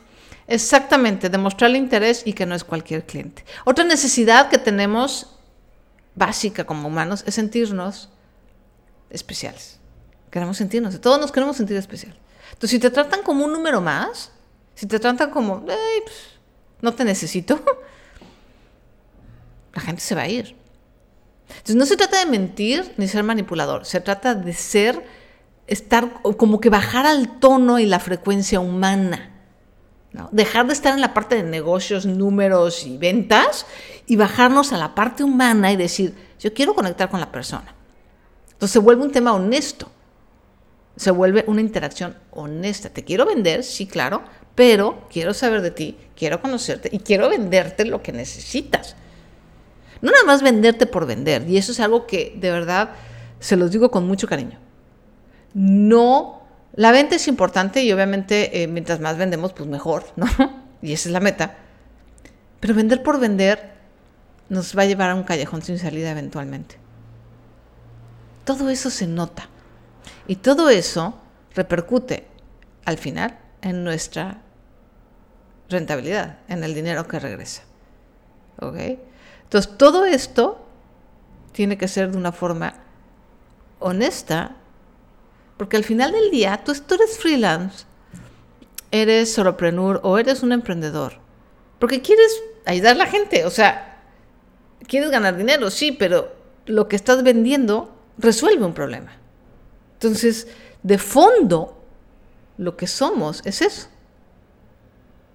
Exactamente, 0.47 1.29
demostrarle 1.29 1.79
interés 1.79 2.23
y 2.27 2.33
que 2.33 2.47
no 2.47 2.55
es 2.55 2.65
cualquier 2.65 3.07
cliente. 3.07 3.45
Otra 3.65 3.85
necesidad 3.85 4.51
que 4.51 4.59
tenemos 4.59 5.29
básica 6.15 6.65
como 6.65 6.89
humanos 6.89 7.25
es 7.27 7.37
sentirnos 7.37 8.09
especiales. 9.09 9.79
Queremos 10.31 10.57
sentirnos, 10.57 11.01
todos 11.01 11.21
nos 11.21 11.33
queremos 11.33 11.57
sentir 11.57 11.77
especial. 11.77 12.17
Entonces, 12.53 12.71
si 12.71 12.79
te 12.79 12.91
tratan 12.91 13.23
como 13.23 13.45
un 13.45 13.53
número 13.53 13.81
más, 13.81 14.31
si 14.75 14.87
te 14.87 14.99
tratan 14.99 15.31
como, 15.31 15.65
pues, 15.65 15.79
no 16.81 16.93
te 16.93 17.05
necesito, 17.05 17.63
la 19.75 19.81
gente 19.81 20.03
se 20.03 20.15
va 20.15 20.23
a 20.23 20.29
ir. 20.29 20.57
Entonces 21.49 21.77
no 21.77 21.87
se 21.87 21.97
trata 21.97 22.19
de 22.19 22.27
mentir 22.27 22.95
ni 22.97 23.09
ser 23.09 23.23
manipulador, 23.25 23.85
se 23.85 24.01
trata 24.01 24.35
de 24.35 24.55
ser, 24.55 25.05
estar 25.67 26.23
como 26.37 26.61
que 26.61 26.71
bajar 26.71 27.07
al 27.07 27.39
tono 27.39 27.79
y 27.79 27.87
la 27.87 28.01
frecuencia 28.01 28.61
humana. 28.61 29.31
Dejar 30.31 30.67
de 30.67 30.75
estar 30.75 30.93
en 30.95 31.01
la 31.01 31.15
parte 31.15 31.37
de 31.37 31.43
negocios, 31.43 32.05
números 32.05 32.87
y 32.87 32.99
ventas 32.99 33.67
y 34.07 34.17
bajarnos 34.17 34.73
a 34.73 34.79
la 34.79 34.95
parte 34.95 35.25
humana 35.25 35.73
y 35.73 35.77
decir, 35.77 36.15
yo 36.39 36.53
quiero 36.53 36.75
conectar 36.75 37.09
con 37.09 37.21
la 37.21 37.33
persona. 37.33 37.75
Entonces 38.53 38.73
se 38.73 38.79
vuelve 38.79 39.03
un 39.03 39.13
tema 39.13 39.33
honesto, 39.33 39.91
se 40.97 41.11
vuelve 41.11 41.45
una 41.47 41.63
interacción 41.63 42.17
honesta. 42.31 42.91
Te 42.91 43.05
quiero 43.05 43.25
vender, 43.25 43.65
sí, 43.65 43.87
claro, 43.87 44.23
pero 44.55 45.09
quiero 45.11 45.33
saber 45.33 45.63
de 45.63 45.71
ti, 45.71 45.97
quiero 46.15 46.43
conocerte 46.43 46.91
y 46.93 46.99
quiero 46.99 47.31
venderte 47.31 47.87
lo 47.87 48.03
que 48.03 48.13
necesitas. 48.13 48.97
No 50.03 50.11
nada 50.11 50.25
más 50.25 50.43
venderte 50.43 50.87
por 50.87 51.07
vender, 51.07 51.49
y 51.49 51.57
eso 51.57 51.73
es 51.73 51.81
algo 51.81 52.07
que 52.07 52.35
de 52.37 52.51
verdad 52.51 52.91
se 53.41 53.57
los 53.57 53.71
digo 53.71 53.91
con 53.91 54.07
mucho 54.07 54.27
cariño. 54.27 54.59
No 55.55 56.43
la 56.75 56.91
venta 56.91 57.17
es 57.17 57.29
importante 57.29 57.83
y 57.83 57.93
obviamente 57.93 58.63
eh, 58.63 58.67
mientras 58.67 59.01
más 59.01 59.19
vendemos, 59.19 59.53
pues 59.53 59.69
mejor, 59.69 60.05
¿no? 60.17 60.27
Y 60.83 60.93
esa 60.93 61.09
es 61.09 61.13
la 61.13 61.21
meta. 61.21 61.55
Pero 62.59 62.75
vender 62.75 63.05
por 63.05 63.21
vender 63.21 63.73
nos 64.49 64.77
va 64.77 64.83
a 64.83 64.87
llevar 64.87 65.11
a 65.11 65.15
un 65.15 65.23
callejón 65.23 65.63
sin 65.63 65.79
salida 65.79 66.11
eventualmente. 66.11 66.77
Todo 68.45 68.69
eso 68.69 68.91
se 68.91 69.07
nota. 69.07 69.49
Y 70.27 70.37
todo 70.37 70.71
eso 70.71 71.15
repercute 71.55 72.27
al 72.85 72.99
final 72.99 73.39
en 73.61 73.85
nuestra 73.85 74.39
rentabilidad, 75.69 76.39
en 76.49 76.65
el 76.65 76.75
dinero 76.75 77.07
que 77.07 77.21
regresa. 77.21 77.63
¿Ok? 78.61 78.77
Entonces, 79.45 79.79
todo 79.79 80.05
esto 80.05 80.67
tiene 81.53 81.79
que 81.79 81.87
ser 81.87 82.11
de 82.11 82.19
una 82.19 82.33
forma 82.33 82.75
honesta 83.79 84.57
porque 85.57 85.77
al 85.77 85.85
final 85.85 86.13
del 86.13 86.31
día, 86.31 86.63
tú, 86.65 86.73
eres 86.73 87.19
freelance, 87.19 87.85
eres 88.91 89.33
solopreneur 89.33 90.01
o 90.03 90.19
eres 90.19 90.43
un 90.43 90.53
emprendedor. 90.53 91.15
Porque 91.79 92.03
quieres 92.03 92.33
ayudar 92.65 92.93
a 92.93 92.99
la 92.99 93.07
gente. 93.07 93.45
O 93.45 93.51
sea, 93.51 94.03
quieres 94.87 95.11
ganar 95.11 95.37
dinero, 95.37 95.71
sí, 95.71 95.93
pero 95.93 96.33
lo 96.67 96.89
que 96.89 96.97
estás 96.97 97.23
vendiendo 97.23 97.95
resuelve 98.19 98.65
un 98.65 98.75
problema. 98.75 99.13
Entonces, 99.95 100.49
de 100.83 100.99
fondo, 100.99 101.81
lo 102.59 102.77
que 102.77 102.87
somos 102.87 103.43
es 103.45 103.63
eso. 103.63 103.89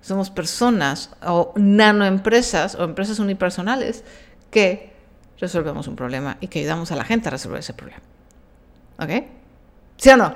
Somos 0.02 0.30
personas 0.30 1.12
o 1.26 1.54
nanoempresas 1.56 2.76
o 2.76 2.84
empresas 2.84 3.20
unipersonales 3.20 4.04
que 4.52 4.94
resolvemos 5.40 5.88
un 5.88 5.96
problema 5.96 6.38
y 6.40 6.48
que 6.48 6.60
ayudamos 6.60 6.92
a 6.92 6.96
la 6.96 7.04
gente 7.04 7.28
a 7.28 7.32
resolver 7.32 7.60
ese 7.60 7.74
problema. 7.74 8.02
¿Ok? 9.00 9.26
¿Sí 9.98 10.10
o 10.10 10.18
no? 10.18 10.36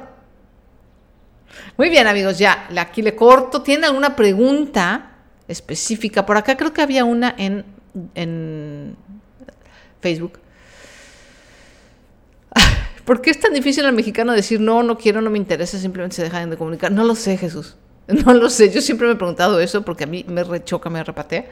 Muy 1.78 1.90
bien, 1.90 2.08
amigos, 2.08 2.38
ya, 2.38 2.68
aquí 2.78 3.02
le 3.02 3.16
corto. 3.16 3.62
¿Tiene 3.62 3.88
alguna 3.88 4.16
pregunta 4.16 5.16
específica? 5.48 6.26
Por 6.26 6.38
acá 6.38 6.58
creo 6.58 6.74
que 6.74 6.82
había 6.82 7.06
una 7.06 7.34
en, 7.38 7.66
en 8.16 8.96
Facebook. 10.02 10.40
¿Por 13.06 13.22
qué 13.22 13.30
es 13.32 13.40
tan 13.40 13.54
difícil 13.54 13.86
al 13.86 13.94
mexicano 13.94 14.34
decir 14.34 14.60
no, 14.60 14.84
no 14.84 14.98
quiero, 14.98 15.22
no 15.22 15.30
me 15.30 15.38
interesa, 15.38 15.78
simplemente 15.78 16.16
se 16.16 16.24
dejan 16.24 16.50
de 16.50 16.58
comunicar? 16.58 16.92
No 16.92 17.04
lo 17.04 17.16
sé, 17.16 17.38
Jesús. 17.38 17.76
No 18.26 18.34
lo 18.34 18.50
sé. 18.50 18.72
Yo 18.72 18.82
siempre 18.82 19.08
me 19.08 19.14
he 19.14 19.16
preguntado 19.16 19.60
eso 19.60 19.84
porque 19.84 20.04
a 20.04 20.08
mí 20.08 20.26
me 20.28 20.44
rechoca, 20.44 20.90
me 20.90 21.04
repatea. 21.04 21.46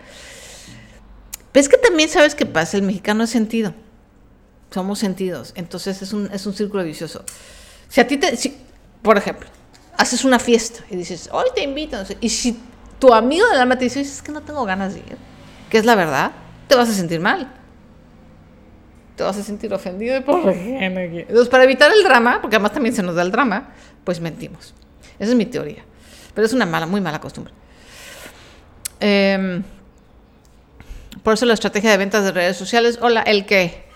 Pero 1.52 1.62
es 1.62 1.70
que 1.70 1.78
también 1.78 2.10
sabes 2.10 2.36
qué 2.36 2.46
pasa. 2.46 2.78
El 2.78 2.84
mexicano 2.84 3.24
es 3.24 3.30
sentido. 3.30 3.74
Somos 4.72 5.00
sentidos. 5.00 5.54
Entonces 5.56 6.02
es 6.02 6.14
un, 6.14 6.30
es 6.32 6.46
un 6.46 6.54
círculo 6.54 6.84
vicioso. 6.84 7.24
Si 7.90 8.00
a 8.00 8.08
ti 8.08 8.18
te, 8.18 8.38
por 9.02 9.18
ejemplo, 9.18 9.50
haces 9.98 10.24
una 10.24 10.40
fiesta 10.40 10.84
y 10.90 10.96
dices, 10.96 11.30
hoy 11.32 11.48
te 11.54 11.64
invito, 11.64 11.98
y 12.22 12.30
si 12.30 12.58
tu 13.00 13.14
amigo 13.14 13.48
del 13.50 13.60
alma 13.60 13.78
te 13.78 13.86
dice, 13.86 14.02
es 14.02 14.22
que 14.22 14.32
no 14.32 14.42
tengo 14.42 14.64
ganas 14.64 14.94
de 14.94 15.00
ir, 15.00 15.18
que 15.70 15.78
es 15.78 15.86
la 15.86 15.96
verdad, 15.96 16.32
te 16.68 16.76
vas 16.76 16.90
a 16.90 16.94
sentir 16.94 17.20
mal. 17.20 17.52
Te 19.16 19.24
vas 19.24 19.38
a 19.38 19.44
sentir 19.44 19.74
ofendido 19.74 20.24
por 20.24 20.50
Entonces, 20.50 21.50
para 21.50 21.66
evitar 21.66 21.92
el 21.92 22.04
drama, 22.04 22.40
porque 22.42 22.56
además 22.56 22.72
también 22.72 22.96
se 22.96 23.04
nos 23.04 23.16
da 23.16 23.24
el 23.24 23.32
drama, 23.32 23.74
pues 24.06 24.22
mentimos. 24.22 24.74
Esa 25.18 25.32
es 25.32 25.36
mi 25.36 25.46
teoría. 25.46 25.84
Pero 26.34 26.46
es 26.46 26.54
una 26.54 26.66
mala, 26.66 26.86
muy 26.86 27.02
mala 27.02 27.20
costumbre. 27.20 27.54
Em, 29.02 29.64
por 31.24 31.34
eso 31.34 31.46
la 31.46 31.54
estrategia 31.54 31.92
de 31.92 31.98
ventas 31.98 32.24
de 32.24 32.32
redes 32.32 32.56
sociales, 32.56 33.00
hola, 33.02 33.22
el 33.24 33.46
que 33.46 33.89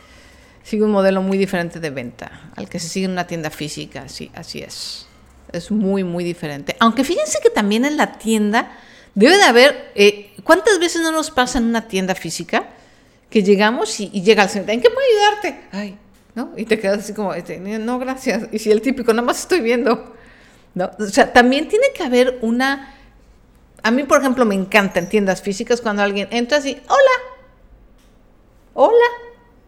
sigue 0.63 0.83
un 0.83 0.91
modelo 0.91 1.21
muy 1.21 1.37
diferente 1.37 1.79
de 1.79 1.89
venta 1.89 2.51
al 2.55 2.69
que 2.69 2.79
se 2.79 2.87
sigue 2.87 3.05
en 3.05 3.11
una 3.11 3.27
tienda 3.27 3.49
física, 3.49 4.07
sí, 4.07 4.31
así 4.33 4.59
es. 4.59 5.07
Es 5.51 5.69
muy, 5.69 6.03
muy 6.03 6.23
diferente. 6.23 6.75
Aunque 6.79 7.03
fíjense 7.03 7.39
que 7.43 7.49
también 7.49 7.85
en 7.85 7.97
la 7.97 8.17
tienda 8.17 8.71
debe 9.13 9.37
de 9.37 9.43
haber, 9.43 9.91
eh, 9.93 10.33
¿cuántas 10.43 10.79
veces 10.79 11.01
no 11.01 11.11
nos 11.11 11.29
pasa 11.29 11.59
en 11.59 11.65
una 11.65 11.87
tienda 11.87 12.15
física 12.15 12.69
que 13.29 13.43
llegamos 13.43 13.99
y, 13.99 14.09
llega 14.21 14.43
el 14.43 14.49
señor, 14.49 14.69
¿en 14.69 14.81
qué 14.81 14.89
puedo 14.89 15.05
ayudarte? 15.07 15.61
Ay, 15.71 15.97
¿no? 16.35 16.51
Y 16.57 16.65
te 16.65 16.79
quedas 16.79 16.99
así 16.99 17.13
como, 17.13 17.33
este, 17.33 17.59
no, 17.59 17.99
gracias. 17.99 18.47
Y 18.51 18.59
si 18.59 18.71
el 18.71 18.81
típico, 18.81 19.13
nada 19.13 19.25
más 19.25 19.39
estoy 19.39 19.59
viendo. 19.61 20.15
¿No? 20.75 20.89
O 20.97 21.05
sea, 21.05 21.31
también 21.31 21.67
tiene 21.67 21.87
que 21.95 22.03
haber 22.03 22.39
una... 22.41 22.95
A 23.83 23.91
mí, 23.91 24.03
por 24.03 24.19
ejemplo, 24.21 24.45
me 24.45 24.55
encanta 24.55 24.99
en 24.99 25.09
tiendas 25.09 25.41
físicas 25.41 25.81
cuando 25.81 26.01
alguien 26.01 26.27
entra 26.31 26.57
así, 26.57 26.81
hola, 26.87 27.11
hola, 28.73 29.05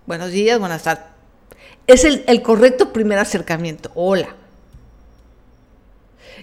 buenos 0.05 0.31
días, 0.31 0.59
buenas 0.59 0.83
tardes. 0.83 1.05
Es 1.87 2.03
el, 2.03 2.41
correcto 2.41 2.91
primer 2.93 3.19
acercamiento. 3.19 3.91
Hola. 3.95 4.29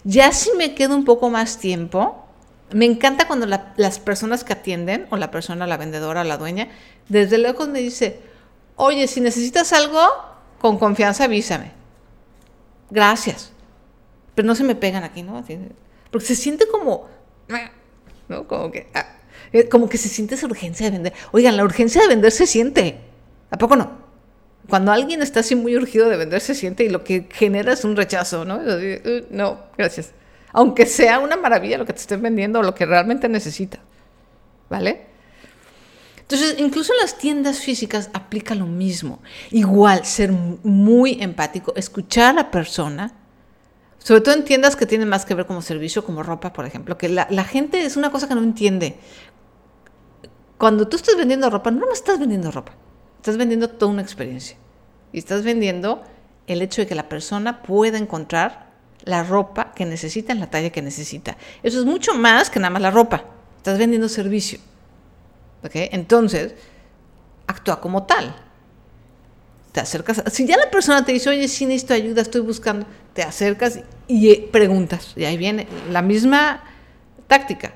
Ya 0.04 0.32
si 0.32 0.52
me 0.56 0.74
quedo 0.74 0.96
un 0.96 1.04
poco 1.04 1.30
más 1.30 1.58
tiempo, 1.58 2.26
me 2.72 2.86
encanta 2.86 3.26
cuando 3.26 3.46
las 3.46 3.98
personas 3.98 4.44
que 4.44 4.52
atienden, 4.52 5.06
o 5.10 5.16
la 5.16 5.30
persona, 5.30 5.66
la 5.66 5.76
vendedora, 5.76 6.24
la 6.24 6.38
dueña, 6.38 6.68
desde 7.08 7.38
lejos 7.38 7.68
me 7.68 7.80
dice, 7.80 8.20
oye, 8.76 9.06
si 9.08 9.20
necesitas 9.20 9.72
algo, 9.72 10.00
con 10.60 10.78
confianza 10.78 11.24
avísame. 11.24 11.72
Gracias. 12.90 13.52
Pero 14.34 14.46
no 14.46 14.54
se 14.54 14.64
me 14.64 14.74
pegan 14.74 15.04
aquí, 15.04 15.22
¿no? 15.22 15.44
Porque 16.10 16.26
se 16.26 16.36
siente 16.36 16.66
como, 16.66 17.08
¿no? 18.28 18.46
Como 18.46 18.70
que, 18.70 18.88
ah, 18.94 19.06
eh, 19.52 19.68
como 19.68 19.88
que 19.88 19.98
se 19.98 20.08
siente 20.08 20.36
esa 20.36 20.46
urgencia 20.46 20.86
de 20.86 20.92
vender. 20.92 21.12
Oigan, 21.32 21.56
la 21.56 21.64
urgencia 21.64 22.00
de 22.00 22.08
vender 22.08 22.32
se 22.32 22.46
siente. 22.46 23.11
¿A 23.62 23.64
poco 23.64 23.76
no? 23.76 23.92
Cuando 24.68 24.90
alguien 24.90 25.22
está 25.22 25.38
así 25.38 25.54
muy 25.54 25.76
urgido 25.76 26.08
de 26.08 26.16
vender, 26.16 26.40
se 26.40 26.52
siente 26.52 26.82
y 26.82 26.88
lo 26.88 27.04
que 27.04 27.28
genera 27.30 27.72
es 27.72 27.84
un 27.84 27.94
rechazo, 27.94 28.44
¿no? 28.44 28.56
Uh, 28.56 29.26
no, 29.30 29.60
gracias. 29.78 30.10
Aunque 30.52 30.84
sea 30.84 31.20
una 31.20 31.36
maravilla 31.36 31.78
lo 31.78 31.86
que 31.86 31.92
te 31.92 32.00
estén 32.00 32.20
vendiendo 32.20 32.58
o 32.58 32.64
lo 32.64 32.74
que 32.74 32.86
realmente 32.86 33.28
necesita. 33.28 33.78
¿Vale? 34.68 35.06
Entonces, 36.22 36.56
incluso 36.58 36.92
en 36.92 37.02
las 37.02 37.16
tiendas 37.16 37.60
físicas 37.60 38.10
aplica 38.14 38.56
lo 38.56 38.66
mismo. 38.66 39.22
Igual, 39.52 40.04
ser 40.06 40.32
muy 40.32 41.22
empático, 41.22 41.72
escuchar 41.76 42.30
a 42.30 42.32
la 42.32 42.50
persona, 42.50 43.14
sobre 43.98 44.22
todo 44.22 44.34
en 44.34 44.42
tiendas 44.42 44.74
que 44.74 44.86
tienen 44.86 45.08
más 45.08 45.24
que 45.24 45.36
ver 45.36 45.46
como 45.46 45.62
servicio, 45.62 46.04
como 46.04 46.24
ropa, 46.24 46.52
por 46.52 46.66
ejemplo, 46.66 46.98
que 46.98 47.08
la, 47.08 47.28
la 47.30 47.44
gente 47.44 47.84
es 47.84 47.96
una 47.96 48.10
cosa 48.10 48.26
que 48.26 48.34
no 48.34 48.42
entiende. 48.42 48.98
Cuando 50.58 50.88
tú 50.88 50.96
estás 50.96 51.16
vendiendo 51.16 51.48
ropa, 51.48 51.70
no 51.70 51.86
me 51.86 51.92
estás 51.92 52.18
vendiendo 52.18 52.50
ropa. 52.50 52.81
Estás 53.22 53.36
vendiendo 53.36 53.70
toda 53.70 53.92
una 53.92 54.02
experiencia. 54.02 54.56
Y 55.12 55.18
estás 55.18 55.44
vendiendo 55.44 56.02
el 56.48 56.60
hecho 56.60 56.82
de 56.82 56.88
que 56.88 56.96
la 56.96 57.08
persona 57.08 57.62
pueda 57.62 57.96
encontrar 57.96 58.72
la 59.04 59.22
ropa 59.22 59.70
que 59.76 59.86
necesita 59.86 60.32
en 60.32 60.40
la 60.40 60.50
talla 60.50 60.70
que 60.70 60.82
necesita. 60.82 61.36
Eso 61.62 61.78
es 61.78 61.84
mucho 61.84 62.14
más 62.14 62.50
que 62.50 62.58
nada 62.58 62.70
más 62.70 62.82
la 62.82 62.90
ropa. 62.90 63.22
Estás 63.58 63.78
vendiendo 63.78 64.08
servicio. 64.08 64.58
¿Ok? 65.62 65.70
Entonces, 65.74 66.56
actúa 67.46 67.80
como 67.80 68.06
tal. 68.06 68.34
Te 69.70 69.78
acercas. 69.78 70.24
Si 70.32 70.44
ya 70.44 70.56
la 70.56 70.68
persona 70.68 71.04
te 71.04 71.12
dice, 71.12 71.30
oye, 71.30 71.46
si 71.46 71.64
necesito 71.64 71.94
ayuda, 71.94 72.22
estoy 72.22 72.40
buscando, 72.40 72.86
te 73.12 73.22
acercas 73.22 73.78
y 74.08 74.34
preguntas. 74.34 75.12
Y 75.14 75.26
ahí 75.26 75.36
viene 75.36 75.68
la 75.92 76.02
misma 76.02 76.64
táctica, 77.28 77.72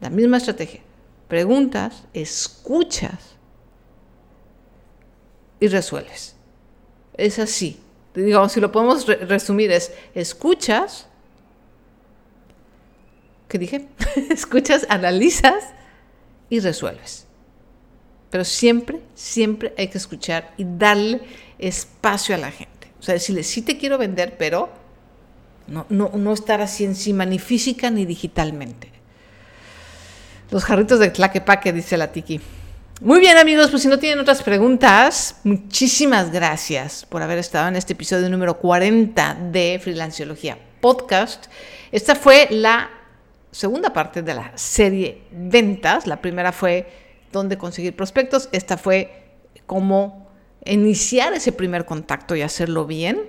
la 0.00 0.10
misma 0.10 0.36
estrategia. 0.36 0.82
Preguntas, 1.26 2.04
escuchas 2.12 3.37
y 5.60 5.68
resuelves. 5.68 6.36
Es 7.14 7.38
así. 7.38 7.80
Digamos, 8.14 8.52
si 8.52 8.60
lo 8.60 8.72
podemos 8.72 9.06
resumir 9.06 9.70
es, 9.70 9.92
escuchas, 10.14 11.06
¿qué 13.48 13.58
dije? 13.58 13.86
escuchas, 14.30 14.86
analizas 14.88 15.64
y 16.50 16.60
resuelves. 16.60 17.26
Pero 18.30 18.44
siempre, 18.44 19.00
siempre 19.14 19.74
hay 19.78 19.88
que 19.88 19.98
escuchar 19.98 20.52
y 20.56 20.64
darle 20.64 21.20
espacio 21.58 22.34
a 22.34 22.38
la 22.38 22.50
gente. 22.50 22.92
O 22.98 23.02
sea, 23.02 23.14
decirle, 23.14 23.42
sí 23.42 23.62
te 23.62 23.78
quiero 23.78 23.98
vender, 23.98 24.36
pero 24.36 24.70
no, 25.66 25.86
no, 25.88 26.10
no 26.14 26.32
estar 26.32 26.60
así 26.60 26.84
encima, 26.84 27.24
ni 27.24 27.38
física 27.38 27.90
ni 27.90 28.04
digitalmente. 28.04 28.90
Los 30.50 30.64
jarritos 30.64 30.98
de 30.98 31.10
Tlaquepaque, 31.10 31.72
dice 31.72 31.96
la 31.96 32.10
Tiki. 32.10 32.40
Muy 33.00 33.20
bien 33.20 33.36
amigos, 33.36 33.70
pues 33.70 33.82
si 33.82 33.88
no 33.88 34.00
tienen 34.00 34.18
otras 34.18 34.42
preguntas, 34.42 35.36
muchísimas 35.44 36.32
gracias 36.32 37.06
por 37.06 37.22
haber 37.22 37.38
estado 37.38 37.68
en 37.68 37.76
este 37.76 37.92
episodio 37.92 38.28
número 38.28 38.58
40 38.58 39.38
de 39.52 39.78
Freelanciología 39.80 40.58
Podcast. 40.80 41.46
Esta 41.92 42.16
fue 42.16 42.48
la 42.50 42.90
segunda 43.52 43.92
parte 43.92 44.22
de 44.22 44.34
la 44.34 44.50
serie 44.56 45.22
Ventas. 45.30 46.08
La 46.08 46.20
primera 46.20 46.50
fue 46.50 46.88
dónde 47.30 47.56
conseguir 47.56 47.94
prospectos. 47.94 48.48
Esta 48.50 48.76
fue 48.76 49.28
cómo 49.66 50.28
iniciar 50.64 51.32
ese 51.34 51.52
primer 51.52 51.84
contacto 51.84 52.34
y 52.34 52.42
hacerlo 52.42 52.84
bien. 52.84 53.26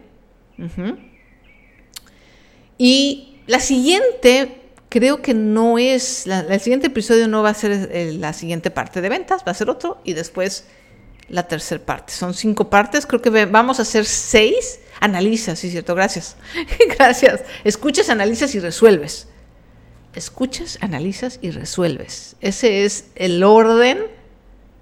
Y 2.80 3.39
la 3.45 3.59
siguiente 3.59 4.68
creo 4.89 5.21
que 5.21 5.33
no 5.33 5.77
es, 5.77 6.27
el 6.27 6.59
siguiente 6.59 6.87
episodio 6.87 7.27
no 7.27 7.43
va 7.43 7.49
a 7.49 7.53
ser 7.53 7.89
eh, 7.91 8.13
la 8.13 8.33
siguiente 8.33 8.71
parte 8.71 9.01
de 9.01 9.09
ventas, 9.09 9.43
va 9.47 9.51
a 9.51 9.55
ser 9.55 9.69
otro 9.69 10.01
y 10.03 10.13
después 10.13 10.65
la 11.29 11.47
tercera 11.47 11.83
parte. 11.83 12.11
Son 12.11 12.33
cinco 12.33 12.69
partes, 12.69 13.05
creo 13.05 13.21
que 13.21 13.45
vamos 13.45 13.79
a 13.79 13.83
hacer 13.83 14.05
seis. 14.05 14.79
Analizas, 14.99 15.59
sí, 15.59 15.69
cierto, 15.69 15.95
gracias. 15.95 16.35
gracias. 16.97 17.41
Escuchas, 17.63 18.09
analizas 18.09 18.55
y 18.55 18.59
resuelves. 18.59 19.27
Escuchas, 20.13 20.79
analizas 20.81 21.39
y 21.41 21.51
resuelves. 21.51 22.35
Ese 22.41 22.83
es 22.83 23.05
el 23.15 23.43
orden 23.43 23.99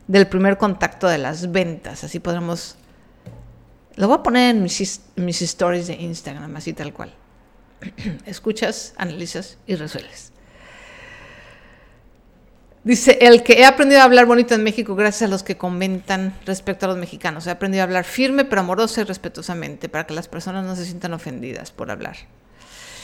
del 0.07 0.25
primer 0.27 0.57
contacto 0.57 1.07
de 1.07 1.17
las 1.17 1.51
ventas. 1.51 2.03
Así 2.03 2.19
podremos... 2.19 2.77
Lo 3.95 4.07
voy 4.07 4.17
a 4.17 4.23
poner 4.23 4.55
en 4.55 4.63
mis, 4.63 5.01
mis 5.15 5.41
stories 5.41 5.87
de 5.87 5.95
Instagram, 5.95 6.55
así 6.55 6.71
tal 6.71 6.93
cual. 6.93 7.13
Escuchas, 8.25 8.93
analizas 8.97 9.57
y 9.67 9.75
resuelves. 9.75 10.32
Dice, 12.84 13.17
el 13.19 13.43
que 13.43 13.53
he 13.53 13.65
aprendido 13.65 13.99
a 13.99 14.05
hablar 14.05 14.25
bonito 14.25 14.55
en 14.55 14.63
México 14.63 14.95
gracias 14.95 15.28
a 15.28 15.32
los 15.32 15.43
que 15.43 15.57
comentan 15.57 16.34
respecto 16.45 16.86
a 16.86 16.89
los 16.89 16.97
mexicanos. 16.97 17.45
He 17.45 17.51
aprendido 17.51 17.82
a 17.82 17.84
hablar 17.84 18.05
firme, 18.05 18.45
pero 18.45 18.61
amorosa 18.61 19.01
y 19.01 19.03
respetuosamente, 19.03 19.89
para 19.89 20.07
que 20.07 20.13
las 20.13 20.30
personas 20.30 20.65
no 20.65 20.75
se 20.75 20.86
sientan 20.86 21.13
ofendidas 21.13 21.71
por 21.71 21.91
hablar. 21.91 22.15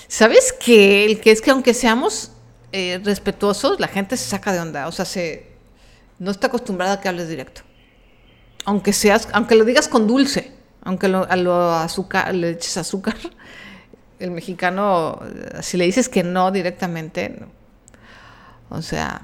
¿Sabes 0.08 0.54
qué? 0.54 1.06
El 1.06 1.20
que 1.20 1.32
es 1.32 1.42
que 1.42 1.52
aunque 1.52 1.74
seamos 1.74 2.32
eh, 2.72 3.02
respetuosos, 3.04 3.80
la 3.80 3.88
gente 3.88 4.16
se 4.16 4.30
saca 4.30 4.54
de 4.54 4.60
onda. 4.62 4.88
O 4.88 4.92
sea, 4.94 5.06
se, 5.06 5.48
no 6.18 6.32
está 6.32 6.48
acostumbrada 6.48 6.94
a 6.94 7.02
que 7.02 7.10
hables 7.10 7.28
directo. 7.28 7.62
Aunque 8.66 8.94
seas, 8.94 9.28
aunque 9.34 9.56
lo 9.56 9.66
digas 9.66 9.88
con 9.90 10.08
dulce, 10.08 10.52
aunque 10.82 11.08
lo, 11.08 11.26
a 11.26 11.84
azúcar, 11.84 12.34
le 12.34 12.52
eches 12.52 12.78
azúcar, 12.78 13.18
el 14.24 14.32
mexicano, 14.32 15.20
si 15.62 15.78
le 15.78 15.86
dices 15.86 16.10
que 16.10 16.24
no 16.24 16.52
directamente, 16.52 17.40
o 18.70 18.82
sea, 18.82 19.22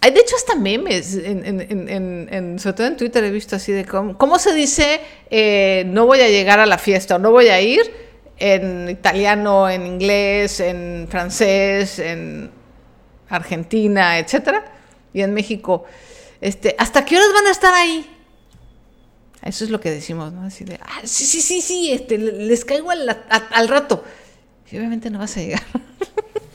hay 0.00 0.12
de 0.12 0.20
hecho 0.20 0.36
hasta 0.36 0.54
memes, 0.54 1.06
sobre 1.10 2.72
todo 2.72 2.86
en 2.86 2.96
Twitter 2.96 3.24
he 3.24 3.30
visto 3.30 3.56
así 3.56 3.72
de 3.72 3.84
cómo, 3.84 4.16
cómo 4.16 4.38
se 4.38 4.54
dice 4.54 5.00
eh, 5.30 5.84
no 5.86 6.06
voy 6.06 6.20
a 6.20 6.28
llegar 6.28 6.60
a 6.60 6.66
la 6.66 6.78
fiesta 6.78 7.16
o 7.16 7.18
no 7.18 7.32
voy 7.32 7.48
a 7.48 7.60
ir 7.60 7.80
en 8.38 8.88
italiano, 8.88 9.68
en 9.68 9.86
inglés, 9.86 10.60
en 10.60 11.08
francés, 11.10 11.98
en 11.98 12.50
Argentina, 13.28 14.18
etcétera, 14.18 14.64
y 15.12 15.22
en 15.22 15.34
México. 15.34 15.84
Este, 16.40 16.76
¿Hasta 16.78 17.04
qué 17.04 17.16
horas 17.16 17.30
van 17.34 17.46
a 17.46 17.50
estar 17.50 17.74
ahí? 17.74 18.15
Eso 19.46 19.64
es 19.64 19.70
lo 19.70 19.80
que 19.80 19.90
decimos, 19.90 20.32
¿no? 20.32 20.42
Así 20.42 20.64
de, 20.64 20.78
ah, 20.82 21.00
sí, 21.04 21.24
sí, 21.24 21.40
sí, 21.40 21.60
sí, 21.60 21.92
este, 21.92 22.18
les 22.18 22.64
caigo 22.64 22.90
al, 22.90 23.68
rato. 23.68 24.04
Y 24.70 24.76
obviamente 24.76 25.10
no 25.10 25.18
vas 25.18 25.36
a 25.36 25.40
llegar. 25.40 25.62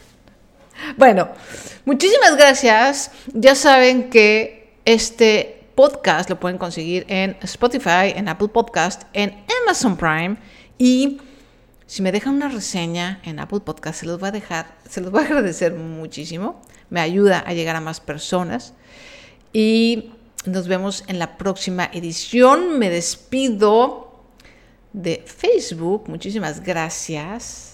bueno, 0.97 1.29
muchísimas 1.85 2.35
gracias. 2.35 3.11
Ya 3.33 3.55
saben 3.55 4.09
que 4.09 4.75
este 4.85 5.63
podcast 5.75 6.29
lo 6.29 6.39
pueden 6.39 6.57
conseguir 6.57 7.05
en 7.07 7.37
Spotify, 7.41 8.13
en 8.15 8.27
Apple 8.27 8.49
Podcast, 8.49 9.03
en 9.13 9.43
Amazon 9.63 9.95
Prime 9.95 10.37
y 10.77 11.21
si 11.91 12.01
me 12.01 12.11
dejan 12.13 12.35
una 12.35 12.47
reseña 12.47 13.19
en 13.23 13.39
Apple 13.39 13.59
Podcast, 13.59 13.99
se 13.99 14.05
los 14.05 14.17
voy 14.17 14.29
a 14.29 14.31
dejar, 14.31 14.77
se 14.89 15.01
los 15.01 15.11
voy 15.11 15.23
a 15.23 15.25
agradecer 15.27 15.73
muchísimo. 15.73 16.61
Me 16.89 17.01
ayuda 17.01 17.39
a 17.39 17.53
llegar 17.53 17.75
a 17.75 17.81
más 17.81 17.99
personas. 17.99 18.73
Y 19.51 20.11
nos 20.45 20.67
vemos 20.67 21.03
en 21.07 21.19
la 21.19 21.37
próxima 21.37 21.89
edición. 21.93 22.79
Me 22.79 22.89
despido 22.89 24.23
de 24.93 25.23
Facebook. 25.25 26.07
Muchísimas 26.07 26.63
gracias. 26.63 27.70